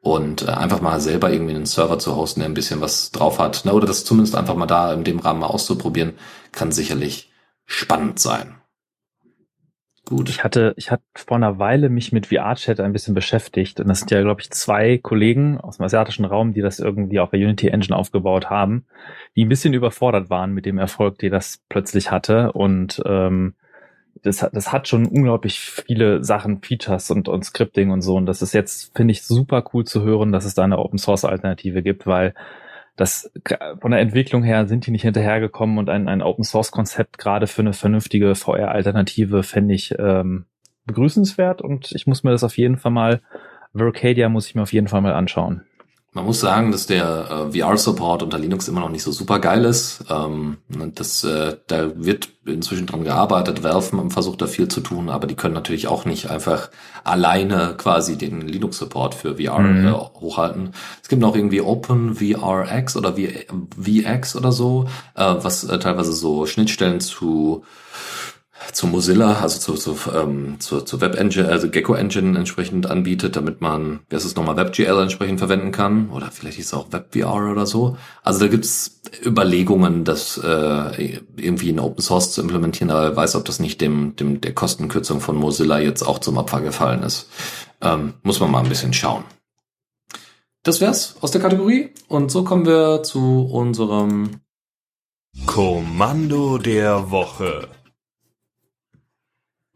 [0.00, 3.38] Und äh, einfach mal selber irgendwie einen Server zu hosten, der ein bisschen was drauf
[3.38, 3.64] hat.
[3.64, 3.72] Ne?
[3.72, 6.14] Oder das zumindest einfach mal da in dem Rahmen mal auszuprobieren,
[6.52, 7.32] kann sicherlich
[7.64, 8.56] spannend sein.
[10.06, 10.28] Gut.
[10.28, 13.80] Ich hatte, ich hatte vor einer Weile mich mit VR-Chat ein bisschen beschäftigt.
[13.80, 17.20] Und das sind ja, glaube ich, zwei Kollegen aus dem asiatischen Raum, die das irgendwie
[17.20, 18.84] auf der Unity Engine aufgebaut haben,
[19.34, 22.52] die ein bisschen überfordert waren mit dem Erfolg, den das plötzlich hatte.
[22.52, 23.54] Und ähm,
[24.22, 28.16] das, das hat schon unglaublich viele Sachen, Features und, und Scripting und so.
[28.16, 30.98] Und das ist jetzt, finde ich, super cool zu hören, dass es da eine Open
[30.98, 32.34] Source Alternative gibt, weil
[32.96, 33.32] das
[33.80, 37.46] von der Entwicklung her sind die nicht hinterhergekommen und ein, ein Open Source Konzept gerade
[37.46, 40.46] für eine vernünftige VR-Alternative fände ich ähm,
[40.86, 43.20] begrüßenswert und ich muss mir das auf jeden Fall mal,
[43.74, 45.64] Vercadia muss ich mir auf jeden Fall mal anschauen.
[46.14, 49.64] Man muss sagen, dass der äh, VR-Support unter Linux immer noch nicht so super geil
[49.64, 50.04] ist.
[50.08, 50.58] Ähm,
[50.94, 53.64] das, äh, da wird inzwischen dran gearbeitet.
[53.64, 56.70] Valve versucht da viel zu tun, aber die können natürlich auch nicht einfach
[57.02, 59.88] alleine quasi den Linux-Support für VR mhm.
[59.88, 60.70] äh, hochhalten.
[61.02, 63.22] Es gibt noch irgendwie OpenVRX oder v
[63.76, 64.86] VX oder so,
[65.16, 67.64] äh, was äh, teilweise so Schnittstellen zu
[68.72, 73.36] zu Mozilla, also zu, zu, ähm, zu, zu Web Engine, also Gecko Engine entsprechend anbietet,
[73.36, 76.10] damit man, wie heißt es nochmal, WebGL entsprechend verwenden kann.
[76.10, 77.96] Oder vielleicht ist es auch WebVR oder so.
[78.22, 83.36] Also da gibt's Überlegungen, das äh, irgendwie in Open Source zu implementieren, aber wer weiß,
[83.36, 87.28] ob das nicht dem, dem der Kostenkürzung von Mozilla jetzt auch zum Opfer gefallen ist.
[87.80, 89.24] Ähm, muss man mal ein bisschen schauen.
[90.62, 91.90] Das wär's aus der Kategorie.
[92.08, 94.40] Und so kommen wir zu unserem
[95.46, 97.68] Kommando der Woche.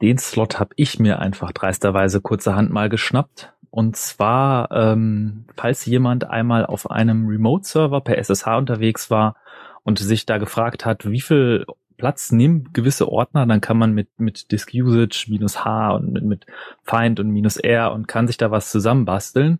[0.00, 3.52] Den Slot habe ich mir einfach dreisterweise kurzerhand mal geschnappt.
[3.70, 9.36] Und zwar, ähm, falls jemand einmal auf einem Remote-Server per SSH unterwegs war
[9.82, 11.66] und sich da gefragt hat, wie viel
[11.96, 16.24] Platz nehmen gewisse Ordner, dann kann man mit, mit Disk Usage minus H und mit,
[16.24, 16.46] mit
[16.84, 19.58] Find und minus R und kann sich da was zusammenbasteln.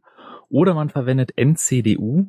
[0.48, 2.28] Oder man verwendet NCDU,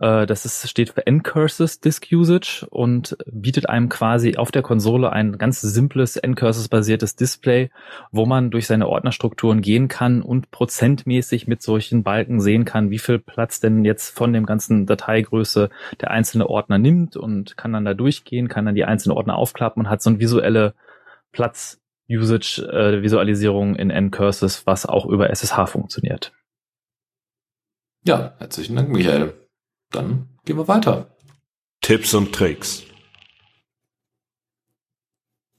[0.00, 5.36] das ist, steht für Ncurses Disk Usage und bietet einem quasi auf der Konsole ein
[5.36, 7.70] ganz simples Ncurses-basiertes Display,
[8.10, 12.98] wo man durch seine Ordnerstrukturen gehen kann und prozentmäßig mit solchen Balken sehen kann, wie
[12.98, 15.68] viel Platz denn jetzt von dem ganzen Dateigröße
[16.00, 19.84] der einzelne Ordner nimmt und kann dann da durchgehen, kann dann die einzelnen Ordner aufklappen
[19.84, 20.72] und hat so eine visuelle
[21.30, 21.78] Platz
[22.08, 26.32] Usage äh, in Ncurses, was auch über SSH funktioniert.
[28.02, 29.34] Ja, herzlichen Dank, Michael.
[29.90, 31.10] Dann gehen wir weiter.
[31.80, 32.84] Tipps und Tricks.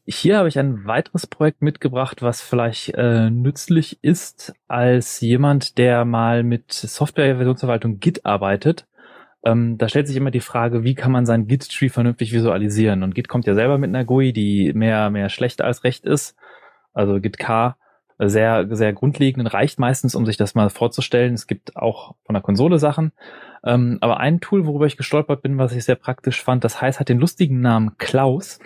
[0.06, 6.06] Hier habe ich ein weiteres Projekt mitgebracht, was vielleicht äh, nützlich ist als jemand, der
[6.06, 8.88] mal mit Software-Versionsverwaltung Git arbeitet.
[9.44, 13.04] Ähm, da stellt sich immer die Frage, wie kann man sein Git-Tree vernünftig visualisieren?
[13.04, 16.36] Und Git kommt ja selber mit einer GUI, die mehr, mehr schlecht als recht ist.
[16.94, 17.76] Also Git-K
[18.30, 21.34] sehr, sehr grundlegend und reicht meistens, um sich das mal vorzustellen.
[21.34, 23.12] Es gibt auch von der Konsole Sachen.
[23.64, 27.00] Ähm, aber ein Tool, worüber ich gestolpert bin, was ich sehr praktisch fand, das heißt,
[27.00, 28.60] hat den lustigen Namen Klaus.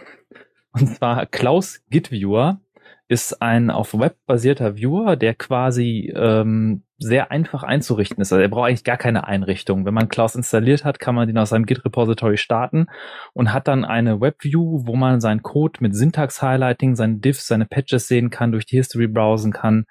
[0.72, 2.60] Und zwar Klaus Git Viewer
[3.08, 8.32] ist ein auf Web basierter Viewer, der quasi ähm, sehr einfach einzurichten ist.
[8.32, 9.86] Also er braucht eigentlich gar keine Einrichtung.
[9.86, 12.88] Wenn man Klaus installiert hat, kann man den aus seinem Git-Repository starten
[13.34, 18.08] und hat dann eine Webview, wo man seinen Code mit Syntax-Highlighting, seine Diffs, seine Patches
[18.08, 19.86] sehen kann, durch die History browsen kann.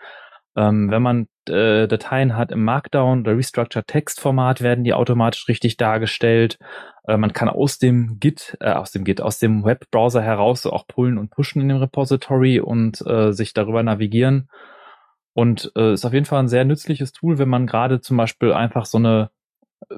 [0.57, 5.49] Ähm, wenn man äh, Dateien hat im Markdown oder Restructured Text Format, werden die automatisch
[5.49, 6.59] richtig dargestellt.
[7.07, 10.87] Äh, man kann aus dem Git, äh, aus dem Git, aus dem Webbrowser heraus auch
[10.87, 14.49] pullen und pushen in dem Repository und äh, sich darüber navigieren.
[15.33, 18.53] Und äh, ist auf jeden Fall ein sehr nützliches Tool, wenn man gerade zum Beispiel
[18.53, 19.31] einfach so eine
[19.91, 19.95] äh,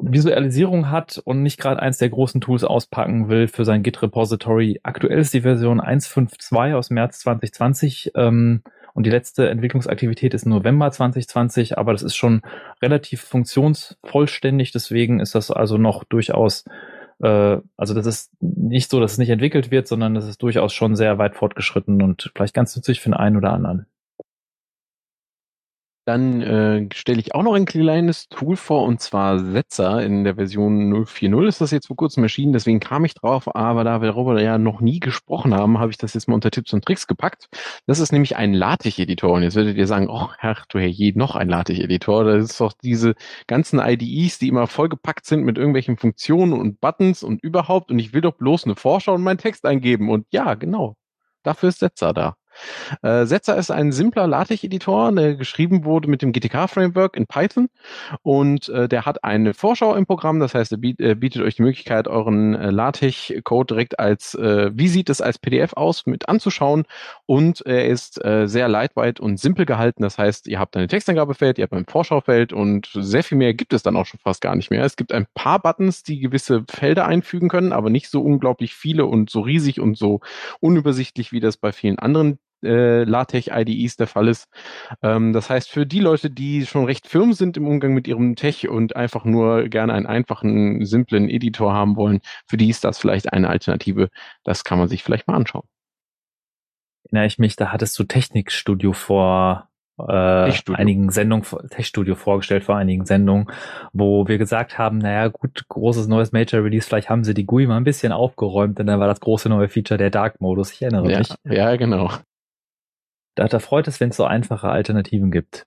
[0.00, 4.78] Visualisierung hat und nicht gerade eins der großen Tools auspacken will für sein Git-Repository.
[4.84, 8.62] Aktuell ist die Version 1.5.2 aus März 2020 ähm,
[8.98, 12.42] und die letzte Entwicklungsaktivität ist November 2020, aber das ist schon
[12.82, 16.64] relativ funktionsvollständig, deswegen ist das also noch durchaus
[17.20, 20.72] äh, also das ist nicht so, dass es nicht entwickelt wird, sondern das ist durchaus
[20.72, 23.86] schon sehr weit fortgeschritten und vielleicht ganz nützlich für den einen oder anderen.
[26.08, 30.02] Dann äh, stelle ich auch noch ein kleines Tool vor, und zwar Setzer.
[30.02, 33.84] In der Version 0.4.0 ist das jetzt vor kurzem erschienen, deswegen kam ich drauf, aber
[33.84, 36.72] da wir darüber ja noch nie gesprochen haben, habe ich das jetzt mal unter Tipps
[36.72, 37.50] und Tricks gepackt.
[37.86, 39.34] Das ist nämlich ein LaTeX-Editor.
[39.34, 42.24] Und jetzt werdet ihr sagen, oh Herr, du Herr je, noch ein LaTeX-Editor.
[42.24, 43.14] Das ist doch diese
[43.46, 47.90] ganzen IDEs, die immer vollgepackt sind mit irgendwelchen Funktionen und Buttons und überhaupt.
[47.90, 50.08] Und ich will doch bloß eine Vorschau und meinen Text eingeben.
[50.08, 50.96] Und ja, genau.
[51.42, 52.37] Dafür ist Setzer da.
[53.02, 57.68] Äh, Setzer ist ein simpler LaTeX-Editor, der geschrieben wurde mit dem GTK-Framework in Python.
[58.22, 61.62] Und äh, der hat eine Vorschau im Programm, das heißt, er biet, bietet euch die
[61.62, 66.84] Möglichkeit, euren äh, LaTeX-Code direkt als, äh, wie sieht es als PDF aus, mit anzuschauen.
[67.26, 71.58] Und er ist äh, sehr lightweight und simpel gehalten, das heißt, ihr habt eine Texteingabefeld,
[71.58, 74.56] ihr habt ein Vorschaufeld und sehr viel mehr gibt es dann auch schon fast gar
[74.56, 74.84] nicht mehr.
[74.84, 79.06] Es gibt ein paar Buttons, die gewisse Felder einfügen können, aber nicht so unglaublich viele
[79.06, 80.20] und so riesig und so
[80.60, 84.46] unübersichtlich, wie das bei vielen anderen äh, LaTeX-IDEs der Fall ist.
[85.02, 88.36] Ähm, das heißt, für die Leute, die schon recht firm sind im Umgang mit ihrem
[88.36, 92.98] Tech und einfach nur gerne einen einfachen, simplen Editor haben wollen, für die ist das
[92.98, 94.08] vielleicht eine Alternative.
[94.44, 95.66] Das kann man sich vielleicht mal anschauen.
[97.04, 99.68] Erinnere ich mich, da hattest du Technikstudio vor
[99.98, 103.48] äh, einigen Sendungen, Tech-Studio vorgestellt vor einigen Sendungen,
[103.92, 107.66] wo wir gesagt haben, naja gut, großes neues Major Release, vielleicht haben sie die GUI
[107.66, 111.10] mal ein bisschen aufgeräumt, denn dann war das große neue Feature der Dark-Modus, ich erinnere
[111.10, 111.34] ja, mich.
[111.44, 112.10] Ja, genau.
[113.38, 115.64] Da, da freut es, wenn es so einfache Alternativen gibt.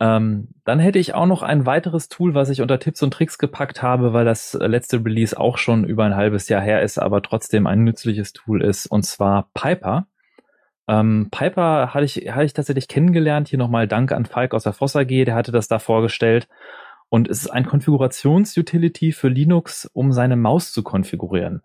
[0.00, 3.36] Ähm, dann hätte ich auch noch ein weiteres Tool, was ich unter Tipps und Tricks
[3.38, 7.22] gepackt habe, weil das letzte Release auch schon über ein halbes Jahr her ist, aber
[7.22, 10.06] trotzdem ein nützliches Tool ist, und zwar Piper.
[10.88, 13.48] Ähm, Piper hatte ich, hatte ich tatsächlich kennengelernt.
[13.48, 16.48] Hier nochmal Dank an Falk aus der Foss AG, der hatte das da vorgestellt.
[17.08, 21.62] Und es ist ein Konfigurations-Utility für Linux, um seine Maus zu konfigurieren.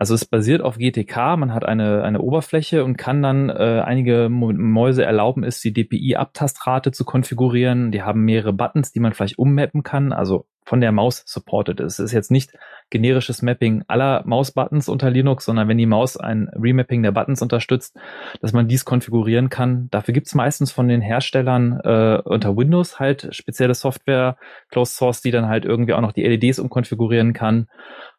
[0.00, 4.28] Also es basiert auf GTK, man hat eine, eine Oberfläche und kann dann äh, einige
[4.28, 7.90] Mäuse erlauben ist, die DPI-Abtastrate zu konfigurieren.
[7.90, 11.98] Die haben mehrere Buttons, die man vielleicht ummappen kann, also von der Maus supported ist.
[11.98, 12.52] Es ist jetzt nicht
[12.90, 17.96] generisches Mapping aller Maus-Buttons unter Linux, sondern wenn die Maus ein Remapping der Buttons unterstützt,
[18.42, 19.88] dass man dies konfigurieren kann.
[19.90, 24.36] Dafür gibt's meistens von den Herstellern äh, unter Windows halt spezielle Software,
[24.70, 27.68] Closed Source, die dann halt irgendwie auch noch die LEDs umkonfigurieren kann.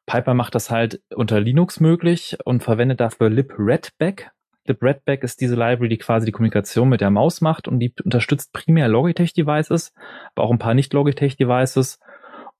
[0.07, 4.31] Piper macht das halt unter Linux möglich und verwendet dafür libredback.
[4.65, 8.53] libredback ist diese Library, die quasi die Kommunikation mit der Maus macht und die unterstützt
[8.53, 9.93] primär Logitech-Devices,
[10.33, 11.99] aber auch ein paar Nicht-Logitech-Devices.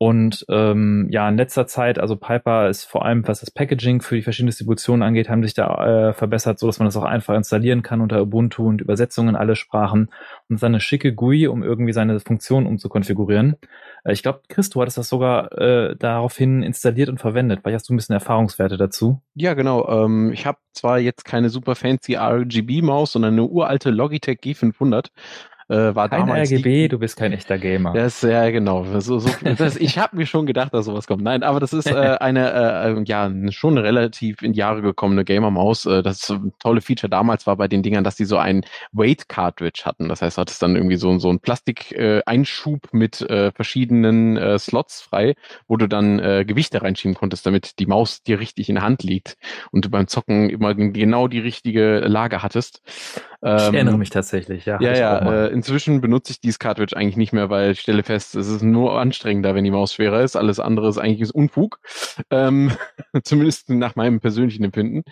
[0.01, 4.15] Und ähm, ja, in letzter Zeit, also Piper ist vor allem, was das Packaging für
[4.15, 7.35] die verschiedenen Distributionen angeht, haben sich da äh, verbessert, so dass man das auch einfach
[7.35, 10.09] installieren kann unter Ubuntu und Übersetzungen in alle Sprachen
[10.47, 13.57] und seine schicke GUI, um irgendwie seine Funktion umzukonfigurieren.
[14.05, 17.59] Äh, ich glaube, Chris, du hattest das sogar äh, daraufhin installiert und verwendet.
[17.61, 19.21] Vielleicht hast du ein bisschen Erfahrungswerte dazu?
[19.35, 20.05] Ja, genau.
[20.05, 25.07] Ähm, ich habe zwar jetzt keine super fancy RGB-Maus, sondern eine uralte Logitech G500
[25.70, 27.94] äh, war Kein damals RGB, die, du bist kein echter Gamer.
[27.94, 28.86] Das, ja, genau.
[29.00, 31.24] So, so, das, ich habe mir schon gedacht, dass sowas kommt.
[31.24, 35.86] Nein, aber das ist äh, eine, äh, ja, schon relativ in Jahre gekommene Gamer-Maus.
[35.86, 40.10] Äh, das tolle Feature damals war bei den Dingern, dass die so ein Weight-Cartridge hatten.
[40.10, 44.58] Das heißt, du hattest dann irgendwie so, so ein Plastik-Einschub äh, mit äh, verschiedenen äh,
[44.58, 45.36] Slots frei,
[45.68, 49.04] wo du dann äh, Gewichte reinschieben konntest, damit die Maus dir richtig in der Hand
[49.04, 49.38] liegt
[49.72, 52.82] und du beim Zocken immer genau die richtige Lage hattest.
[53.41, 54.82] Ähm, ich erinnere mich tatsächlich, ja.
[54.82, 55.48] Ja, ja.
[55.60, 58.98] Inzwischen benutze ich dieses Cartridge eigentlich nicht mehr, weil ich stelle fest, es ist nur
[58.98, 60.38] anstrengender, wenn die Maus schwerer ist.
[60.38, 61.81] Alles andere ist eigentlich Unfug.
[62.30, 62.72] Ähm,
[63.26, 65.03] zumindest nach meinem persönlichen Empfinden.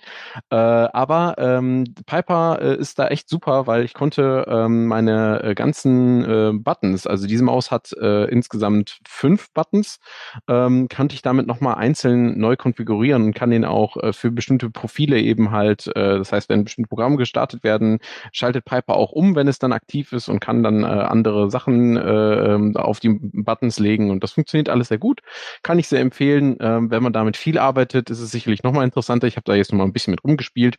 [0.50, 5.54] Äh, aber ähm, Piper äh, ist da echt super, weil ich konnte ähm, meine äh,
[5.54, 10.00] ganzen äh, Buttons, also diese Maus hat äh, insgesamt fünf Buttons,
[10.48, 14.70] ähm, konnte ich damit nochmal einzeln neu konfigurieren und kann den auch äh, für bestimmte
[14.70, 18.00] Profile eben halt, das heißt, wenn bestimmte Programme gestartet werden,
[18.32, 21.98] schaltet Piper auch um, wenn es dann aktiv ist und kann dann äh, andere Sachen
[21.98, 25.22] äh, ähm, auf die Buttons legen und das funktioniert alles sehr gut.
[25.64, 26.58] Kann ich sehr empfehlen.
[26.60, 29.28] Ähm, wenn man damit viel arbeitet, ist es sicherlich nochmal interessanter.
[29.28, 30.78] Ich habe da jetzt nochmal ein bisschen mit rumgespielt.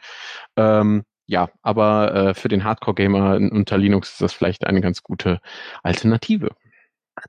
[0.57, 5.41] Ähm, ja, aber äh, für den Hardcore-Gamer unter Linux ist das vielleicht eine ganz gute
[5.83, 6.51] Alternative.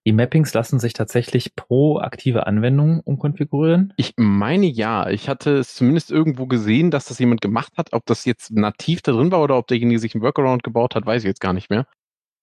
[0.05, 3.93] Die Mappings lassen sich tatsächlich pro aktive Anwendung umkonfigurieren?
[3.97, 5.09] Ich meine ja.
[5.09, 7.93] Ich hatte es zumindest irgendwo gesehen, dass das jemand gemacht hat.
[7.93, 11.05] Ob das jetzt nativ da drin war oder ob derjenige sich einen Workaround gebaut hat,
[11.05, 11.85] weiß ich jetzt gar nicht mehr.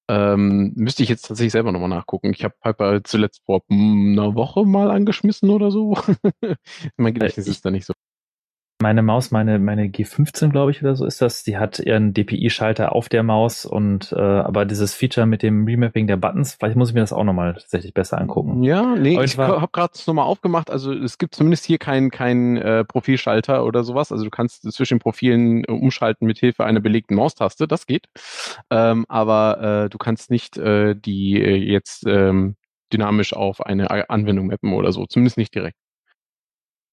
[0.08, 2.32] Ähm, müsste ich jetzt tatsächlich selber nochmal nachgucken.
[2.32, 5.96] Ich habe Piper zuletzt vor einer Woche mal angeschmissen oder so.
[6.96, 7.92] mein Gedächtnis äh, ist da nicht so
[8.82, 12.92] meine Maus, meine, meine G15, glaube ich, oder so ist das, die hat ihren DPI-Schalter
[12.92, 16.90] auf der Maus und äh, aber dieses Feature mit dem Remapping der Buttons, vielleicht muss
[16.90, 18.62] ich mir das auch nochmal tatsächlich besser angucken.
[18.62, 22.58] Ja, nee, aber ich habe gerade nochmal aufgemacht, also es gibt zumindest hier keinen kein,
[22.58, 27.14] äh, Profilschalter oder sowas, also du kannst zwischen Profilen äh, umschalten mit Hilfe einer belegten
[27.14, 28.06] Maustaste, das geht,
[28.70, 32.56] ähm, aber äh, du kannst nicht äh, die äh, jetzt ähm,
[32.92, 35.76] dynamisch auf eine Anwendung mappen oder so, zumindest nicht direkt.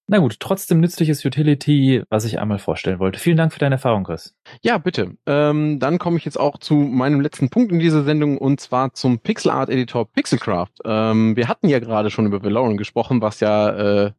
[0.05, 3.19] Na gut, trotzdem nützliches Utility, was ich einmal vorstellen wollte.
[3.19, 4.35] Vielen Dank für deine Erfahrung, Chris.
[4.61, 5.15] Ja, bitte.
[5.25, 8.93] Ähm, dann komme ich jetzt auch zu meinem letzten Punkt in dieser Sendung und zwar
[8.93, 10.73] zum Pixel Art Editor Pixelcraft.
[10.84, 14.11] Ähm, wir hatten ja gerade schon über Valorant gesprochen, was ja äh,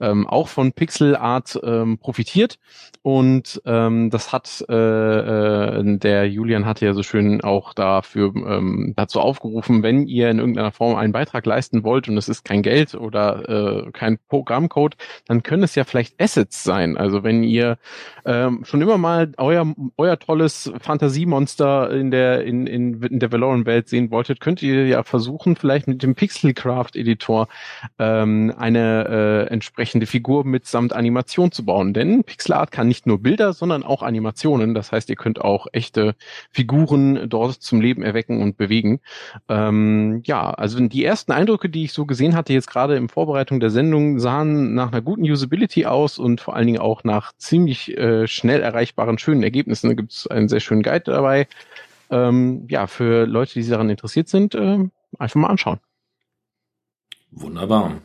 [0.00, 2.58] ähm, auch von Pixel Art ähm, profitiert
[3.02, 8.92] und ähm, das hat äh, äh, der Julian hatte ja so schön auch dafür ähm,
[8.96, 12.62] dazu aufgerufen, wenn ihr in irgendeiner Form einen Beitrag leisten wollt und es ist kein
[12.62, 14.96] Geld oder äh, kein Programmcode,
[15.26, 16.96] dann können es ja vielleicht Assets sein.
[16.96, 17.78] Also wenn ihr
[18.24, 23.88] ähm, schon immer mal euer, euer tolles Fantasiemonster in der, in, in, in der Valorant-Welt
[23.88, 27.48] sehen wolltet, könnt ihr ja versuchen, vielleicht mit dem Pixelcraft-Editor
[27.98, 31.94] ähm, eine äh, entsprechende Figur mitsamt Animation zu bauen.
[31.94, 34.74] Denn Pixelart kann nicht nur Bilder, sondern auch Animationen.
[34.74, 36.14] Das heißt, ihr könnt auch echte
[36.50, 39.00] Figuren dort zum Leben erwecken und bewegen.
[39.48, 43.60] Ähm, ja, also die ersten Eindrücke, die ich so gesehen hatte, jetzt gerade in Vorbereitung
[43.60, 47.96] der Sendung, sahen nach einer guten Usability aus und vor allen Dingen auch nach ziemlich
[47.96, 49.88] äh, schnell erreichbaren, schönen Ergebnissen.
[49.88, 51.48] Da gibt es einen sehr schönen Guide dabei.
[52.10, 54.78] Ähm, ja, für Leute, die daran interessiert sind, äh,
[55.18, 55.80] einfach mal anschauen.
[57.30, 58.02] Wunderbar.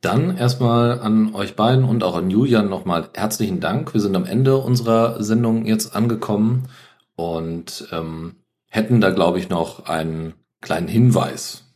[0.00, 3.92] Dann erstmal an euch beiden und auch an Julian nochmal herzlichen Dank.
[3.92, 6.68] Wir sind am Ende unserer Sendung jetzt angekommen
[7.16, 8.36] und ähm,
[8.70, 10.32] hätten da, glaube ich, noch einen
[10.62, 11.69] kleinen Hinweis.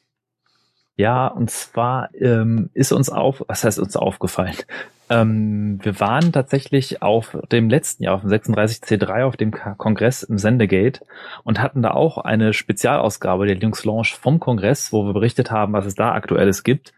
[0.96, 4.56] Ja, und zwar ähm, ist uns auf, was heißt uns aufgefallen?
[5.10, 10.38] Ähm, wir waren tatsächlich auf dem letzten Jahr, auf dem 36C3, auf dem Kongress im
[10.38, 11.04] Sendegate
[11.42, 15.72] und hatten da auch eine Spezialausgabe der Linux Launch vom Kongress, wo wir berichtet haben,
[15.72, 16.94] was es da aktuelles gibt.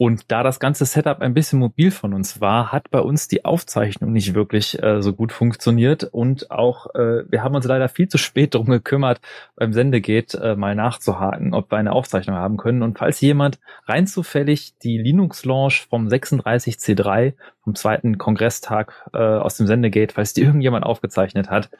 [0.00, 3.44] Und da das ganze Setup ein bisschen mobil von uns war, hat bei uns die
[3.44, 6.04] Aufzeichnung nicht wirklich äh, so gut funktioniert.
[6.04, 9.20] Und auch, äh, wir haben uns leider viel zu spät darum gekümmert,
[9.56, 12.84] beim Sendegate äh, mal nachzuhaken, ob wir eine Aufzeichnung haben können.
[12.84, 17.32] Und falls jemand rein zufällig die Linux-Launch vom 36C3,
[17.64, 21.70] vom zweiten Kongresstag äh, aus dem Sendegate, falls die irgendjemand aufgezeichnet hat,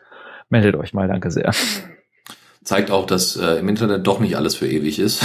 [0.48, 1.52] meldet euch mal, danke sehr.
[2.64, 5.24] Zeigt auch, dass äh, im Internet doch nicht alles für ewig ist.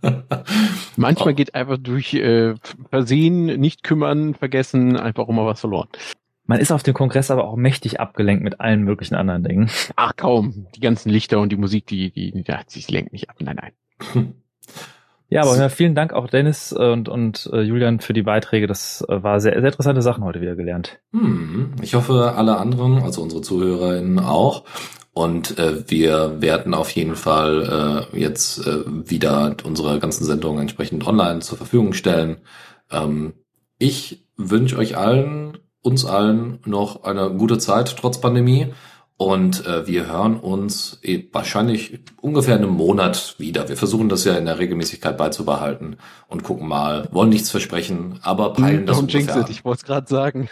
[0.98, 2.54] Manchmal geht einfach durch äh,
[2.90, 5.88] Versehen, nicht kümmern, vergessen, einfach immer was verloren.
[6.44, 9.70] Man ist auf dem Kongress aber auch mächtig abgelenkt mit allen möglichen anderen Dingen.
[9.96, 13.30] Ach kaum, die ganzen Lichter und die Musik, die, die, die, die, die lenkt nicht
[13.30, 13.36] ab.
[13.40, 14.34] Nein, nein.
[15.30, 18.66] Ja, aber ja, vielen Dank auch Dennis und, und äh, Julian für die Beiträge.
[18.66, 21.00] Das äh, war sehr, sehr interessante Sachen heute wieder gelernt.
[21.12, 24.64] Hm, ich hoffe, alle anderen, also unsere ZuhörerInnen auch.
[25.18, 31.04] Und äh, wir werden auf jeden Fall äh, jetzt äh, wieder unsere ganzen Sendungen entsprechend
[31.04, 32.36] online zur Verfügung stellen.
[32.88, 33.32] Ähm,
[33.78, 38.68] ich wünsche euch allen, uns allen noch eine gute Zeit trotz Pandemie.
[39.20, 43.68] Und äh, wir hören uns eh wahrscheinlich ungefähr in einem Monat wieder.
[43.68, 45.96] Wir versuchen das ja in der Regelmäßigkeit beizubehalten
[46.28, 49.42] und gucken mal, wollen nichts versprechen, aber peilen das Don't jinx ungefähr.
[49.42, 50.48] it, ich wollte es gerade sagen.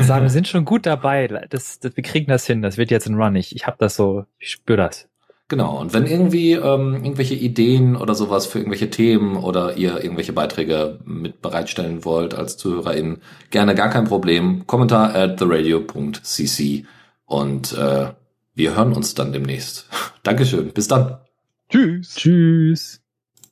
[0.00, 1.26] Sagen, wir sind schon gut dabei.
[1.50, 2.62] Das, das, wir kriegen das hin.
[2.62, 3.34] Das wird jetzt ein Run.
[3.34, 5.08] Ich, ich habe das so, ich spüre das.
[5.48, 10.32] Genau, und wenn irgendwie ähm, irgendwelche Ideen oder sowas für irgendwelche Themen oder ihr irgendwelche
[10.32, 14.68] Beiträge mit bereitstellen wollt als ZuhörerInnen, gerne gar kein Problem.
[14.68, 16.84] Kommentar at theradio.cc
[17.28, 18.12] und äh,
[18.54, 19.86] wir hören uns dann demnächst.
[20.24, 21.18] Dankeschön, bis dann.
[21.70, 22.14] Tschüss.
[22.16, 23.00] Tschüss.